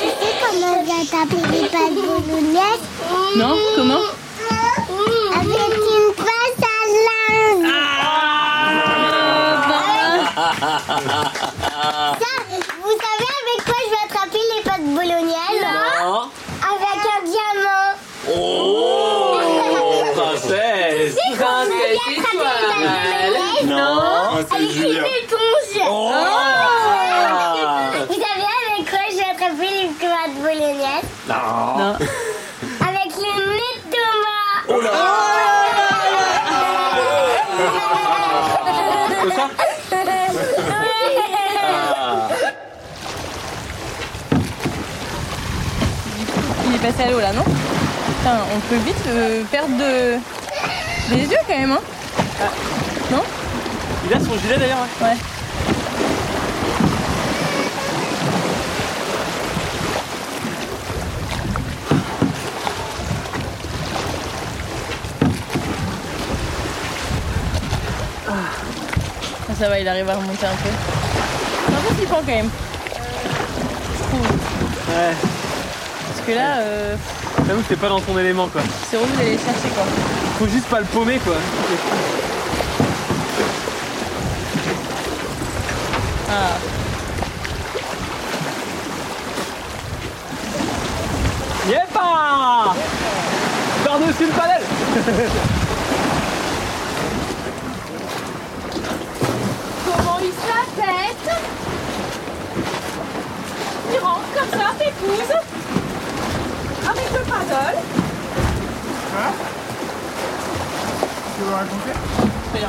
Tu 0.00 0.08
sais 0.08 0.34
comment 0.42 0.72
on 0.80 0.84
va 0.84 1.04
taper 1.08 1.36
les 1.52 1.68
pâtes 1.68 1.92
Non 3.36 3.54
Comment 3.76 4.00
Avec 5.32 5.72
une 5.76 6.12
passe 6.16 6.60
à 6.60 6.66
linge. 7.06 7.72
Ça, 12.18 12.32
vous 12.82 12.94
savez 13.04 13.30
avec 13.42 13.58
quoi 13.64 13.78
je 13.84 13.90
vais 13.90 14.02
attraper 14.06 14.42
les 14.56 14.62
pâtes 14.64 14.86
bolognaises 14.88 15.66
Avec 16.72 17.00
un 17.14 17.20
diamant. 17.30 17.90
Princesse 20.16 21.14
Tu 21.14 21.36
Ah, 23.78 24.38
c'est 24.48 24.56
Avec 24.56 24.70
Julia. 24.70 25.00
une 25.00 25.06
éponge. 25.06 25.88
Oh. 25.88 26.10
Vous 28.08 28.14
savez 28.14 28.46
avec 28.66 28.90
quoi 28.90 28.98
je 29.10 29.16
vais 29.16 29.22
attraper 29.22 29.70
les 29.70 29.88
pâtes 29.98 30.36
bolognaises 30.40 31.10
Non. 31.28 31.94
Avec 32.80 33.10
le 33.16 33.30
nez 33.52 33.74
de 33.84 33.90
Thomas. 33.90 35.36
Il 46.68 46.74
est 46.74 46.78
passé 46.78 47.02
à 47.04 47.10
l'eau 47.10 47.20
là, 47.20 47.32
non? 47.32 47.44
Putain, 47.44 48.38
on 48.54 48.60
peut 48.68 48.76
vite 48.84 48.96
euh, 49.08 49.42
perdre 49.50 49.76
de... 49.76 50.18
des 51.10 51.22
yeux 51.22 51.36
quand 51.46 51.56
même, 51.58 51.72
hein 51.72 51.80
Non 53.10 53.22
Il 54.08 54.14
a 54.14 54.20
son 54.20 54.36
gilet 54.38 54.58
d'ailleurs. 54.58 54.78
hein. 55.00 55.04
Ouais. 55.04 55.16
Ah, 68.28 69.54
Ça 69.58 69.68
va, 69.68 69.78
il 69.80 69.88
arrive 69.88 70.08
à 70.08 70.14
remonter 70.16 70.46
un 70.46 70.56
peu. 70.56 70.68
C'est 71.68 71.74
un 71.74 71.80
peu 71.88 71.94
flippant 71.94 72.16
quand 72.16 72.26
même. 72.26 72.50
Je 73.94 74.02
trouve. 74.02 74.26
Ouais. 74.90 75.14
Parce 76.08 76.26
que 76.26 76.32
là, 76.32 76.56
euh, 76.58 76.96
J'avoue 77.46 77.62
que 77.62 77.68
t'es 77.68 77.76
pas 77.76 77.88
dans 77.88 78.00
ton 78.00 78.18
élément 78.18 78.48
quoi. 78.48 78.60
c'est 78.90 78.96
relou 78.96 79.12
d'aller 79.16 79.32
le 79.32 79.38
chercher 79.38 79.68
quoi. 79.74 79.84
Faut 80.38 80.48
juste 80.48 80.66
pas 80.66 80.80
le 80.80 80.86
paumer 80.86 81.18
quoi. 81.24 81.34
Ah. 86.28 86.58
Yepa 91.68 92.74
Par-dessus 93.84 94.26
le 94.26 94.32
panel 94.32 94.62
Comment 99.84 100.18
il 100.20 100.32
se 100.32 100.46
la 100.48 100.84
pète? 100.84 101.36
Il 103.92 103.98
rentre 104.00 104.28
comme 104.34 104.60
ça, 104.60 104.74
pépouze, 104.78 105.32
paddle. 107.36 107.78
Tu 111.36 111.42
veux 111.44 111.54
raconter? 111.54 111.92
Rien. 112.54 112.68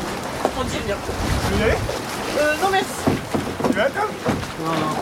On 0.60 0.64
dit 0.64 0.78
rien. 0.86 0.96
Tu 1.06 1.54
veux 1.54 1.60
y 1.60 1.64
aller 1.64 1.78
Euh, 2.40 2.54
non 2.62 2.70
merci. 2.72 2.88
Tu 3.06 3.74
veux 3.74 3.82
attendre? 3.82 4.14
Non, 4.66 4.72
non. 4.72 4.94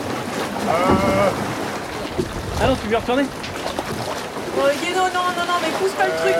Euh, 0.68 1.30
Ah 2.62 2.66
non, 2.68 2.76
tu 2.76 2.88
veux 2.88 2.96
retourner? 2.96 3.24
Oh, 4.58 4.68
Guéno, 4.82 5.00
non, 5.00 5.26
non, 5.36 5.44
non, 5.46 5.58
mais 5.60 5.68
pousse 5.78 5.92
pas 5.92 6.06
le 6.06 6.12
truc. 6.22 6.36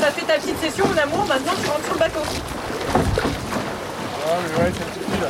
T'as 0.00 0.10
fait 0.10 0.26
ta 0.26 0.34
petite 0.34 0.60
session, 0.60 0.84
mon 0.86 0.98
amour, 1.00 1.24
maintenant 1.26 1.52
tu 1.62 1.68
rentres 1.70 1.84
sur 1.84 1.94
le 1.94 1.98
bateau. 2.00 2.20
Ah 4.24 4.38
mais 4.42 4.64
ouais, 4.64 4.72
ça 4.72 4.84
suffit 4.92 5.20
là. 5.20 5.28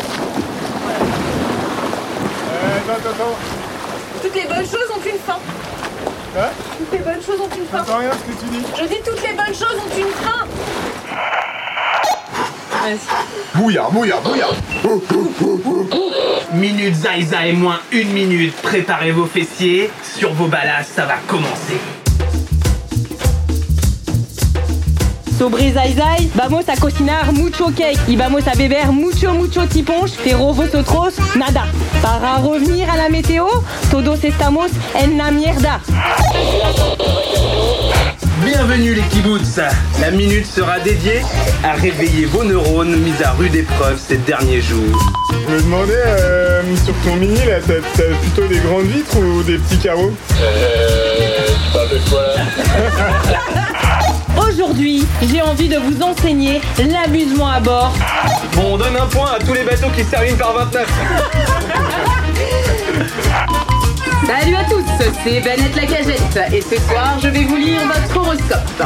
Euh, 2.49 2.79
attends, 2.79 2.99
attends, 2.99 3.11
attends. 3.11 3.37
Toutes 4.23 4.35
les 4.35 4.45
bonnes 4.45 4.67
choses 4.67 4.91
ont 4.97 5.03
une 5.05 5.19
fin. 5.21 5.39
Hein 6.35 6.49
Toutes 6.79 6.93
les 6.93 6.99
bonnes 6.99 7.23
choses 7.23 7.41
ont 7.41 7.57
une 7.57 7.67
fin. 7.67 7.79
J'entends 7.79 7.99
rien 7.99 8.11
ce 8.13 8.33
que 8.33 8.41
tu 8.41 8.47
dis. 8.47 8.65
Je 8.79 8.85
dis 8.85 9.01
toutes 9.05 9.23
les 9.23 9.35
bonnes 9.35 9.55
choses 9.55 9.77
ont 9.77 9.99
une 9.99 10.13
fin. 10.25 10.47
Bouillard, 13.55 13.91
bouillard, 13.91 14.23
bouillard. 14.23 14.55
Minute 16.55 16.95
Zaïza 16.95 17.47
et 17.47 17.53
moins 17.53 17.81
une 17.93 18.13
minute. 18.13 18.55
Préparez 18.63 19.13
vos 19.13 19.27
fessiers. 19.27 19.91
Sur 20.03 20.33
vos 20.33 20.47
balas, 20.47 20.85
ça 20.85 21.05
va 21.05 21.17
commencer. 21.29 21.79
Sobre 25.43 25.73
zai 25.73 25.93
zai, 25.93 26.31
vamos 26.37 26.69
a 26.69 26.77
cocinar 26.77 27.33
mucho 27.33 27.67
cake 27.75 27.99
y 28.07 28.15
vamos 28.15 28.47
a 28.47 28.55
beber 28.55 28.93
mucho 28.93 29.35
mucho 29.35 29.67
tiponche, 29.67 30.15
pero 30.23 30.55
vosotros 30.55 31.15
nada. 31.35 31.67
Para 32.01 32.39
revenir 32.39 32.89
à 32.89 32.97
la 32.97 33.09
météo, 33.09 33.49
todos 33.91 34.23
estamos 34.23 34.71
en 34.95 35.19
la 35.19 35.33
mierda. 35.33 35.81
Bienvenue 38.45 38.95
les 38.95 39.03
kibbutz 39.09 39.59
La 40.01 40.13
minute 40.13 40.47
sera 40.47 40.79
dédiée 40.79 41.23
à 41.65 41.73
réveiller 41.73 42.27
vos 42.27 42.45
neurones 42.45 42.95
mis 42.99 43.21
à 43.25 43.33
rude 43.33 43.57
épreuve 43.57 43.99
ces 43.99 44.19
derniers 44.19 44.61
jours. 44.61 44.97
Je 45.33 45.55
me 45.55 45.61
demandais, 45.61 46.05
euh, 46.07 46.63
sur 46.85 46.95
ton 47.03 47.17
mini, 47.17 47.45
là, 47.47 47.59
t'as 47.67 48.15
plutôt 48.21 48.47
des 48.47 48.61
grandes 48.61 48.87
vitres 48.87 49.19
ou 49.19 49.43
des 49.43 49.59
petits 49.59 49.79
carreaux? 49.79 50.13
Aujourd'hui, 54.73 55.05
j'ai 55.31 55.43
envie 55.43 55.69
de 55.69 55.77
vous 55.77 56.01
enseigner 56.01 56.63
l'amusement 56.79 57.51
à 57.51 57.61
bord. 57.61 57.93
Bon, 58.55 58.73
on 58.73 58.79
donne 58.79 58.97
un 58.97 59.05
point 59.05 59.33
à 59.33 59.39
tous 59.39 59.53
les 59.53 59.65
bateaux 59.65 59.91
qui 59.95 60.03
se 60.03 60.11
terminent 60.11 60.39
par 60.39 60.55
29. 60.55 60.89
Salut 64.27 64.57
à 64.57 64.65
tous, 64.65 64.83
c'est 65.23 65.41
Bennett 65.41 65.77
la 65.77 65.85
Cagette 65.85 66.39
et 66.51 66.63
ce 66.63 66.81
soir 66.89 67.19
je 67.23 67.29
vais 67.29 67.45
vous 67.45 67.57
lire 67.57 67.83
votre 67.87 68.17
horoscope. 68.17 68.83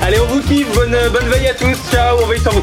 Allez, 0.00 0.20
on 0.20 0.26
vous 0.26 0.42
kiffe. 0.42 0.72
Bonne, 0.76 0.96
bonne 1.12 1.28
veille 1.28 1.48
à 1.48 1.54
tous. 1.54 1.76
Ciao, 1.90 2.18
on 2.22 2.26
veille 2.26 2.40
sur 2.40 2.52
vous. 2.52 2.62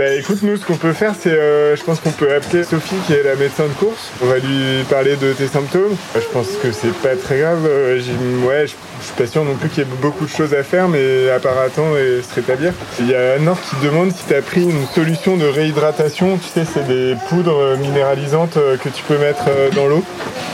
Bah 0.00 0.14
écoute, 0.14 0.38
nous 0.42 0.56
ce 0.56 0.64
qu'on 0.64 0.76
peut 0.78 0.94
faire, 0.94 1.12
c'est, 1.20 1.28
euh, 1.28 1.76
je 1.76 1.82
pense 1.84 2.00
qu'on 2.00 2.10
peut 2.10 2.32
appeler 2.34 2.64
Sophie 2.64 2.94
qui 3.06 3.12
est 3.12 3.22
la 3.22 3.34
médecin 3.34 3.64
de 3.64 3.72
course. 3.74 4.08
On 4.22 4.26
va 4.28 4.38
lui 4.38 4.82
parler 4.88 5.14
de 5.16 5.34
tes 5.34 5.46
symptômes. 5.46 5.94
Euh, 6.16 6.20
Je 6.22 6.26
pense 6.32 6.46
que 6.62 6.72
c'est 6.72 6.94
pas 7.02 7.16
très 7.22 7.40
grave. 7.40 7.66
Euh, 7.66 7.98
j'ai- 8.00 8.46
ouais, 8.46 8.66
je, 8.66 8.72
je 9.00 9.04
suis 9.04 9.14
pas 9.14 9.26
sûr 9.26 9.44
non 9.44 9.56
plus 9.56 9.68
qu'il 9.68 9.80
y 9.80 9.82
ait 9.82 9.90
beaucoup 10.00 10.24
de 10.24 10.30
choses 10.30 10.54
à 10.54 10.62
faire, 10.62 10.88
mais 10.88 11.28
à 11.28 11.38
part 11.38 11.58
attendre 11.58 11.98
et 11.98 12.22
se 12.22 12.34
rétablir. 12.34 12.72
Il 12.98 13.10
y 13.10 13.14
a 13.14 13.34
Anne 13.34 13.54
qui 13.68 13.84
demande 13.84 14.10
si 14.16 14.24
tu 14.26 14.34
as 14.34 14.40
pris 14.40 14.62
une 14.62 14.86
solution 14.94 15.36
de 15.36 15.44
réhydratation. 15.46 16.38
Tu 16.38 16.48
sais, 16.48 16.64
c'est 16.72 16.86
des 16.88 17.14
poudres 17.28 17.76
minéralisantes 17.76 18.56
euh, 18.56 18.78
que 18.78 18.88
tu 18.88 19.02
peux 19.02 19.18
mettre 19.18 19.42
euh, 19.48 19.68
dans 19.72 19.86
l'eau. 19.86 20.02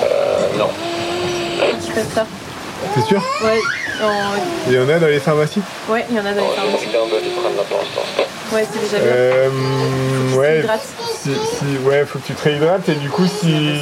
Je 0.02 1.92
fais 1.92 2.04
ça. 2.12 2.26
T'es 2.96 3.00
sûr? 3.02 3.22
Ouais, 3.44 3.60
Il 4.66 4.74
y 4.74 4.78
en 4.80 4.88
a 4.88 4.98
dans 4.98 5.06
les 5.06 5.20
pharmacies? 5.20 5.62
Ouais, 5.88 6.04
il 6.10 6.16
y 6.16 6.18
en 6.18 6.26
a 6.26 6.32
dans 6.32 6.40
les 6.40 6.56
pharmacies. 6.56 8.25
Ouais, 8.56 8.64
c'est 8.72 8.80
déjà 8.80 8.98
bien. 8.98 9.12
Euh, 9.14 9.48
ouais, 10.36 10.60
t'hydrates. 10.60 10.80
si, 11.22 11.30
si- 11.34 11.78
ouais, 11.86 12.04
faut 12.06 12.18
que 12.18 12.26
tu 12.26 12.32
te 12.34 12.42
réhydrates 12.42 12.88
et 12.88 12.94
du 12.94 13.10
coup 13.10 13.26
si, 13.26 13.80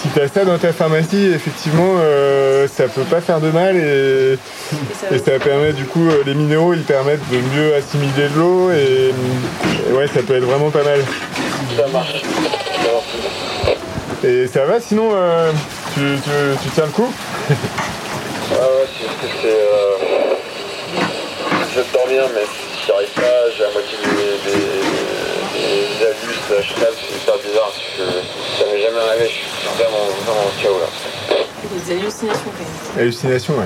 si 0.00 0.08
tu 0.14 0.20
as 0.20 0.28
ça 0.28 0.44
dans 0.46 0.56
ta 0.56 0.72
pharmacie, 0.72 1.30
effectivement, 1.34 1.96
euh, 2.00 2.66
ça 2.68 2.84
peut 2.88 3.02
pas 3.02 3.20
faire 3.20 3.40
de 3.40 3.50
mal 3.50 3.76
et, 3.76 4.38
ça- 4.98 5.14
et 5.14 5.18
ça 5.18 5.38
permet 5.38 5.74
du 5.74 5.84
coup, 5.84 6.08
euh, 6.08 6.22
les 6.24 6.32
minéraux 6.34 6.72
ils 6.72 6.84
permettent 6.84 7.28
de 7.30 7.36
mieux 7.54 7.74
assimiler 7.74 8.28
de 8.34 8.38
l'eau 8.38 8.70
et, 8.70 9.12
et 9.88 9.92
ouais, 9.92 10.06
ça 10.06 10.22
peut 10.26 10.36
être 10.36 10.44
vraiment 10.44 10.70
pas 10.70 10.84
mal. 10.84 11.00
Et 14.24 14.46
ça 14.46 14.64
va 14.64 14.80
sinon, 14.80 15.10
euh, 15.14 15.52
tu, 15.94 16.00
tu- 16.24 16.58
tu 16.64 16.68
tiens 16.74 16.84
le 16.86 16.92
coup? 16.92 17.12
Ah 18.50 18.54
ouais, 18.64 18.88
c'est 18.88 19.04
juste 19.06 19.20
que 19.20 19.26
c'est. 19.42 19.48
Euh... 19.48 20.34
Je 21.70 21.80
vais 21.80 21.86
dormir, 21.92 22.22
mais 22.34 22.40
si 22.46 22.86
j'y 22.86 22.90
arrive 22.92 23.10
pas, 23.10 23.50
j'ai 23.56 23.64
des 26.48 26.54
abus 26.54 26.62
de 26.62 26.74
cheval, 26.74 26.92
c'est 26.96 27.18
super 27.18 27.34
bizarre 27.38 27.72
parce 27.72 27.96
que 27.96 28.18
ça 28.58 28.64
m'est 28.72 28.80
jamais 28.82 28.98
arrivé, 29.08 29.24
je 29.24 29.32
suis 29.32 29.68
vraiment, 29.76 30.04
vraiment 30.24 30.50
KO 30.62 30.78
là. 30.80 31.36
Des 31.86 31.92
hallucinations 31.92 32.44
quand 32.44 32.94
même. 32.96 33.00
Hallucination, 33.02 33.54
ouais. 33.54 33.64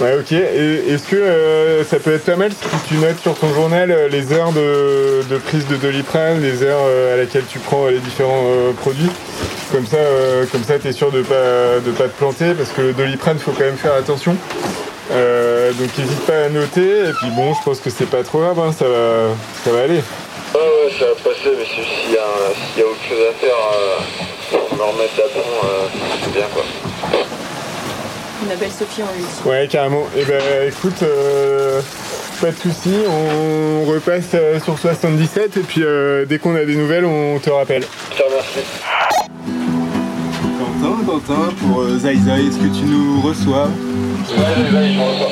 Ouais, 0.00 0.16
ok. 0.18 0.32
Et 0.32 0.92
est-ce 0.92 1.04
que 1.08 1.16
euh, 1.16 1.84
ça 1.84 1.98
peut 1.98 2.14
être 2.14 2.24
pas 2.24 2.36
mal 2.36 2.50
si 2.50 2.88
tu 2.88 2.94
notes 2.94 3.20
sur 3.20 3.34
ton 3.34 3.52
journal 3.52 3.90
euh, 3.90 4.08
les 4.08 4.32
heures 4.32 4.52
de, 4.52 5.22
de 5.28 5.38
prise 5.38 5.66
de 5.66 5.76
doliprane, 5.76 6.40
les 6.40 6.62
heures 6.62 6.80
euh, 6.86 7.14
à 7.14 7.16
laquelle 7.18 7.44
tu 7.48 7.58
prends 7.58 7.86
euh, 7.86 7.90
les 7.90 7.98
différents 7.98 8.44
euh, 8.46 8.72
produits? 8.72 9.10
Comme 9.70 9.86
ça, 9.86 9.96
euh, 9.96 10.44
comme 10.50 10.64
ça, 10.64 10.78
t'es 10.78 10.92
sûr 10.92 11.10
de 11.10 11.22
pas 11.22 11.80
de 11.84 11.90
pas 11.92 12.04
te 12.04 12.16
planter 12.18 12.54
parce 12.54 12.70
que 12.70 12.82
le 12.82 12.92
doliprane, 12.92 13.38
faut 13.38 13.52
quand 13.52 13.64
même 13.64 13.76
faire 13.76 13.94
attention. 13.94 14.36
Euh, 15.12 15.72
donc 15.72 15.96
n'hésite 15.98 16.20
pas 16.26 16.44
à 16.44 16.48
noter. 16.48 17.08
Et 17.08 17.12
puis 17.20 17.30
bon, 17.36 17.54
je 17.54 17.62
pense 17.64 17.80
que 17.80 17.90
c'est 17.90 18.08
pas 18.08 18.22
trop 18.22 18.40
grave, 18.40 18.58
hein, 18.60 18.72
ça 18.76 18.86
va, 18.86 19.28
ça 19.64 19.70
va 19.72 19.82
aller. 19.82 20.00
Ça 20.98 21.06
va 21.06 21.14
passer, 21.14 21.50
mais 21.58 21.64
s'il 21.64 22.12
y, 22.12 22.16
a 22.16 22.78
y 22.78 22.82
a 22.82 22.86
autre 22.86 23.02
chose 23.08 23.18
à 23.30 23.34
faire, 23.34 23.54
euh, 23.74 24.58
pour 24.68 24.76
me 24.76 24.82
remettre 24.82 25.16
d'aplomb, 25.16 25.40
euh, 25.64 25.88
c'est 26.22 26.32
bien 26.32 26.46
quoi. 26.52 26.62
On 28.46 28.50
appelle 28.52 28.70
Sophie, 28.70 29.02
on 29.02 29.16
lui. 29.16 29.24
Ouais, 29.50 29.66
carrément. 29.68 30.04
Et 30.16 30.24
ben, 30.24 30.40
écoute, 30.68 31.02
euh, 31.02 31.80
pas 32.40 32.50
de 32.50 32.56
soucis, 32.56 32.98
on 33.08 33.84
repasse 33.90 34.30
euh, 34.34 34.60
sur 34.60 34.78
77 34.78 35.56
et 35.56 35.60
puis 35.60 35.82
euh, 35.82 36.24
dès 36.26 36.38
qu'on 36.38 36.54
a 36.56 36.64
des 36.64 36.76
nouvelles, 36.76 37.04
on 37.04 37.38
te 37.38 37.50
rappelle. 37.50 37.84
Je 38.12 38.18
te 38.18 38.28
remercie. 38.28 38.60
Quentin, 40.58 41.04
Quentin, 41.06 41.52
pour 41.60 41.80
euh, 41.82 41.98
Zai 41.98 42.16
Zai, 42.16 42.46
est-ce 42.46 42.58
que 42.58 42.76
tu 42.76 42.84
nous 42.84 43.20
reçois? 43.22 43.68
Ouais, 44.36 44.44
je 44.92 44.98
m'en 44.98 45.06
revois. 45.06 45.28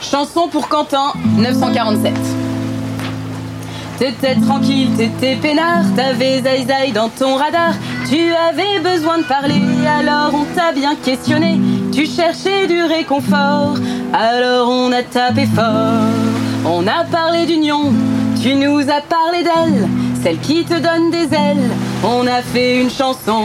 Chanson 0.00 0.48
pour 0.48 0.68
Quentin, 0.68 1.12
947. 1.38 2.12
T'étais 4.02 4.34
tranquille, 4.34 4.90
t'étais 4.96 5.36
peinard, 5.36 5.84
t'avais 5.94 6.42
Zai 6.42 6.90
dans 6.92 7.08
ton 7.08 7.36
radar. 7.36 7.72
Tu 8.10 8.32
avais 8.34 8.80
besoin 8.80 9.18
de 9.18 9.22
parler, 9.22 9.62
alors 9.86 10.32
on 10.34 10.44
t'a 10.56 10.72
bien 10.72 10.96
questionné. 10.96 11.60
Tu 11.92 12.06
cherchais 12.06 12.66
du 12.66 12.82
réconfort, 12.82 13.76
alors 14.12 14.68
on 14.68 14.90
a 14.90 15.04
tapé 15.04 15.46
fort. 15.46 16.10
On 16.66 16.84
a 16.88 17.04
parlé 17.12 17.46
d'union, 17.46 17.92
tu 18.42 18.56
nous 18.56 18.80
as 18.80 19.02
parlé 19.02 19.44
d'elle, 19.44 19.88
celle 20.20 20.40
qui 20.40 20.64
te 20.64 20.74
donne 20.74 21.12
des 21.12 21.32
ailes. 21.32 21.70
On 22.02 22.26
a 22.26 22.42
fait 22.42 22.80
une 22.80 22.90
chanson. 22.90 23.44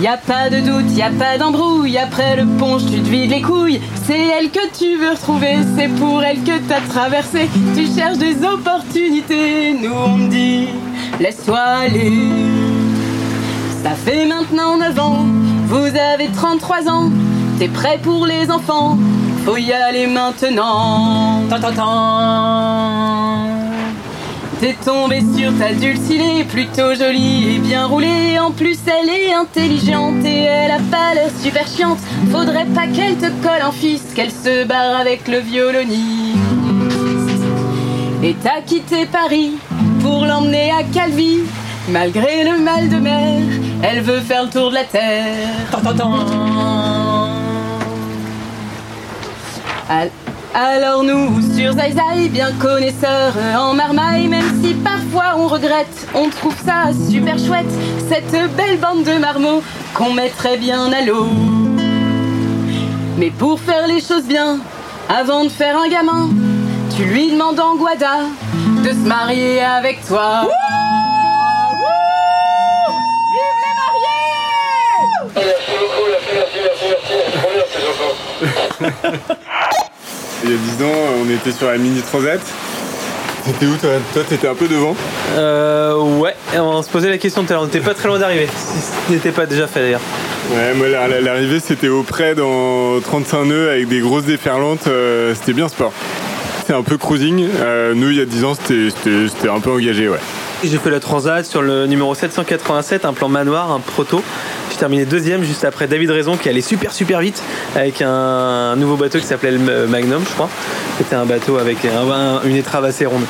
Y 0.00 0.06
a 0.06 0.16
pas 0.16 0.48
de 0.48 0.60
doute, 0.60 0.90
y 0.96 1.02
a 1.02 1.10
pas 1.10 1.36
d'embrouille. 1.38 1.98
Après 1.98 2.36
le 2.36 2.46
ponche, 2.46 2.82
tu 2.86 3.00
te 3.00 3.08
vides 3.08 3.30
les 3.30 3.42
couilles. 3.42 3.80
C'est 4.06 4.18
elle 4.18 4.50
que 4.50 4.66
tu 4.76 4.96
veux 4.96 5.10
retrouver, 5.10 5.58
c'est 5.76 5.88
pour 5.88 6.22
elle 6.22 6.42
que 6.42 6.58
t'as 6.66 6.80
traversé. 6.80 7.48
Tu 7.76 7.86
cherches 7.86 8.18
des 8.18 8.42
opportunités. 8.44 9.74
Nous 9.74 9.92
on 9.92 10.16
me 10.16 10.28
dit, 10.28 10.68
laisse-toi 11.20 11.58
aller. 11.58 12.12
Ça 13.82 13.90
fait 13.90 14.24
maintenant 14.24 14.78
9 14.78 14.98
ans, 14.98 15.26
vous 15.66 15.86
avez 16.14 16.28
33 16.28 16.88
ans. 16.88 17.10
T'es 17.58 17.68
prêt 17.68 18.00
pour 18.02 18.26
les 18.26 18.50
enfants, 18.50 18.96
faut 19.44 19.56
y 19.56 19.72
aller 19.72 20.06
maintenant. 20.06 21.42
Tan, 21.50 21.60
tan, 21.60 21.72
tan. 21.72 23.51
T'es 24.62 24.74
tombé 24.74 25.20
sur 25.36 25.50
ta 25.58 25.72
dulcinée, 25.72 26.44
plutôt 26.44 26.94
jolie 26.94 27.56
et 27.56 27.58
bien 27.58 27.84
roulée. 27.86 28.38
En 28.38 28.52
plus, 28.52 28.78
elle 28.86 29.08
est 29.08 29.34
intelligente 29.34 30.24
et 30.24 30.42
elle 30.42 30.70
a 30.70 30.78
pas 30.88 31.14
l'air 31.14 31.30
super 31.42 31.66
chiante. 31.66 31.98
Faudrait 32.30 32.66
pas 32.66 32.86
qu'elle 32.86 33.16
te 33.16 33.26
colle 33.42 33.64
en 33.66 33.72
fils, 33.72 34.14
qu'elle 34.14 34.30
se 34.30 34.62
barre 34.62 35.00
avec 35.00 35.26
le 35.26 35.40
violoniste. 35.40 36.38
Et 38.22 38.36
t'as 38.40 38.60
quitté 38.60 39.04
Paris 39.04 39.54
pour 40.00 40.26
l'emmener 40.26 40.70
à 40.70 40.84
Calvi. 40.84 41.40
Malgré 41.88 42.44
le 42.44 42.60
mal 42.60 42.88
de 42.88 42.98
mer, 42.98 43.40
elle 43.82 44.02
veut 44.02 44.20
faire 44.20 44.44
le 44.44 44.48
tour 44.50 44.70
de 44.70 44.74
la 44.74 44.84
terre. 44.84 45.48
Tan, 45.72 45.80
tan, 45.80 45.94
tan. 45.96 46.12
Al- 50.54 50.82
Alors 50.82 51.02
nous, 51.02 51.40
sur 51.56 51.72
Zai 51.72 51.92
Zai, 51.92 52.28
bien 52.28 52.52
connaisseurs 52.60 53.34
en 53.56 53.72
marmaille, 53.74 54.28
même 54.28 54.62
si 54.62 54.74
parfois 54.74 55.34
on 55.38 55.46
regrette, 55.48 56.06
on 56.14 56.28
trouve 56.28 56.54
ça 56.64 56.90
super 57.10 57.38
chouette, 57.38 57.70
cette 58.08 58.30
belle 58.56 58.78
bande 58.78 59.04
de 59.04 59.18
marmots 59.18 59.62
qu'on 59.94 60.12
mettrait 60.12 60.58
bien 60.58 60.92
à 60.92 61.00
l'eau. 61.02 61.26
Mais 63.18 63.30
pour 63.30 63.58
faire 63.60 63.86
les 63.86 64.00
choses 64.00 64.24
bien, 64.24 64.58
avant 65.08 65.44
de 65.44 65.48
faire 65.50 65.76
un 65.78 65.88
gamin, 65.88 66.28
tu 66.96 67.04
lui 67.04 67.30
demandes 67.32 67.60
en 67.60 67.76
Guada 67.76 68.20
de 68.84 68.88
se 68.90 69.06
marier 69.08 69.62
avec 69.62 70.04
toi. 70.06 70.42
Vive 73.32 73.58
les 73.64 73.74
mariés 73.80 75.46
Merci 75.46 75.72
beaucoup, 75.80 76.06
merci, 76.10 76.30
merci, 76.34 76.58
merci, 76.62 76.84
merci. 76.90 77.14
Trop 77.38 77.50
bien 77.52 77.64
ces 77.72 77.80
chansons. 77.86 79.32
Il 80.44 80.50
y 80.50 80.54
a 80.54 80.56
10 80.56 80.84
ans, 80.84 80.98
on 81.24 81.30
était 81.30 81.52
sur 81.52 81.68
la 81.68 81.78
Mini 81.78 82.00
Transat. 82.02 82.40
C'était 83.44 83.66
où 83.66 83.76
toi 83.76 83.90
Toi, 84.12 84.22
t'étais 84.28 84.46
un 84.48 84.54
peu 84.54 84.68
devant 84.68 84.94
Euh, 85.36 85.96
ouais, 85.96 86.34
on 86.56 86.82
se 86.82 86.88
posait 86.88 87.10
la 87.10 87.18
question 87.18 87.42
tout 87.42 87.50
à 87.50 87.54
l'heure, 87.54 87.62
on 87.62 87.66
n'était 87.66 87.80
pas 87.80 87.94
très 87.94 88.08
loin 88.08 88.18
d'arriver. 88.18 88.48
Ce 89.08 89.12
n'était 89.12 89.30
pas 89.32 89.46
déjà 89.46 89.66
fait 89.66 89.80
d'ailleurs. 89.80 90.00
Ouais, 90.52 90.74
moi, 90.74 90.88
la- 90.88 91.08
la- 91.08 91.20
l'arrivée, 91.20 91.58
c'était 91.60 91.88
au 91.88 92.02
près 92.02 92.34
dans 92.34 93.00
35 93.00 93.44
nœuds 93.44 93.70
avec 93.70 93.88
des 93.88 94.00
grosses 94.00 94.24
déferlantes. 94.24 94.86
euh, 94.86 95.34
c'était 95.34 95.52
bien 95.54 95.68
sport. 95.68 95.92
C'est 96.66 96.74
un 96.74 96.82
peu 96.82 96.96
cruising. 96.98 97.48
Euh, 97.60 97.94
nous, 97.94 98.10
il 98.10 98.18
y 98.18 98.20
a 98.20 98.24
10 98.24 98.44
ans, 98.44 98.54
c'était 98.54 99.48
un 99.48 99.58
peu 99.60 99.70
engagé, 99.70 100.08
ouais. 100.08 100.18
J'ai 100.64 100.78
fait 100.78 100.90
la 100.90 101.00
transat 101.00 101.44
sur 101.44 101.60
le 101.62 101.86
numéro 101.86 102.14
787, 102.14 103.04
un 103.04 103.12
plan 103.12 103.28
manoir, 103.28 103.72
un 103.72 103.80
proto. 103.80 104.22
Terminé 104.82 105.04
deuxième 105.04 105.44
juste 105.44 105.64
après 105.64 105.86
David 105.86 106.10
Raison 106.10 106.36
qui 106.36 106.48
allait 106.48 106.60
super 106.60 106.92
super 106.92 107.20
vite 107.20 107.40
avec 107.76 108.02
un, 108.02 108.74
nouveau 108.74 108.96
bateau 108.96 109.20
qui 109.20 109.24
s'appelait 109.26 109.52
le 109.52 109.86
Magnum, 109.86 110.24
je 110.28 110.34
crois. 110.34 110.48
C'était 110.98 111.14
un 111.14 111.24
bateau 111.24 111.56
avec 111.58 111.84
un- 111.84 112.10
un- 112.10 112.42
une 112.42 112.56
étrave 112.56 112.84
assez 112.84 113.06
ronde. 113.06 113.22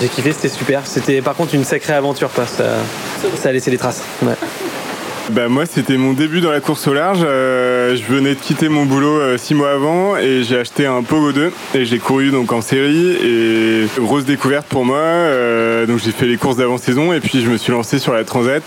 J'ai 0.00 0.06
kiffé, 0.06 0.30
c'était 0.30 0.48
super. 0.48 0.82
C'était 0.84 1.20
par 1.20 1.34
contre 1.34 1.56
une 1.56 1.64
sacrée 1.64 1.94
aventure, 1.94 2.30
quoi. 2.30 2.46
Ça, 2.46 2.66
ça 3.34 3.48
a 3.48 3.52
laissé 3.52 3.72
des 3.72 3.78
traces. 3.78 4.04
Bah 5.30 5.48
moi 5.48 5.64
c'était 5.66 5.96
mon 5.96 6.12
début 6.12 6.40
dans 6.40 6.52
la 6.52 6.60
course 6.60 6.86
au 6.86 6.94
large. 6.94 7.20
Euh, 7.24 7.96
je 7.96 8.04
venais 8.04 8.34
de 8.36 8.40
quitter 8.40 8.68
mon 8.68 8.84
boulot 8.86 9.18
euh, 9.18 9.38
six 9.38 9.54
mois 9.54 9.72
avant 9.72 10.16
et 10.16 10.44
j'ai 10.44 10.58
acheté 10.58 10.86
un 10.86 11.02
Pogo 11.02 11.32
2 11.32 11.52
et 11.74 11.84
j'ai 11.84 11.98
couru 11.98 12.30
donc 12.30 12.52
en 12.52 12.60
série 12.60 13.16
et 13.24 13.86
grosse 13.98 14.24
découverte 14.24 14.66
pour 14.68 14.84
moi. 14.84 14.98
Euh, 14.98 15.84
donc 15.86 15.98
j'ai 16.04 16.12
fait 16.12 16.26
les 16.26 16.36
courses 16.36 16.56
d'avant-saison 16.58 17.12
et 17.12 17.18
puis 17.20 17.40
je 17.42 17.48
me 17.50 17.56
suis 17.56 17.72
lancé 17.72 17.98
sur 17.98 18.12
la 18.12 18.22
Transat. 18.24 18.62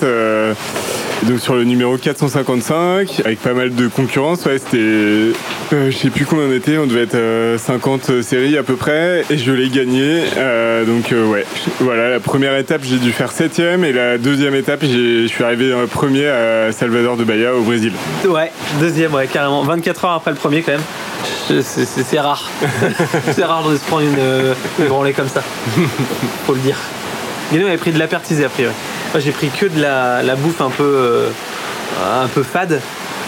Euh, 1.24 1.30
donc 1.30 1.40
sur 1.40 1.56
le 1.56 1.64
numéro 1.64 1.98
455 1.98 3.22
avec 3.26 3.40
pas 3.40 3.54
mal 3.54 3.74
de 3.74 3.88
concurrence. 3.88 4.46
Ouais 4.46 4.58
c'était, 4.58 4.78
euh, 4.78 5.34
je 5.72 5.92
sais 5.92 6.10
plus 6.10 6.26
combien 6.26 6.46
on 6.46 6.54
était, 6.54 6.78
on 6.78 6.86
devait 6.88 7.04
être 7.04 7.16
euh, 7.16 7.58
50 7.58 8.22
séries 8.22 8.58
à 8.58 8.64
peu 8.64 8.76
près 8.76 9.24
et 9.30 9.38
je 9.38 9.52
l'ai 9.52 9.70
gagné. 9.70 10.24
Euh, 10.38 10.86
donc 10.86 11.12
euh, 11.12 11.26
ouais, 11.26 11.46
voilà 11.80 12.10
la 12.10 12.20
première 12.20 12.56
étape 12.58 12.82
j'ai 12.84 12.98
dû 12.98 13.12
faire 13.12 13.32
septième 13.32 13.84
et 13.84 13.94
la 13.94 14.18
deuxième 14.18 14.56
étape 14.56 14.84
je 14.84 15.28
suis 15.28 15.44
arrivé 15.44 15.72
euh, 15.72 15.88
premier 15.88 16.28
à 16.28 16.72
Salvador 16.72 17.18
de 17.18 17.24
Bahia 17.24 17.54
au 17.54 17.62
Brésil. 17.62 17.94
Ouais, 18.28 18.52
deuxième, 18.80 19.14
ouais, 19.14 19.28
carrément. 19.28 19.64
24 19.64 20.06
heures 20.06 20.12
après 20.14 20.32
le 20.32 20.38
premier, 20.38 20.62
quand 20.62 20.74
même. 20.74 21.62
C'est 21.64 22.20
rare. 22.20 22.50
c'est 23.34 23.44
rare 23.44 23.68
de 23.68 23.76
se 23.78 23.82
prendre 23.84 24.04
une, 24.04 24.16
euh, 24.20 24.54
une 24.80 24.88
branlée 24.88 25.14
comme 25.14 25.30
ça. 25.30 25.42
Faut 26.46 26.54
le 26.54 26.60
dire. 26.60 26.78
Guénon 27.52 27.68
avait 27.68 27.78
pris 27.78 27.92
de 27.92 28.00
la 28.00 28.08
pertisée 28.08 28.46
après, 28.46 28.64
ouais. 28.66 28.72
J'ai 29.20 29.32
pris 29.32 29.50
que 29.50 29.66
de 29.66 29.82
la, 29.82 30.22
la 30.24 30.36
bouffe 30.36 30.62
un 30.62 30.70
peu, 30.70 30.84
euh, 30.84 31.30
un 32.22 32.28
peu 32.28 32.44
fade. 32.44 32.82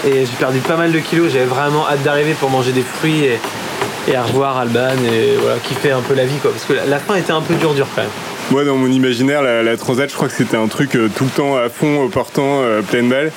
Et 0.05 0.25
j'ai 0.25 0.35
perdu 0.39 0.59
pas 0.59 0.75
mal 0.75 0.91
de 0.91 0.99
kilos. 0.99 1.31
J'avais 1.31 1.45
vraiment 1.45 1.87
hâte 1.87 2.03
d'arriver 2.03 2.33
pour 2.33 2.49
manger 2.49 2.71
des 2.71 2.81
fruits 2.81 3.25
et, 3.25 4.15
à 4.15 4.23
revoir 4.23 4.57
Alban 4.57 4.95
et 5.11 5.35
voilà, 5.41 5.57
kiffer 5.59 5.91
un 5.91 6.01
peu 6.01 6.13
la 6.13 6.25
vie, 6.25 6.37
quoi. 6.37 6.51
Parce 6.51 6.65
que 6.65 6.73
la, 6.73 6.85
la 6.85 6.99
fin 6.99 7.15
était 7.15 7.33
un 7.33 7.41
peu 7.41 7.55
dure, 7.55 7.73
dure 7.73 7.87
quand 7.93 8.01
même. 8.01 8.11
Moi 8.49 8.63
dans 8.63 8.77
mon 8.77 8.87
imaginaire 8.87 9.41
la, 9.41 9.75
Transat 9.75 10.09
je 10.09 10.15
crois 10.15 10.29
que 10.29 10.33
c'était 10.33 10.55
un 10.55 10.67
truc 10.67 10.95
euh, 10.95 11.09
tout 11.13 11.25
le 11.25 11.29
temps 11.29 11.57
à 11.57 11.67
fond 11.67 12.03
au 12.03 12.07
portant, 12.07 12.61
euh, 12.61 12.81
pleine 12.81 13.09
balle. 13.09 13.33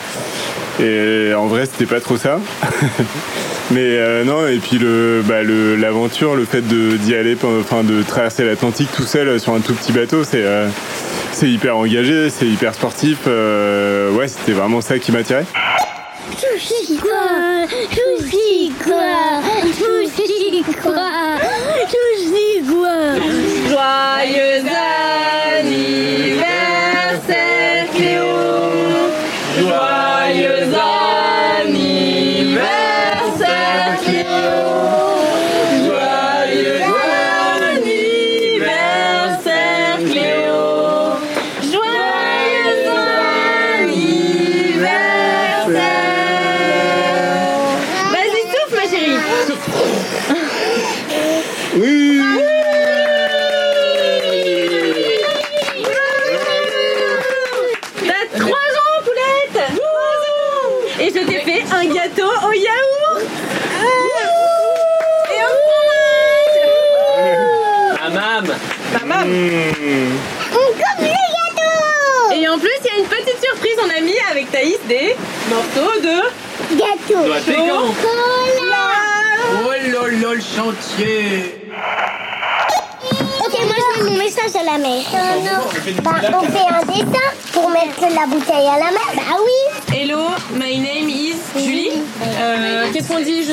Et 0.79 1.35
en 1.35 1.47
vrai 1.47 1.67
c'était 1.67 1.87
pas 1.87 2.01
trop 2.01 2.17
ça. 2.17 2.39
Mais 3.71 3.99
euh, 3.99 4.25
non 4.25 4.49
et 4.49 4.59
puis 4.59 4.79
le 4.79 5.23
bah, 5.25 5.43
l'aventure, 5.43 6.35
le 6.35 6.45
fait 6.45 6.63
d'y 6.63 7.15
aller, 7.15 7.37
enfin 7.61 7.85
de 7.85 8.03
traverser 8.03 8.45
l'Atlantique 8.45 8.89
tout 8.95 9.05
seul 9.05 9.29
euh, 9.29 9.39
sur 9.39 9.55
un 9.55 9.61
tout 9.61 9.75
petit 9.75 9.93
bateau, 9.93 10.25
c'est 10.25 10.43
euh, 10.43 10.69
c'est 11.33 11.49
hyper 11.49 11.77
engagé, 11.77 12.31
c'est 12.31 12.47
hyper 12.47 12.75
sportif. 12.75 13.21
euh, 13.27 14.11
ouais 14.13 14.29
c'était 14.29 14.53
vraiment 14.53 14.81
ça 14.81 14.99
qui 14.99 15.13
m'attirait. 15.13 15.45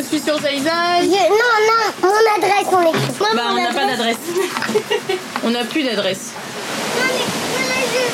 Suis 0.07 0.19
sur 0.21 0.39
Zaïza. 0.39 0.71
Je- 1.01 1.07
non, 1.07 1.55
non, 1.69 1.83
mon 2.03 2.23
adresse 2.37 2.67
on 2.71 2.81
écrit. 2.81 3.11
Moi, 3.19 3.29
Bah, 3.35 3.41
on 3.51 3.55
n'a 3.55 3.73
pas 3.73 3.81
adresse- 3.81 3.97
d'adresse. 3.97 4.17
On 5.43 5.49
n'a 5.51 5.63
plus 5.63 5.83
d'adresse. 5.83 6.31
Non, 6.97 7.03
mais- 7.07 7.13
non, 7.13 7.65
mais 7.69 7.85
je- 7.93 8.11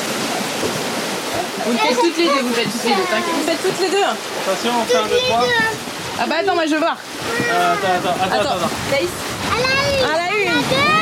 Vous 1.64 1.72
le 1.72 1.78
faites 1.78 1.98
toutes 1.98 2.16
les 2.18 2.24
deux, 2.26 2.42
vous 2.42 2.54
faites 2.54 2.70
toutes 2.70 2.84
les 2.84 2.90
deux. 2.94 3.02
t'inquiète. 3.10 3.34
Vous 3.34 3.46
faites 3.46 3.62
toutes 3.62 3.80
les 3.80 3.90
deux 3.90 4.04
Attention, 4.04 4.70
on 4.80 4.84
fait 4.84 4.96
un, 4.96 5.06
deux, 5.06 5.18
trois. 5.28 5.44
Ah 6.20 6.26
bah 6.28 6.36
attends, 6.42 6.54
moi 6.54 6.64
je 6.66 6.72
veux 6.74 6.78
voir. 6.78 6.96
Euh, 6.96 7.72
attends, 7.74 7.88
attends, 7.98 8.16
attends, 8.22 8.34
attends, 8.40 8.56
attends. 8.56 8.74
Thaïs. 8.90 9.08
À 9.50 9.56
la 9.64 9.72
une. 9.90 10.04
À 10.04 10.16
la 10.16 10.28
une. 10.36 10.48
À 10.48 10.52
deux. 10.70 10.92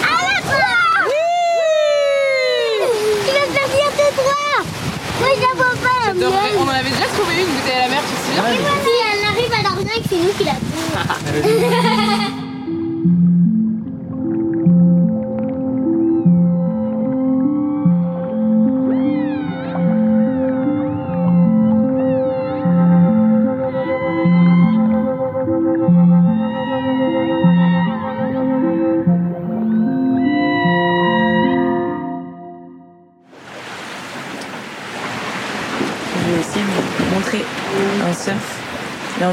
À 0.00 0.16
la 0.32 0.40
trois. 0.40 0.72
Tu 3.26 3.30
vas 3.32 3.46
faire 3.52 3.68
dire 3.68 3.90
deux, 3.98 4.12
trois. 4.16 4.56
Moi, 5.20 5.28
je 5.36 5.40
la 5.42 5.52
vois 5.54 5.74
pas. 5.82 5.98
la 6.06 6.14
mienne. 6.14 6.56
On 6.58 6.62
en 6.62 6.68
avait 6.68 6.88
déjà 6.90 7.06
trouvé 7.12 7.32
une 7.42 7.46
bouteille 7.52 7.76
à 7.76 7.82
la 7.82 7.88
mer, 7.88 8.02
tu 8.08 8.14
te 8.14 8.20
souviens 8.26 8.52
Et 8.54 8.62
vas-y, 8.62 8.96
elle 9.12 9.24
arrive 9.26 9.52
à 10.12 10.18
l'arnaque, 10.18 10.18
c'est 10.18 10.18
nous 10.18 10.32
qui 10.32 10.44
la 10.44 12.41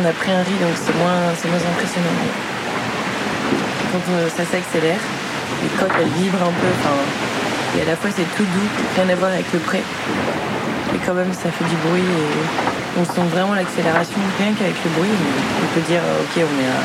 a 0.09 0.13
pris 0.13 0.31
un 0.31 0.41
riz, 0.41 0.57
donc 0.57 0.73
c'est 0.73 0.95
moins, 0.97 1.21
c'est 1.37 1.49
moins 1.53 1.61
impressionnant. 1.61 2.17
Quand 3.93 4.05
euh, 4.09 4.25
ça 4.25 4.41
s'accélère, 4.41 4.97
les 5.61 5.69
côtes, 5.77 5.93
elles 6.01 6.13
vibrent 6.17 6.49
un 6.49 6.55
peu. 6.57 6.71
Et 7.77 7.81
à 7.83 7.85
la 7.85 7.95
fois, 7.95 8.09
c'est 8.09 8.25
tout 8.33 8.41
doux, 8.41 8.69
rien 8.97 9.05
à 9.05 9.15
voir 9.15 9.29
avec 9.37 9.45
le 9.53 9.59
près. 9.59 9.85
Et 9.85 10.99
quand 11.05 11.13
même, 11.13 11.29
ça 11.29 11.53
fait 11.53 11.69
du 11.69 11.77
bruit 11.85 12.01
et 12.01 12.29
on 12.97 13.05
sent 13.05 13.27
vraiment 13.29 13.53
l'accélération, 13.53 14.17
rien 14.41 14.49
qu'avec 14.57 14.73
le 14.81 14.89
bruit. 14.97 15.13
On 15.13 15.69
peut 15.77 15.85
dire, 15.85 16.01
euh, 16.01 16.25
ok, 16.25 16.41
on 16.41 16.55
est 16.57 16.71
à 16.73 16.81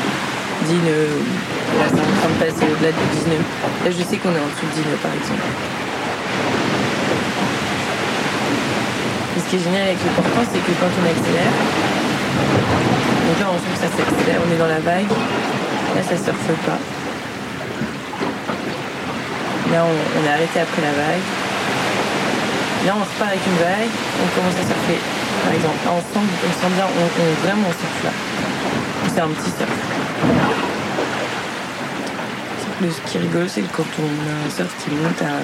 10 0.69 0.85
nœuds, 0.85 1.17
là, 1.81 1.85
c'est 1.89 2.05
en 2.05 2.13
train 2.21 2.29
de 2.29 2.39
passer 2.45 2.65
au-delà 2.69 2.93
de 2.93 3.05
10 3.09 3.25
nœuds. 3.25 3.47
Là, 3.85 3.89
je 3.89 4.03
sais 4.05 4.17
qu'on 4.21 4.37
est 4.37 4.43
en 4.45 4.49
dessous 4.53 4.69
de 4.69 4.75
10 4.85 4.85
nœuds, 4.85 5.01
par 5.01 5.13
exemple. 5.17 5.49
Ce 9.33 9.49
qui 9.49 9.55
est 9.57 9.65
génial 9.65 9.81
avec 9.89 9.97
le 9.97 10.13
portant, 10.13 10.45
c'est 10.45 10.61
que 10.61 10.73
quand 10.77 10.93
on 10.93 11.05
accélère, 11.09 11.53
là 13.39 13.47
on 13.51 13.57
sent 13.59 13.71
que 13.75 13.81
ça 13.85 13.89
s'accélère, 13.91 14.39
on 14.45 14.49
est 14.53 14.57
dans 14.57 14.67
la 14.67 14.79
vague, 14.79 15.09
là 15.95 16.01
ça 16.03 16.15
surfe 16.15 16.51
pas. 16.65 16.79
Là 19.71 19.83
on, 19.83 20.25
est 20.25 20.29
arrêté 20.31 20.59
après 20.59 20.81
la 20.81 20.93
vague. 20.93 21.25
Là 22.85 22.93
on 22.95 23.03
repart 23.03 23.31
avec 23.31 23.41
une 23.47 23.59
vague, 23.59 23.91
on 24.23 24.27
commence 24.35 24.55
à 24.55 24.65
surfer. 24.65 24.99
Par 25.43 25.53
exemple, 25.53 25.79
là 25.85 25.91
on 25.97 26.01
sent, 26.01 26.25
on 26.25 26.53
sent 26.61 26.71
bien, 26.75 26.85
on, 26.85 27.05
on- 27.05 27.35
vraiment 27.45 27.67
on 27.69 27.75
surfe 27.75 28.03
là. 28.03 28.13
C'est 29.13 29.21
un 29.21 29.27
petit 29.29 29.51
surf. 29.57 29.75
Le, 32.81 32.91
ce 32.91 32.99
qui 33.09 33.17
est 33.17 33.21
rigolo, 33.21 33.45
c'est 33.47 33.61
que 33.61 33.71
quand 33.77 33.87
on 33.99 34.11
a 34.27 34.35
un 34.47 34.49
surf 34.51 34.69
qui 34.83 34.91
monte 34.95 35.21
à 35.21 35.39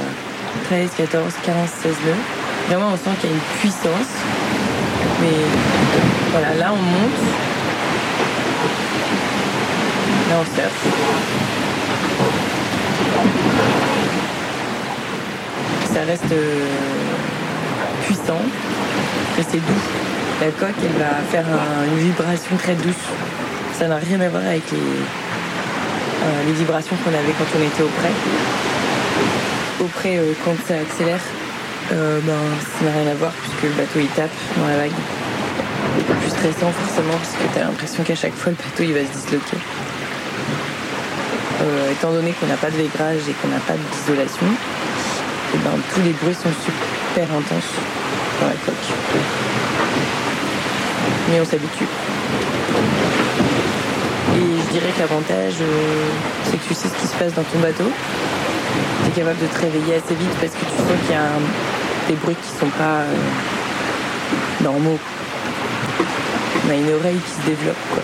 13, 0.67 0.89
14, 0.97 1.33
15, 1.43 1.55
16 1.83 1.95
nœuds, 2.05 2.13
vraiment 2.67 2.89
on 2.93 2.97
sent 2.97 3.15
qu'il 3.21 3.29
y 3.29 3.33
a 3.33 3.35
une 3.35 3.41
puissance. 3.59 4.11
Mais 5.21 5.37
voilà, 6.31 6.53
là 6.55 6.71
on 6.73 6.77
monte. 6.81 7.19
Là 10.29 10.35
on 10.41 10.45
surfe. 10.55 10.87
Ça 15.93 16.01
reste 16.07 16.31
euh, 16.31 16.65
puissant, 18.05 18.41
et 19.37 19.43
c'est 19.43 19.57
doux. 19.57 19.81
La 20.39 20.47
coque, 20.47 20.75
elle 20.81 20.97
va 20.99 21.15
faire 21.29 21.45
un- 21.45 21.85
une 21.85 21.99
vibration 21.99 22.55
très 22.57 22.73
douce. 22.75 22.95
Ça 23.77 23.87
n'a 23.87 23.97
rien 23.97 24.19
à 24.21 24.29
voir 24.29 24.43
avec 24.43 24.63
les, 24.71 24.77
euh, 24.77 26.43
les 26.47 26.53
vibrations 26.53 26.95
qu'on 27.03 27.09
avait 27.11 27.33
quand 27.37 27.45
on 27.59 27.61
était 27.61 27.83
au 27.83 27.89
près. 27.99 28.11
Au 29.81 29.85
près, 29.85 30.17
euh, 30.17 30.33
quand 30.45 30.55
ça 30.67 30.75
accélère, 30.75 31.19
euh, 31.93 32.19
ben, 32.23 32.33
ça 32.79 32.85
n'a 32.85 32.91
rien 33.01 33.11
à 33.11 33.15
voir 33.15 33.31
puisque 33.31 33.63
le 33.63 33.69
bateau 33.81 33.99
il 33.99 34.07
tape 34.09 34.29
dans 34.57 34.67
la 34.67 34.77
vague. 34.77 34.91
Plus 36.21 36.29
stressant 36.29 36.71
forcément 36.71 37.17
parce 37.17 37.33
que 37.35 37.53
tu 37.53 37.59
as 37.59 37.63
l'impression 37.65 38.03
qu'à 38.03 38.15
chaque 38.15 38.33
fois 38.35 38.51
le 38.51 38.57
bateau 38.57 38.83
il 38.83 38.93
va 38.93 38.99
se 39.01 39.11
disloquer. 39.17 39.57
Euh, 41.61 41.91
étant 41.91 42.11
donné 42.11 42.31
qu'on 42.33 42.47
n'a 42.47 42.55
pas 42.57 42.71
de 42.71 42.77
vaigrage 42.77 43.21
et 43.29 43.33
qu'on 43.33 43.49
n'a 43.49 43.59
pas 43.67 43.73
d'isolation, 43.73 44.47
eh 45.53 45.57
ben, 45.57 45.71
tous 45.93 46.01
les 46.01 46.11
bruits 46.13 46.33
sont 46.35 46.49
super 46.65 47.27
intenses 47.35 47.71
dans 48.41 48.47
la 48.47 48.53
coque. 48.65 48.87
Mais 51.29 51.39
on 51.39 51.45
s'habitue. 51.45 51.85
Et 54.35 54.39
je 54.65 54.71
dirais 54.73 54.91
que 54.95 54.99
l'avantage, 55.01 55.53
euh, 55.61 56.07
c'est 56.45 56.57
que 56.57 56.67
tu 56.67 56.73
sais 56.73 56.87
ce 56.87 56.93
qui 57.01 57.07
se 57.07 57.13
passe 57.15 57.33
dans 57.33 57.43
ton 57.43 57.59
bateau. 57.59 57.89
Tu 59.03 59.09
es 59.11 59.13
capable 59.23 59.39
de 59.39 59.45
te 59.47 59.59
réveiller 59.59 59.95
assez 59.95 60.15
vite 60.15 60.33
parce 60.39 60.53
que 60.53 60.65
tu 60.65 60.77
sens 60.77 60.97
qu'il 61.05 61.11
y 61.11 61.17
a 61.17 61.21
un- 61.23 61.51
des 62.11 62.17
bruits 62.17 62.35
qui 62.35 62.59
sont 62.59 62.69
pas 62.71 63.03
euh, 63.03 63.15
normaux. 64.61 64.99
On 66.65 66.69
a 66.69 66.75
une 66.75 66.93
oreille 66.93 67.19
qui 67.25 67.31
se 67.31 67.47
développe. 67.47 67.77
Quoi. 67.89 68.03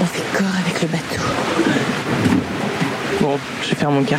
On 0.00 0.04
fait 0.04 0.36
corps 0.36 0.56
avec 0.64 0.82
le 0.82 0.88
bateau. 0.88 1.22
Bon, 3.20 3.38
je 3.62 3.68
vais 3.68 3.76
faire 3.76 3.90
mon 3.90 4.02
cas. 4.02 4.18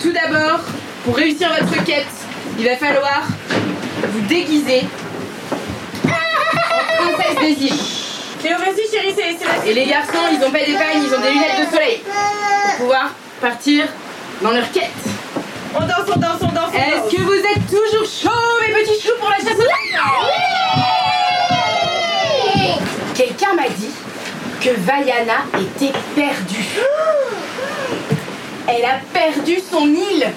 Tout 0.00 0.12
d'abord, 0.12 0.60
pour 1.04 1.14
réussir 1.14 1.50
votre 1.60 1.84
quête, 1.84 2.06
il 2.58 2.64
va 2.64 2.76
falloir 2.76 3.22
vous 4.12 4.20
déguiser 4.28 4.84
en 6.04 7.12
princesse 7.12 7.38
des 7.38 7.66
îles. 7.66 8.01
Vas-y, 8.42 8.90
chérie, 8.90 9.14
c'est 9.14 9.46
la 9.46 9.64
Et 9.64 9.72
les 9.72 9.86
garçons, 9.86 10.18
ils 10.32 10.44
ont 10.44 10.50
pas 10.50 10.58
d'épargne, 10.58 11.00
ils 11.04 11.14
ont 11.14 11.20
des 11.20 11.30
lunettes 11.30 11.60
de 11.60 11.70
soleil 11.70 12.02
pour 12.02 12.76
pouvoir 12.78 13.10
partir 13.40 13.86
dans 14.40 14.50
leur 14.50 14.68
quête. 14.72 14.90
On 15.76 15.80
danse, 15.80 16.08
on 16.08 16.18
danse, 16.18 16.38
on 16.40 16.46
danse. 16.46 16.48
on 16.50 16.52
danse. 16.52 16.74
Est-ce 16.74 17.16
que 17.16 17.22
vous 17.22 17.34
êtes 17.34 17.66
toujours 17.70 18.04
chauds, 18.04 18.60
mes 18.60 18.74
petits 18.74 19.00
choux, 19.00 19.14
pour 19.20 19.30
la 19.30 19.36
chasse 19.36 19.58
au 19.58 19.62
Quelqu'un 23.14 23.54
m'a 23.54 23.68
dit 23.68 23.90
que 24.60 24.70
Vaiana 24.70 25.44
était 25.60 25.92
perdue. 26.16 26.80
Elle 28.66 28.84
a 28.84 28.98
perdu 29.12 29.58
son 29.70 29.86
île. 29.86 30.32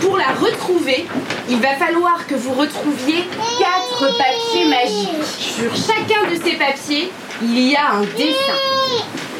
Pour 0.00 0.16
la 0.16 0.32
retrouver, 0.40 1.06
il 1.48 1.60
va 1.60 1.74
falloir 1.76 2.26
que 2.26 2.34
vous 2.34 2.54
retrouviez 2.54 3.24
quatre 3.58 4.16
papiers 4.18 4.68
magiques. 4.68 5.24
Sur 5.38 5.70
chacun 5.76 6.28
de 6.28 6.34
ces 6.42 6.56
papiers, 6.56 7.12
il 7.42 7.70
y 7.70 7.76
a 7.76 7.92
un 7.94 8.02
dessin. 8.02 8.58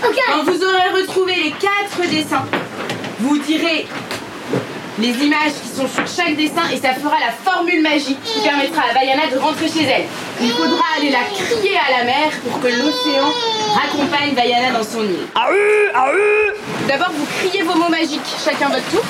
Quand 0.01 0.45
vous 0.45 0.65
aurez 0.65 1.01
retrouvé 1.03 1.35
les 1.37 1.51
quatre 1.53 2.11
dessins, 2.11 2.45
vous 3.21 3.39
direz 3.39 3.87
les 4.99 5.25
images 5.25 5.53
qui 5.63 5.69
sont 5.69 5.89
sur 5.89 6.07
chaque 6.07 6.37
dessin 6.37 6.63
et 6.73 6.77
ça 6.77 6.95
fera 6.95 7.17
la 7.19 7.33
formule 7.33 7.83
magique 7.83 8.23
qui 8.25 8.41
permettra 8.41 8.83
à 8.91 8.95
Vaiana 8.95 9.27
de 9.33 9.39
rentrer 9.39 9.69
chez 9.69 9.85
elle. 9.85 10.05
Il 10.41 10.51
faudra 10.51 10.85
aller 10.99 11.11
la 11.11 11.23
crier 11.33 11.77
à 11.77 11.99
la 11.99 12.05
mer 12.05 12.31
pour 12.45 12.61
que 12.61 12.69
l'océan 12.69 13.31
raccompagne 13.75 14.35
Vaiana 14.35 14.79
dans 14.79 14.85
son 14.85 15.03
île. 15.03 15.27
D'abord, 16.89 17.11
vous 17.13 17.27
criez 17.39 17.63
vos 17.63 17.75
mots 17.75 17.89
magiques, 17.89 18.21
chacun 18.45 18.69
votre 18.69 18.89
tour. 18.91 19.05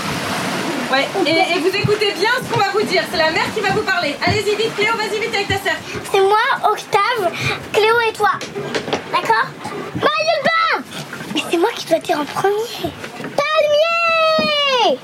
Ouais. 0.93 1.09
Et, 1.27 1.59
vous 1.59 1.75
écoutez 1.75 2.13
bien 2.13 2.29
ce 2.43 2.53
qu'on 2.53 2.61
va 2.61 2.69
vous 2.71 2.83
dire. 2.83 3.03
C'est 3.11 3.17
la 3.17 3.31
mère 3.31 3.47
qui 3.55 3.61
va 3.61 3.71
vous 3.71 3.81
parler. 3.81 4.15
Allez-y 4.27 4.55
vite, 4.57 4.77
Cléo, 4.77 4.95
vas-y 4.95 5.21
vite 5.21 5.35
avec 5.35 5.49
ta 5.49 5.55
sœur. 5.55 5.77
C'est 6.13 6.21
moi, 6.21 6.37
Octave, 6.71 7.33
Cléo 7.73 7.95
et 8.07 8.13
toi. 8.13 8.33
D'accord 9.11 9.49
Marie 9.95 10.27
Mais 11.35 11.41
c'est 11.51 11.57
moi 11.57 11.71
qui 11.75 11.87
dois 11.87 11.99
dire 11.99 12.21
en 12.21 12.27
premier. 12.27 12.93
Palmier 13.23 14.99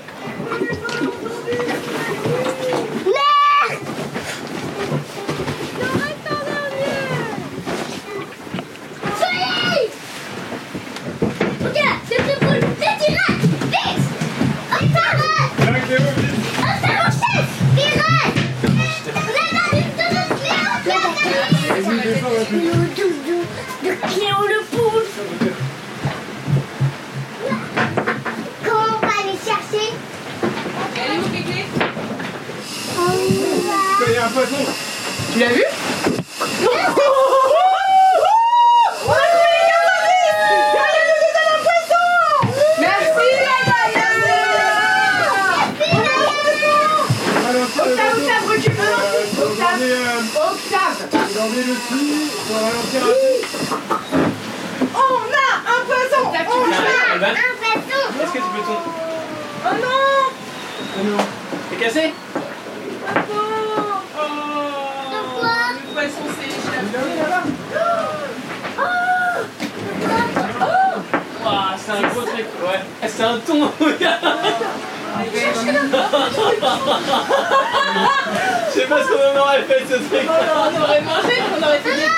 Tu 35.39 35.45
l'as 35.45 35.53
vu 35.53 35.63
le 51.67 51.75
ralentir 52.55 53.03
un. 53.05 53.13
On 54.95 55.19
a 55.35 55.49
un 55.65 55.81
poisson. 55.85 56.23
On 56.25 56.33
a 56.33 57.29
Un 57.29 57.43
poisson 57.59 58.03
Est-ce 58.21 58.33
que 58.33 58.39
tu 58.39 58.45
peux 58.45 58.65
ton. 58.67 58.79
Oh 59.65 59.75
non. 59.75 60.03
Oh 60.99 61.03
non. 61.05 61.23
T'es 61.71 61.77
cassé 61.77 62.05
Oh. 63.09 63.49
Le 65.73 65.85
poisson 65.93 66.27
s'est 66.39 66.49
échappé. 66.49 66.99
Ouah, 71.45 71.77
c'est 71.79 71.93
un 71.93 72.03
Ouais. 72.79 73.05
Eh, 73.05 73.09
C'est 73.09 73.25
un 73.25 73.39
thon. 73.39 73.71
Je 78.69 78.81
sais 78.81 78.87
pas 78.87 79.03
ce 79.03 79.09
qu'on 79.09 79.41
aurait 79.41 79.63
fait 79.63 79.81
de 79.81 79.87
ce 79.89 79.95
truc. 80.09 80.29
On 80.29 80.83
aurait 80.83 81.01
mangé, 81.01 81.43
on 81.59 81.63
aurait 81.67 81.79
fait 81.79 81.97
des 81.97 82.09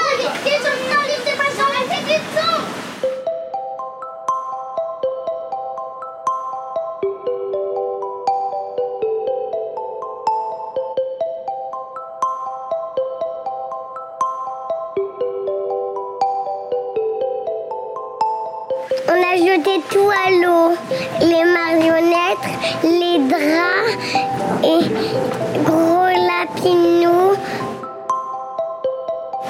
Jeté 19.61 19.81
tout 19.90 20.11
à 20.11 20.31
l'eau. 20.31 20.75
Les 21.21 21.44
marionnettes, 21.44 22.48
les 22.83 23.19
draps 23.29 24.65
et 24.65 25.65
gros 25.65 26.06
lapinou. 26.06 27.33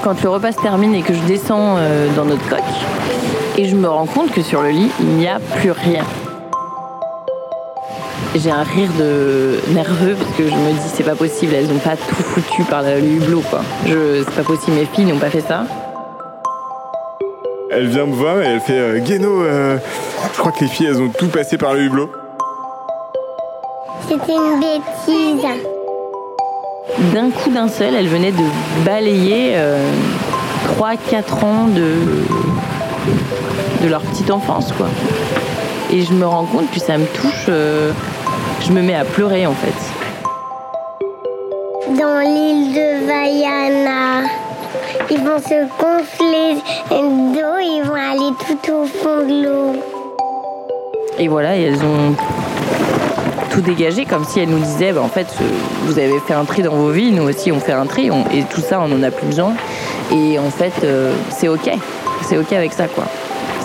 Quand 0.02 0.20
le 0.22 0.28
repas 0.28 0.52
se 0.52 0.60
termine 0.60 0.94
et 0.94 1.02
que 1.02 1.14
je 1.14 1.20
descends 1.20 1.76
euh, 1.76 2.08
dans 2.16 2.24
notre 2.24 2.48
coque, 2.48 2.58
et 3.56 3.66
je 3.66 3.76
me 3.76 3.88
rends 3.88 4.06
compte 4.06 4.32
que 4.32 4.42
sur 4.42 4.62
le 4.62 4.70
lit, 4.70 4.90
il 5.00 5.06
n'y 5.06 5.28
a 5.28 5.38
plus 5.56 5.70
rien. 5.70 6.04
J'ai 8.34 8.50
un 8.50 8.62
rire 8.62 8.90
de 8.98 9.60
nerveux 9.68 10.14
parce 10.14 10.36
que 10.36 10.48
je 10.48 10.54
me 10.54 10.72
dis 10.72 10.88
c'est 10.92 11.04
pas 11.04 11.16
possible, 11.16 11.54
elles 11.54 11.70
ont 11.70 11.78
pas 11.78 11.96
tout 11.96 12.22
foutu 12.22 12.64
par 12.64 12.82
le 12.82 12.98
hublot 12.98 13.42
quoi. 13.50 13.60
Je, 13.86 14.24
c'est 14.24 14.34
pas 14.34 14.42
possible, 14.42 14.76
mes 14.76 14.86
filles 14.86 15.04
n'ont 15.04 15.18
pas 15.18 15.30
fait 15.30 15.44
ça. 15.46 15.66
Elle 17.72 17.86
vient 17.86 18.06
me 18.06 18.14
voir 18.14 18.40
et 18.42 18.46
elle 18.46 18.60
fait 18.60 18.78
euh, 18.78 18.98
Guéno, 18.98 19.42
euh, 19.42 19.78
je 20.32 20.38
crois 20.38 20.50
que 20.50 20.64
les 20.64 20.66
filles 20.68 20.86
elles 20.86 21.00
ont 21.00 21.08
tout 21.08 21.28
passé 21.28 21.56
par 21.56 21.74
le 21.74 21.82
hublot. 21.82 22.10
C'était 24.08 24.32
une 24.34 24.58
bêtise. 24.58 25.46
d'un 27.14 27.30
coup 27.30 27.50
d'un 27.50 27.68
seul, 27.68 27.94
elles 27.94 28.08
venaient 28.08 28.32
de 28.32 28.84
balayer 28.84 29.54
3-4 30.80 31.44
ans 31.44 31.66
de, 31.68 31.94
de 33.84 33.88
leur 33.88 34.02
petite 34.02 34.32
enfance, 34.32 34.72
quoi. 34.72 34.88
Et 35.92 36.02
je 36.02 36.12
me 36.12 36.26
rends 36.26 36.46
compte 36.46 36.72
que 36.72 36.80
ça 36.80 36.98
me 36.98 37.06
touche, 37.06 37.46
je 37.46 38.72
me 38.72 38.82
mets 38.82 38.96
à 38.96 39.04
pleurer 39.04 39.46
en 39.46 39.54
fait. 39.54 39.74
Dans 41.96 42.18
l'île 42.18 42.72
de 42.72 43.06
Vaiana, 43.06 43.99
ils 45.10 45.18
vont 45.18 45.38
se 45.38 45.66
gonfler 45.78 46.54
d'eau, 46.90 47.58
ils 47.60 47.82
vont 47.84 47.94
aller 47.94 48.32
tout 48.46 48.72
au 48.72 48.84
fond 48.86 49.26
de 49.26 49.44
l'eau. 49.44 49.80
Et 51.18 51.28
voilà, 51.28 51.56
et 51.56 51.62
elles 51.62 51.82
ont 51.82 52.14
tout 53.50 53.60
dégagé 53.60 54.04
comme 54.04 54.24
si 54.24 54.40
elles 54.40 54.48
nous 54.48 54.60
disaient 54.60 54.92
bah, 54.92 55.02
en 55.02 55.08
fait 55.08 55.26
vous 55.84 55.98
avez 55.98 56.20
fait 56.20 56.34
un 56.34 56.44
tri 56.44 56.62
dans 56.62 56.74
vos 56.74 56.90
vies, 56.90 57.10
nous 57.10 57.24
aussi 57.24 57.50
on 57.50 57.58
fait 57.58 57.72
un 57.72 57.86
tri 57.86 58.08
et 58.32 58.42
tout 58.44 58.60
ça 58.60 58.80
on 58.80 58.88
n'en 58.88 59.02
a 59.02 59.10
plus 59.10 59.26
besoin 59.26 59.54
et 60.12 60.38
en 60.38 60.50
fait 60.50 60.72
euh, 60.84 61.12
c'est 61.30 61.48
ok, 61.48 61.70
c'est 62.22 62.38
ok 62.38 62.52
avec 62.52 62.72
ça 62.72 62.86
quoi. 62.86 63.04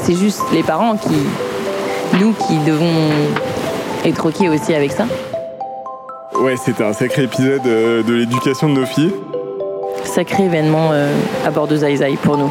C'est 0.01 0.15
juste 0.15 0.41
les 0.53 0.63
parents 0.63 0.97
qui, 0.97 1.15
nous 2.19 2.33
qui 2.33 2.57
devons 2.65 3.09
être 4.05 4.25
ok 4.25 4.41
aussi 4.53 4.73
avec 4.73 4.91
ça. 4.91 5.05
Ouais, 6.39 6.57
c'était 6.57 6.83
un 6.83 6.93
sacré 6.93 7.23
épisode 7.23 7.65
euh, 7.65 8.03
de 8.03 8.13
l'éducation 8.13 8.69
de 8.69 8.73
nos 8.73 8.85
filles. 8.85 9.13
Sacré 10.15 10.45
événement 10.45 10.91
euh, 10.93 11.11
à 11.45 11.51
bord 11.51 11.67
de 11.67 11.75
Zai 11.75 12.15
pour 12.23 12.37
nous. 12.37 12.49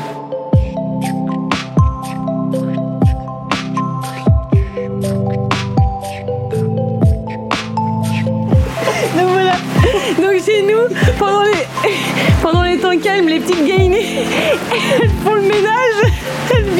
pendant 11.18 11.42
les, 11.42 11.52
pendant 12.42 12.62
les 12.64 12.76
temps 12.76 12.98
calmes, 12.98 13.28
les 13.28 13.40
petites 13.40 13.66
gaïnées, 13.66 14.26
elles 15.00 15.08
font 15.24 15.32
le 15.32 15.40
ménage, 15.40 15.83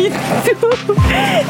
virent 0.08 0.60
tout, 0.86 0.94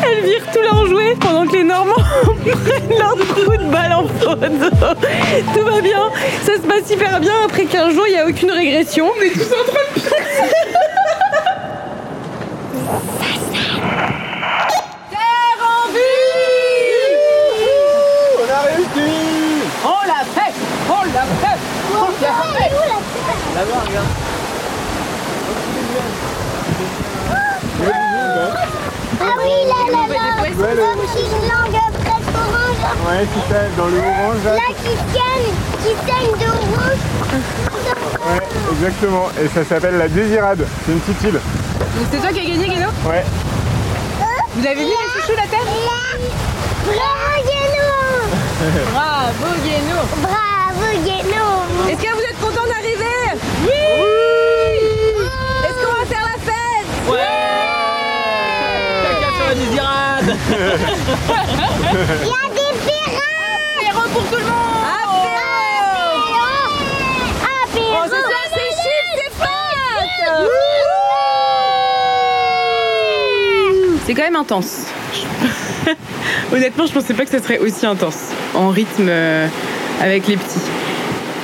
elles 0.07 0.25
virent 0.25 0.51
tout 0.53 0.61
leur 0.63 0.87
jouet 0.87 1.17
pendant 1.21 1.47
que 1.47 1.57
les 1.57 1.65
Normands 1.65 1.95
prennent 2.45 2.99
leur 2.99 3.17
trou 3.17 3.57
de 3.57 3.71
balle 3.71 3.93
en 3.93 4.07
photo. 4.07 4.37
Tout 5.55 5.65
va 5.65 5.81
bien, 5.81 6.11
ça 6.43 6.55
se 6.55 6.61
passe 6.61 6.91
hyper 6.91 7.21
bien. 7.21 7.35
Après 7.45 7.65
15 7.65 7.95
jours, 7.95 8.07
il 8.07 8.15
n'y 8.15 8.19
a 8.19 8.27
aucune 8.27 8.51
régression. 8.51 9.11
On 9.17 9.23
est 9.23 9.31
tous 9.31 9.53
en 9.53 9.65
train 9.65 9.81
de 9.97 10.01
Là-bas, 23.55 23.85
regarde. 23.87 24.07
Ah 29.21 29.37
oui, 29.39 29.51
là, 29.69 29.81
là, 29.93 30.54
là. 30.69 30.83
Une 30.95 31.49
langue 31.49 31.81
presque 32.05 32.35
orange. 32.35 32.81
Ouais, 33.07 33.27
c'est 33.35 33.53
ça, 33.53 33.61
dans 33.77 33.87
le 33.87 33.99
orange. 33.99 34.45
Là, 34.45 34.55
là 34.55 34.71
qui 34.83 34.95
saigne, 35.13 35.53
qui 35.83 35.93
saigne 36.07 36.33
de 36.39 36.51
rouge. 36.51 37.03
Ouais, 38.25 38.47
exactement. 38.73 39.27
Et 39.43 39.49
ça 39.49 39.65
s'appelle 39.65 39.99
la 39.99 40.09
Désirade. 40.09 40.67
C'est 40.87 40.93
une 40.93 41.01
petite 41.01 41.23
île. 41.25 41.33
Donc 41.35 42.07
c'est 42.11 42.19
toi 42.19 42.31
qui 42.33 42.41
as 42.41 42.45
gagné, 42.45 42.69
Guéno 42.69 42.89
Ouais. 43.07 43.25
Vous 44.57 44.67
avez 44.67 44.75
vu 44.77 44.83
les 44.83 45.21
chouchous, 45.21 45.37
la 45.37 45.47
terre 45.49 45.65
Bravo, 46.85 47.41
Guéno 47.45 47.89
Bravo, 48.93 49.49
Guéno 49.65 49.99
Bravo, 50.23 50.87
Guéno 51.05 51.47
Est-ce 51.91 52.03
que 52.03 52.13
vous 52.15 52.23
êtes 52.23 52.41
content 52.41 52.67
d'arriver 52.67 53.21
oui, 53.65 53.85
Est-ce 55.65 55.79
qu'on 55.85 55.93
va 55.93 56.05
faire 56.07 56.25
la 56.25 56.39
fête 56.41 56.89
Ouais, 57.09 57.19
Caca 59.03 59.29
sur 59.37 59.47
la 59.49 59.55
désirade 59.55 60.29
Il 60.77 60.81
y 60.81 60.83
a 60.83 62.49
des 62.49 62.73
pirates 62.81 63.23
Apéro 63.79 64.03
pour 64.13 64.25
tout 64.25 64.37
le 64.37 64.45
monde 64.45 64.83
Apéro 65.05 66.43
Apéro 67.65 67.95
Oh, 67.95 68.07
c'est 68.09 68.17
fête 68.17 68.55
C'est 74.07 74.15
quand 74.15 74.23
même 74.23 74.37
intense. 74.37 74.87
Honnêtement, 76.53 76.87
je 76.87 76.93
pensais 76.93 77.15
pas 77.15 77.25
que 77.25 77.31
ce 77.31 77.39
serait 77.39 77.59
aussi 77.59 77.87
intense 77.87 78.33
en 78.55 78.69
rythme 78.71 79.07
euh, 79.09 79.47
avec 80.03 80.27
les 80.27 80.37
petits. 80.37 80.61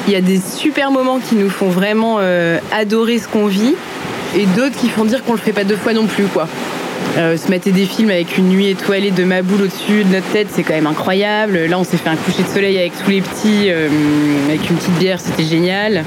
Il 0.08 0.12
y 0.12 0.16
a 0.16 0.20
des 0.20 0.40
super 0.40 0.90
moments 0.90 1.20
qui 1.20 1.36
nous 1.36 1.50
font 1.50 1.68
vraiment 1.68 2.16
euh, 2.18 2.58
adorer 2.72 3.18
ce 3.18 3.28
qu'on 3.28 3.46
vit 3.46 3.74
et 4.36 4.46
d'autres 4.46 4.76
qui 4.76 4.88
font 4.88 5.04
dire 5.04 5.24
qu'on 5.24 5.32
le 5.32 5.38
fait 5.38 5.52
pas 5.52 5.64
deux 5.64 5.76
fois 5.76 5.92
non 5.92 6.06
plus 6.06 6.24
quoi. 6.24 6.48
Euh, 7.18 7.36
se 7.36 7.48
mettre 7.48 7.70
des 7.70 7.86
films 7.86 8.10
avec 8.10 8.38
une 8.38 8.48
nuit 8.48 8.68
étoilée 8.68 9.10
de 9.10 9.24
ma 9.24 9.42
boule 9.42 9.62
au-dessus 9.62 10.04
de 10.04 10.14
notre 10.14 10.30
tête, 10.30 10.46
c'est 10.52 10.62
quand 10.62 10.74
même 10.74 10.86
incroyable. 10.86 11.58
Là, 11.68 11.78
on 11.78 11.84
s'est 11.84 11.96
fait 11.96 12.08
un 12.08 12.16
coucher 12.16 12.44
de 12.44 12.48
soleil 12.48 12.78
avec 12.78 12.92
tous 13.02 13.10
les 13.10 13.20
petits, 13.20 13.66
euh, 13.68 13.88
avec 14.48 14.70
une 14.70 14.76
petite 14.76 14.98
bière, 14.98 15.18
c'était 15.20 15.42
génial. 15.42 16.04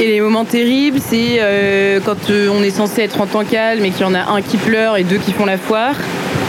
Et 0.00 0.06
les 0.06 0.20
moments 0.20 0.46
terribles, 0.46 0.98
c'est 1.06 1.36
euh, 1.40 2.00
quand 2.04 2.30
on 2.30 2.62
est 2.62 2.70
censé 2.70 3.02
être 3.02 3.20
en 3.20 3.26
temps 3.26 3.44
calme 3.44 3.84
et 3.84 3.90
qu'il 3.90 4.00
y 4.00 4.04
en 4.04 4.14
a 4.14 4.30
un 4.30 4.40
qui 4.40 4.56
pleure 4.56 4.96
et 4.96 5.04
deux 5.04 5.18
qui 5.18 5.32
font 5.32 5.44
la 5.44 5.58
foire. 5.58 5.94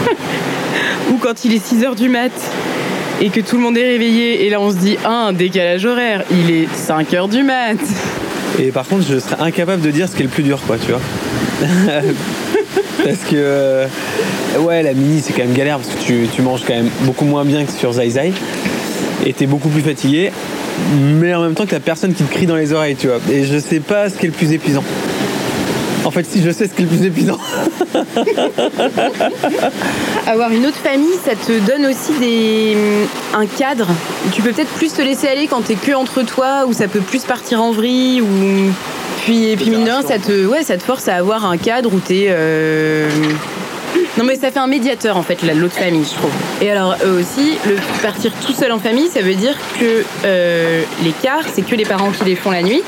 Ou 1.12 1.18
quand 1.18 1.44
il 1.44 1.54
est 1.54 1.64
6 1.64 1.84
heures 1.84 1.94
du 1.94 2.08
mat 2.08 2.32
et 3.20 3.28
que 3.28 3.40
tout 3.40 3.56
le 3.56 3.62
monde 3.62 3.76
est 3.76 3.86
réveillé 3.86 4.46
et 4.46 4.50
là 4.50 4.60
on 4.60 4.70
se 4.70 4.76
dit 4.76 4.96
un 5.04 5.32
décalage 5.32 5.84
horaire, 5.84 6.24
il 6.30 6.50
est 6.50 6.68
5 6.72 7.12
heures 7.14 7.28
du 7.28 7.42
mat. 7.42 7.78
Et 8.58 8.72
par 8.72 8.86
contre, 8.86 9.04
je 9.08 9.18
serais 9.18 9.40
incapable 9.40 9.82
de 9.82 9.90
dire 9.90 10.08
ce 10.08 10.14
qui 10.14 10.22
est 10.22 10.24
le 10.24 10.30
plus 10.30 10.42
dur, 10.42 10.60
quoi, 10.66 10.76
tu 10.78 10.92
vois. 10.92 11.00
parce 13.04 13.30
que, 13.30 13.34
euh, 13.34 13.86
ouais, 14.60 14.82
la 14.82 14.92
mini, 14.92 15.22
c'est 15.22 15.32
quand 15.32 15.44
même 15.44 15.54
galère 15.54 15.78
parce 15.78 15.94
que 15.94 16.00
tu, 16.00 16.28
tu, 16.34 16.42
manges 16.42 16.62
quand 16.66 16.74
même 16.74 16.90
beaucoup 17.02 17.24
moins 17.24 17.44
bien 17.44 17.64
que 17.64 17.72
sur 17.72 17.92
Zai 17.92 18.10
Zai. 18.10 18.32
Et 19.24 19.32
t'es 19.32 19.46
beaucoup 19.46 19.68
plus 19.68 19.82
fatigué. 19.82 20.32
Mais 20.94 21.34
en 21.34 21.42
même 21.42 21.54
temps 21.54 21.66
que 21.66 21.74
la 21.74 21.80
personne 21.80 22.14
qui 22.14 22.22
te 22.22 22.32
crie 22.32 22.46
dans 22.46 22.56
les 22.56 22.72
oreilles, 22.72 22.96
tu 22.96 23.08
vois. 23.08 23.18
Et 23.30 23.44
je 23.44 23.58
sais 23.58 23.80
pas 23.80 24.08
ce 24.08 24.16
qui 24.16 24.26
est 24.26 24.28
le 24.28 24.34
plus 24.34 24.52
épuisant. 24.52 24.84
En 26.04 26.10
fait, 26.10 26.24
si 26.24 26.42
je 26.42 26.50
sais 26.50 26.66
ce 26.66 26.72
qui 26.72 26.82
est 26.82 26.86
le 26.86 26.90
plus 26.90 27.04
épuisant. 27.04 27.38
Avoir 30.26 30.50
une 30.52 30.66
autre 30.66 30.76
famille, 30.76 31.16
ça 31.24 31.32
te 31.34 31.58
donne 31.66 31.86
aussi 31.86 32.12
des... 32.20 32.76
un 33.34 33.46
cadre. 33.46 33.88
Tu 34.32 34.40
peux 34.40 34.52
peut-être 34.52 34.70
plus 34.70 34.92
te 34.92 35.02
laisser 35.02 35.26
aller 35.28 35.48
quand 35.48 35.62
t'es 35.62 35.74
que 35.74 35.92
entre 35.92 36.22
toi, 36.22 36.64
ou 36.66 36.72
ça 36.72 36.88
peut 36.88 37.00
plus 37.00 37.24
partir 37.24 37.62
en 37.62 37.72
vrille, 37.72 38.22
ou. 38.22 38.26
Puis, 39.28 39.50
et 39.50 39.56
puis 39.56 39.68
mine 39.68 39.84
de 39.84 39.90
rien, 39.90 40.00
ça 40.00 40.18
te, 40.18 40.46
ouais, 40.46 40.62
ça 40.62 40.78
te 40.78 40.82
force 40.82 41.06
à 41.06 41.16
avoir 41.16 41.44
un 41.44 41.58
cadre 41.58 41.92
où 41.92 42.00
t'es. 42.00 42.28
Euh... 42.30 43.10
Non 44.16 44.24
mais 44.24 44.36
ça 44.36 44.50
fait 44.50 44.58
un 44.58 44.66
médiateur 44.66 45.18
en 45.18 45.22
fait 45.22 45.42
l'autre 45.42 45.74
famille 45.74 46.02
je 46.02 46.14
trouve. 46.14 46.30
Et 46.62 46.70
alors 46.70 46.96
eux 47.04 47.20
aussi, 47.20 47.58
le 47.68 47.76
partir 48.00 48.32
tout 48.46 48.54
seul 48.54 48.72
en 48.72 48.78
famille, 48.78 49.08
ça 49.08 49.20
veut 49.20 49.34
dire 49.34 49.54
que 49.78 50.02
euh, 50.24 50.82
les 51.04 51.10
quarts, 51.10 51.44
c'est 51.52 51.60
que 51.60 51.74
les 51.74 51.84
parents 51.84 52.10
qui 52.10 52.24
les 52.24 52.36
font 52.36 52.52
la 52.52 52.62
nuit. 52.62 52.82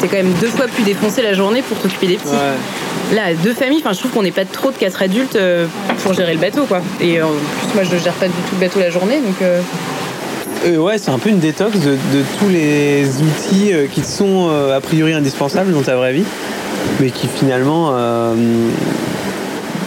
C'est 0.00 0.08
quand 0.08 0.16
même 0.16 0.32
deux 0.40 0.48
fois 0.48 0.66
plus 0.66 0.82
défoncé 0.82 1.22
la 1.22 1.34
journée 1.34 1.62
pour 1.62 1.78
t'occuper 1.78 2.08
des 2.08 2.16
petits. 2.16 2.32
Ouais. 2.32 3.14
Là, 3.14 3.34
deux 3.44 3.54
familles, 3.54 3.78
enfin 3.78 3.92
je 3.92 4.00
trouve 4.00 4.10
qu'on 4.10 4.24
n'est 4.24 4.32
pas 4.32 4.44
trop 4.46 4.72
de 4.72 4.76
quatre 4.76 5.02
adultes 5.02 5.36
euh, 5.36 5.66
pour 6.02 6.14
gérer 6.14 6.34
le 6.34 6.40
bateau 6.40 6.64
quoi. 6.64 6.82
Et 7.00 7.22
en 7.22 7.28
plus 7.28 7.74
moi 7.74 7.84
je 7.84 7.96
gère 8.02 8.14
pas 8.14 8.26
du 8.26 8.32
tout 8.32 8.56
le 8.60 8.66
bateau 8.66 8.80
la 8.80 8.90
journée 8.90 9.20
donc. 9.20 9.40
Euh... 9.40 9.60
Euh, 10.64 10.78
ouais, 10.78 10.96
c'est 10.96 11.10
un 11.10 11.18
peu 11.18 11.28
une 11.28 11.40
détox 11.40 11.78
de, 11.78 11.96
tous 12.38 12.48
les 12.48 13.04
outils 13.20 13.72
euh, 13.72 13.86
qui 13.86 14.02
sont 14.02 14.48
euh, 14.48 14.76
a 14.76 14.80
priori 14.80 15.12
indispensables 15.12 15.72
dans 15.72 15.82
ta 15.82 15.96
vraie 15.96 16.14
vie, 16.14 16.24
mais 17.00 17.10
qui 17.10 17.28
finalement 17.28 17.92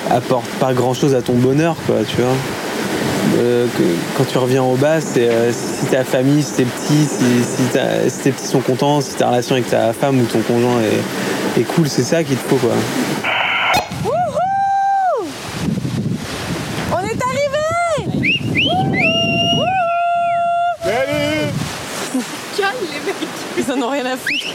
apportent 0.09 0.45
pas 0.59 0.73
grand 0.73 0.93
chose 0.93 1.15
à 1.15 1.21
ton 1.21 1.34
bonheur, 1.34 1.75
quoi, 1.86 1.97
tu 2.07 2.21
vois. 2.21 2.36
Quand 4.17 4.23
tu 4.23 4.38
reviens 4.38 4.63
au 4.63 4.75
bas, 4.75 5.01
c'est 5.01 5.30
si 5.51 5.86
ta 5.88 6.03
famille, 6.03 6.43
si 6.43 6.53
tes 6.53 6.65
petits, 6.65 7.05
si, 7.05 7.43
si, 7.43 7.63
si, 8.09 8.19
tes 8.19 8.32
petits 8.32 8.47
sont 8.47 8.61
contents, 8.61 9.01
si 9.01 9.15
ta 9.15 9.30
relation 9.30 9.55
avec 9.55 9.69
ta 9.69 9.93
femme 9.93 10.19
ou 10.21 10.25
ton 10.25 10.39
conjoint 10.39 10.80
est, 10.82 11.61
est 11.61 11.63
cool, 11.63 11.88
c'est 11.88 12.03
ça 12.03 12.23
qu'il 12.23 12.38
te 12.38 12.47
faut, 12.47 12.55
quoi. 12.55 12.71
On 16.93 16.99
est 16.99 17.21
arrivé 17.23 17.57
Salut 20.88 21.51
Calme 22.55 22.78
les 22.93 22.99
mecs 23.05 23.15
Ils 23.57 23.71
en 23.71 23.82
ont 23.82 23.89
rien 23.89 24.05
à 24.05 24.15
foutre. 24.15 24.53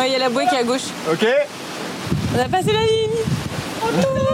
Ouais 0.00 0.08
il 0.08 0.12
y 0.12 0.16
a 0.16 0.18
la 0.18 0.30
bouée 0.30 0.46
qui 0.48 0.54
est 0.54 0.58
à 0.60 0.64
gauche. 0.64 0.86
Ok. 1.12 1.26
On 2.34 2.38
a 2.38 2.48
passé 2.48 2.72
la 2.72 2.80
ligne. 2.80 3.10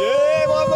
Yeah, 0.00 0.46
bravo. 0.46 0.74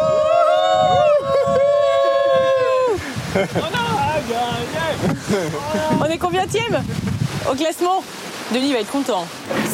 On 6.00 6.04
est 6.10 6.18
combien 6.18 6.44
Au 7.50 7.54
classement 7.54 8.02
Denis 8.52 8.72
va 8.72 8.80
être 8.80 8.90
content. 8.90 9.26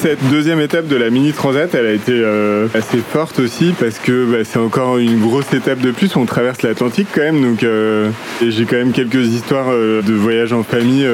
Cette 0.04 0.28
deuxième 0.28 0.60
étape 0.60 0.86
de 0.86 0.96
la 0.96 1.08
mini 1.08 1.32
transat, 1.32 1.74
elle 1.74 1.86
a 1.86 1.92
été 1.92 2.12
euh, 2.12 2.68
assez 2.74 2.98
forte 2.98 3.38
aussi 3.38 3.72
parce 3.80 3.98
que 3.98 4.26
bah, 4.30 4.44
c'est 4.44 4.58
encore 4.58 4.98
une 4.98 5.18
grosse 5.18 5.50
étape 5.54 5.78
de 5.78 5.92
plus. 5.92 6.14
On 6.16 6.26
traverse 6.26 6.60
l'Atlantique 6.60 7.08
quand 7.14 7.22
même, 7.22 7.40
donc 7.40 7.62
euh, 7.62 8.10
j'ai 8.46 8.66
quand 8.66 8.76
même 8.76 8.92
quelques 8.92 9.26
histoires 9.26 9.68
euh, 9.70 10.02
de 10.02 10.12
voyages 10.12 10.52
en 10.52 10.62
famille 10.62 11.08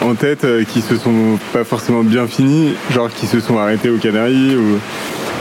en 0.00 0.14
tête 0.14 0.46
qui 0.72 0.80
se 0.80 0.96
sont 0.96 1.38
pas 1.52 1.64
forcément 1.64 2.02
bien 2.02 2.26
finies, 2.26 2.72
genre 2.90 3.10
qui 3.10 3.26
se 3.26 3.40
sont 3.40 3.58
arrêtés 3.58 3.90
aux 3.90 3.98
Canaries 3.98 4.56
ou 4.56 4.78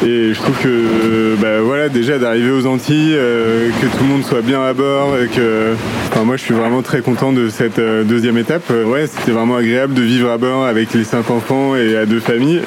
et 0.02 0.34
je 0.34 0.39
trouve 0.39 0.58
que 0.60 1.36
bah, 1.39 1.62
voilà 1.62 1.89
déjà 1.89 2.18
d'arriver 2.18 2.52
aux 2.52 2.66
Antilles, 2.66 3.14
euh, 3.16 3.70
que 3.82 3.86
tout 3.86 4.04
le 4.04 4.10
monde 4.10 4.24
soit 4.24 4.41
bien 4.41 4.62
à 4.62 4.74
bord, 4.74 5.14
que 5.34 5.74
enfin, 6.10 6.24
moi 6.24 6.38
je 6.38 6.44
suis 6.44 6.54
vraiment 6.54 6.82
très 6.82 7.02
content 7.02 7.32
de 7.32 7.50
cette 7.50 7.80
euh, 7.80 8.04
deuxième 8.04 8.38
étape. 8.38 8.64
Euh, 8.72 8.86
ouais, 8.86 9.08
c'était 9.08 9.32
vraiment 9.32 9.58
agréable 9.58 9.94
de 9.94 10.02
vivre 10.02 10.30
à 10.30 10.38
bord 10.38 10.66
avec 10.66 10.94
les 10.94 11.04
cinq 11.04 11.30
enfants 11.30 11.76
et 11.76 11.96
à 11.96 12.06
deux 12.06 12.20
familles. 12.20 12.62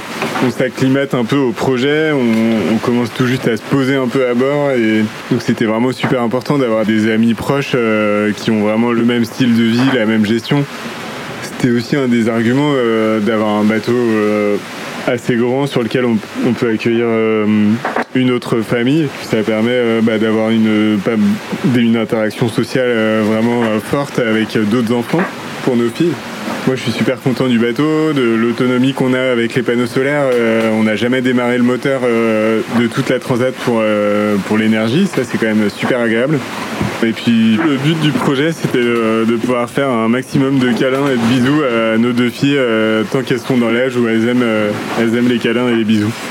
On 0.46 0.50
s'acclimate 0.50 1.14
un 1.14 1.24
peu 1.24 1.36
au 1.36 1.52
projet, 1.52 2.12
on, 2.12 2.74
on, 2.74 2.78
commence 2.78 3.12
tout 3.12 3.26
juste 3.26 3.48
à 3.48 3.56
se 3.56 3.62
poser 3.62 3.96
un 3.96 4.08
peu 4.08 4.28
à 4.28 4.34
bord 4.34 4.70
et 4.72 5.02
donc 5.30 5.42
c'était 5.42 5.64
vraiment 5.64 5.92
super 5.92 6.22
important 6.22 6.58
d'avoir 6.58 6.84
des 6.84 7.10
amis 7.10 7.34
proches 7.34 7.74
qui 8.36 8.50
ont 8.50 8.60
vraiment 8.60 8.92
le 8.92 9.02
même 9.02 9.24
style 9.24 9.56
de 9.56 9.62
vie, 9.62 9.80
la 9.94 10.06
même 10.06 10.26
gestion. 10.26 10.64
C'était 11.42 11.70
aussi 11.70 11.96
un 11.96 12.06
des 12.06 12.28
arguments 12.28 12.74
d'avoir 13.20 13.48
un 13.48 13.64
bateau 13.64 13.94
assez 15.06 15.36
grand 15.36 15.66
sur 15.66 15.82
lequel 15.82 16.04
on, 16.04 16.52
peut 16.52 16.70
accueillir 16.70 17.06
euh, 17.06 17.46
une 18.14 18.30
autre 18.30 18.60
famille. 18.60 19.08
Ça 19.22 19.38
permet 19.42 19.70
euh, 19.70 20.00
bah, 20.02 20.18
d'avoir 20.18 20.50
une, 20.50 20.98
interaction 21.96 22.48
sociale 22.48 22.88
euh, 22.88 23.22
vraiment 23.24 23.62
forte 23.80 24.18
avec 24.18 24.58
d'autres 24.58 24.92
enfants 24.92 25.22
pour 25.64 25.76
nos 25.76 25.88
filles. 25.88 26.12
Moi, 26.66 26.74
je 26.74 26.82
suis 26.82 26.92
super 26.92 27.20
content 27.20 27.46
du 27.46 27.58
bateau, 27.58 28.12
de 28.12 28.22
l'autonomie 28.22 28.92
qu'on 28.92 29.14
a 29.14 29.20
avec 29.20 29.54
les 29.54 29.62
panneaux 29.62 29.86
solaires. 29.86 30.24
on 30.72 30.82
n'a 30.82 30.96
jamais 30.96 31.20
démarré 31.20 31.58
le 31.58 31.62
moteur 31.62 32.00
de 32.02 32.86
toute 32.88 33.08
la 33.08 33.20
transat 33.20 33.54
pour, 33.54 33.80
pour 34.46 34.58
l'énergie. 34.58 35.06
Ça, 35.06 35.22
c'est 35.22 35.38
quand 35.38 35.46
même 35.46 35.70
super 35.70 36.00
agréable. 36.00 36.40
Et 37.02 37.12
puis 37.12 37.56
le 37.56 37.76
but 37.76 37.98
du 38.00 38.10
projet 38.10 38.52
c'était 38.52 38.78
de 38.82 39.36
pouvoir 39.36 39.68
faire 39.68 39.90
un 39.90 40.08
maximum 40.08 40.58
de 40.58 40.72
câlins 40.72 41.06
et 41.08 41.16
de 41.16 41.22
bisous 41.28 41.62
à 41.62 41.98
nos 41.98 42.12
deux 42.12 42.30
filles 42.30 42.56
euh, 42.56 43.04
tant 43.12 43.22
qu'elles 43.22 43.40
sont 43.40 43.58
dans 43.58 43.70
l'âge 43.70 43.96
où 43.96 44.08
elles 44.08 44.26
aiment, 44.28 44.42
euh, 44.42 44.70
elles 44.98 45.14
aiment 45.16 45.28
les 45.28 45.38
câlins 45.38 45.68
et 45.68 45.74
les 45.74 45.84
bisous. 45.84 46.10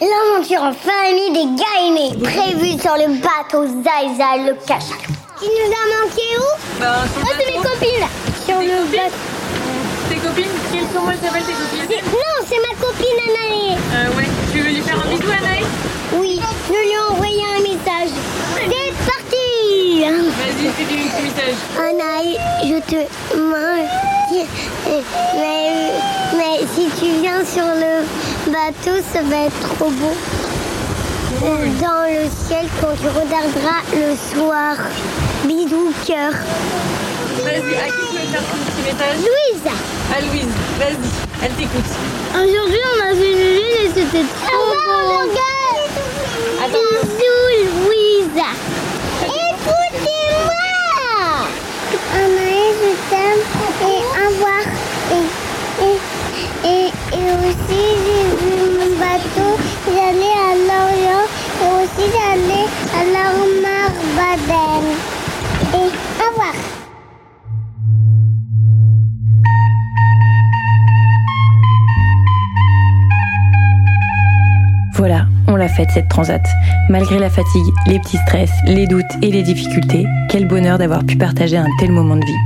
L'aventure 0.00 0.62
en 0.62 0.72
famille 0.72 1.32
des 1.32 1.46
gainés 1.62 2.18
prévue 2.22 2.80
sur 2.80 2.94
le 2.96 3.14
bateau 3.20 3.66
Zaïza 3.84 4.38
le 4.46 4.54
cachalot. 4.66 5.12
Tu 5.38 5.46
nous 5.46 5.70
as 5.70 5.86
manqué 6.00 6.28
où? 6.38 6.80
Ben, 6.80 6.92
Oh 7.04 7.28
c'est 7.38 7.46
mes 7.46 7.56
copines 7.58 8.08
Sur 8.46 8.58
le 8.58 8.90
bateau. 8.90 9.14
Tes 10.08 10.16
copines? 10.16 10.88
Comment 10.94 11.10
elles 11.10 11.18
s'appellent 11.18 11.42
tes 11.44 11.52
copines 11.52 12.02
Non 12.10 12.46
c'est 12.48 12.58
ma 12.58 12.74
copine 12.80 13.18
Anaïs. 13.28 13.78
Euh 13.94 14.16
ouais. 14.16 14.28
Tu 14.52 14.60
veux 14.60 14.68
lui 14.70 14.80
faire 14.80 14.96
un 14.96 15.10
bisou 15.10 15.30
Anaïs 15.30 15.66
Oui, 16.16 16.40
je 16.68 16.72
lui 16.72 16.90
ai 16.92 17.12
envoyé 17.12 17.42
un 17.58 17.62
message. 17.62 18.14
Vas-y, 20.02 20.68
fais 20.70 20.82
petits 20.82 21.22
messages. 21.22 21.62
Anaï, 21.78 22.36
je 22.64 22.78
te 22.90 23.00
mange. 23.38 23.92
Mais, 25.38 25.92
mais 26.36 26.66
si 26.74 26.88
tu 26.98 27.20
viens 27.20 27.44
sur 27.44 27.62
le 27.62 28.02
bateau, 28.50 29.00
ça 29.12 29.22
va 29.22 29.46
être 29.46 29.76
trop 29.76 29.90
beau. 29.90 30.16
Dans 31.80 32.02
le 32.08 32.28
ciel 32.48 32.66
quand 32.80 32.96
tu 33.00 33.06
regarderas 33.06 33.82
le 33.94 34.16
soir. 34.16 34.74
Bisous, 35.44 35.92
cœur. 36.04 36.32
Vas-y, 37.44 37.74
à 37.76 37.86
qui 37.86 38.02
tu 38.10 38.16
veux 38.16 38.26
faire 38.32 38.42
ton 38.42 38.58
petit 38.58 38.82
message 38.82 39.18
Louise 39.18 39.66
À 40.16 40.20
Louise, 40.20 40.54
vas-y, 40.80 41.44
elle 41.44 41.52
t'écoute. 41.52 41.90
Aujourd'hui, 42.34 42.82
on 42.96 43.04
a 43.04 43.14
fait 43.14 43.32
une 43.32 43.38
lune 43.38 43.78
et 43.84 43.88
c'était 43.94 44.26
trop 44.46 44.66
beau. 44.66 45.30
Bisous, 46.58 47.70
Louise 47.86 48.42
Anaïs, 52.14 52.76
je 52.82 52.92
t'aime 53.10 53.42
et 53.82 54.00
au 54.02 54.28
revoir. 54.28 54.64
Et, 55.12 55.96
et, 56.68 56.86
et, 57.16 57.26
aussi, 57.40 57.82
j'ai 58.04 58.24
vu 58.36 58.54
mon 58.78 58.90
bateau, 58.98 59.58
j'allais 59.86 60.36
à 60.38 60.54
Lorient 60.68 61.26
et 61.60 61.70
aussi 61.82 62.04
j'allais 62.12 62.68
à 62.98 63.04
l'Armar 63.12 63.90
Baden. 64.16 64.84
Et 65.74 65.76
au 65.76 66.30
revoir. 66.30 66.81
Voilà, 75.02 75.26
on 75.48 75.56
l'a 75.56 75.66
faite 75.66 75.90
cette 75.92 76.08
transat. 76.08 76.40
Malgré 76.88 77.18
la 77.18 77.28
fatigue, 77.28 77.74
les 77.88 77.98
petits 77.98 78.18
stress, 78.18 78.52
les 78.66 78.86
doutes 78.86 79.02
et 79.20 79.32
les 79.32 79.42
difficultés, 79.42 80.06
quel 80.28 80.46
bonheur 80.46 80.78
d'avoir 80.78 81.02
pu 81.02 81.16
partager 81.16 81.56
un 81.56 81.66
tel 81.80 81.90
moment 81.90 82.14
de 82.14 82.24
vie. 82.24 82.38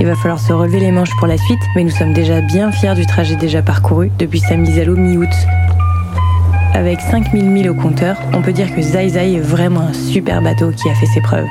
Il 0.00 0.08
va 0.08 0.16
falloir 0.16 0.40
se 0.40 0.52
relever 0.52 0.80
les 0.80 0.90
manches 0.90 1.14
pour 1.18 1.28
la 1.28 1.38
suite, 1.38 1.60
mais 1.76 1.84
nous 1.84 1.92
sommes 1.92 2.14
déjà 2.14 2.40
bien 2.40 2.72
fiers 2.72 2.96
du 2.96 3.06
trajet 3.06 3.36
déjà 3.36 3.62
parcouru 3.62 4.10
depuis 4.18 4.40
sa 4.40 4.56
mise 4.56 4.76
à 4.76 4.84
l'eau 4.84 4.96
mi-août. 4.96 5.32
Avec 6.74 7.00
5000 7.00 7.48
milles 7.48 7.70
au 7.70 7.76
compteur, 7.76 8.16
on 8.32 8.42
peut 8.42 8.52
dire 8.52 8.74
que 8.74 8.82
Zai 8.82 9.10
Zai 9.10 9.34
est 9.34 9.40
vraiment 9.40 9.82
un 9.82 9.92
super 9.92 10.42
bateau 10.42 10.72
qui 10.72 10.90
a 10.90 10.96
fait 10.96 11.06
ses 11.06 11.20
preuves. 11.20 11.46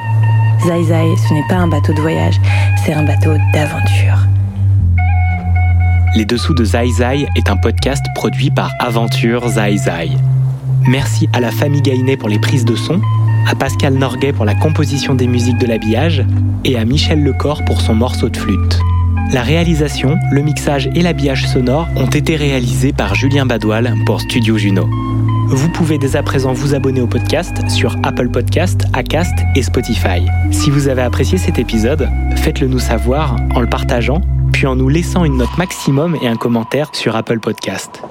Zai 0.67 0.83
Zai, 0.83 1.05
ce 1.25 1.33
n'est 1.33 1.47
pas 1.47 1.55
un 1.55 1.69
bateau 1.69 1.93
de 1.93 2.01
voyage, 2.01 2.35
c'est 2.83 2.91
un 2.91 3.03
bateau 3.03 3.31
d'aventure. 3.53 4.27
Les 6.13 6.25
Dessous 6.25 6.53
de 6.53 6.65
Zai 6.65 6.89
Zai 6.91 7.25
est 7.37 7.49
un 7.49 7.55
podcast 7.55 8.05
produit 8.15 8.51
par 8.51 8.73
Aventure 8.79 9.47
Zai 9.47 9.77
Zai. 9.77 10.11
Merci 10.85 11.29
à 11.31 11.39
la 11.39 11.51
famille 11.51 11.81
Gainé 11.81 12.17
pour 12.17 12.27
les 12.27 12.37
prises 12.37 12.65
de 12.65 12.75
son, 12.75 12.99
à 13.47 13.55
Pascal 13.55 13.93
Norguet 13.93 14.33
pour 14.33 14.43
la 14.43 14.53
composition 14.53 15.15
des 15.15 15.27
musiques 15.27 15.57
de 15.57 15.67
l'habillage 15.67 16.25
et 16.65 16.77
à 16.77 16.83
Michel 16.83 17.23
Lecor 17.23 17.63
pour 17.63 17.79
son 17.79 17.95
morceau 17.95 18.27
de 18.27 18.35
flûte. 18.35 18.79
La 19.31 19.41
réalisation, 19.41 20.17
le 20.31 20.41
mixage 20.41 20.89
et 20.93 21.01
l'habillage 21.01 21.47
sonore 21.47 21.87
ont 21.95 22.09
été 22.09 22.35
réalisés 22.35 22.91
par 22.91 23.15
Julien 23.15 23.45
Badoil 23.45 23.95
pour 24.05 24.19
Studio 24.19 24.57
Juno. 24.57 24.89
Vous 25.47 25.69
pouvez 25.69 25.97
dès 25.97 26.17
à 26.17 26.23
présent 26.23 26.51
vous 26.51 26.75
abonner 26.75 26.99
au 26.99 27.07
podcast 27.07 27.55
sur 27.69 27.95
Apple 28.03 28.27
Podcast, 28.27 28.83
Acast 28.91 29.33
et 29.55 29.63
Spotify. 29.63 30.25
Si 30.51 30.69
vous 30.69 30.89
avez 30.89 31.03
apprécié 31.03 31.37
cet 31.37 31.57
épisode, 31.57 32.09
faites-le 32.35 32.67
nous 32.67 32.79
savoir 32.79 33.37
en 33.55 33.61
le 33.61 33.67
partageant, 33.67 34.21
puis 34.51 34.67
en 34.67 34.75
nous 34.75 34.89
laissant 34.89 35.23
une 35.25 35.37
note 35.37 35.57
maximum 35.57 36.17
et 36.21 36.27
un 36.27 36.35
commentaire 36.35 36.89
sur 36.93 37.15
Apple 37.15 37.39
Podcast. 37.39 38.01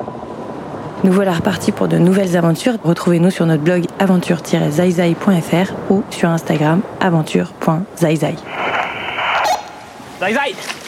Nous 1.02 1.12
voilà 1.12 1.32
repartis 1.32 1.72
pour 1.72 1.88
de 1.88 1.96
nouvelles 1.96 2.36
aventures. 2.36 2.74
Retrouvez-nous 2.84 3.30
sur 3.30 3.46
notre 3.46 3.62
blog 3.62 3.86
aventure-zaizai.fr 3.98 5.72
ou 5.90 6.02
sur 6.10 6.28
Instagram 6.28 6.82
aventure.zaizai. 7.00 8.36
Zai 10.20 10.34
Zai 10.34 10.79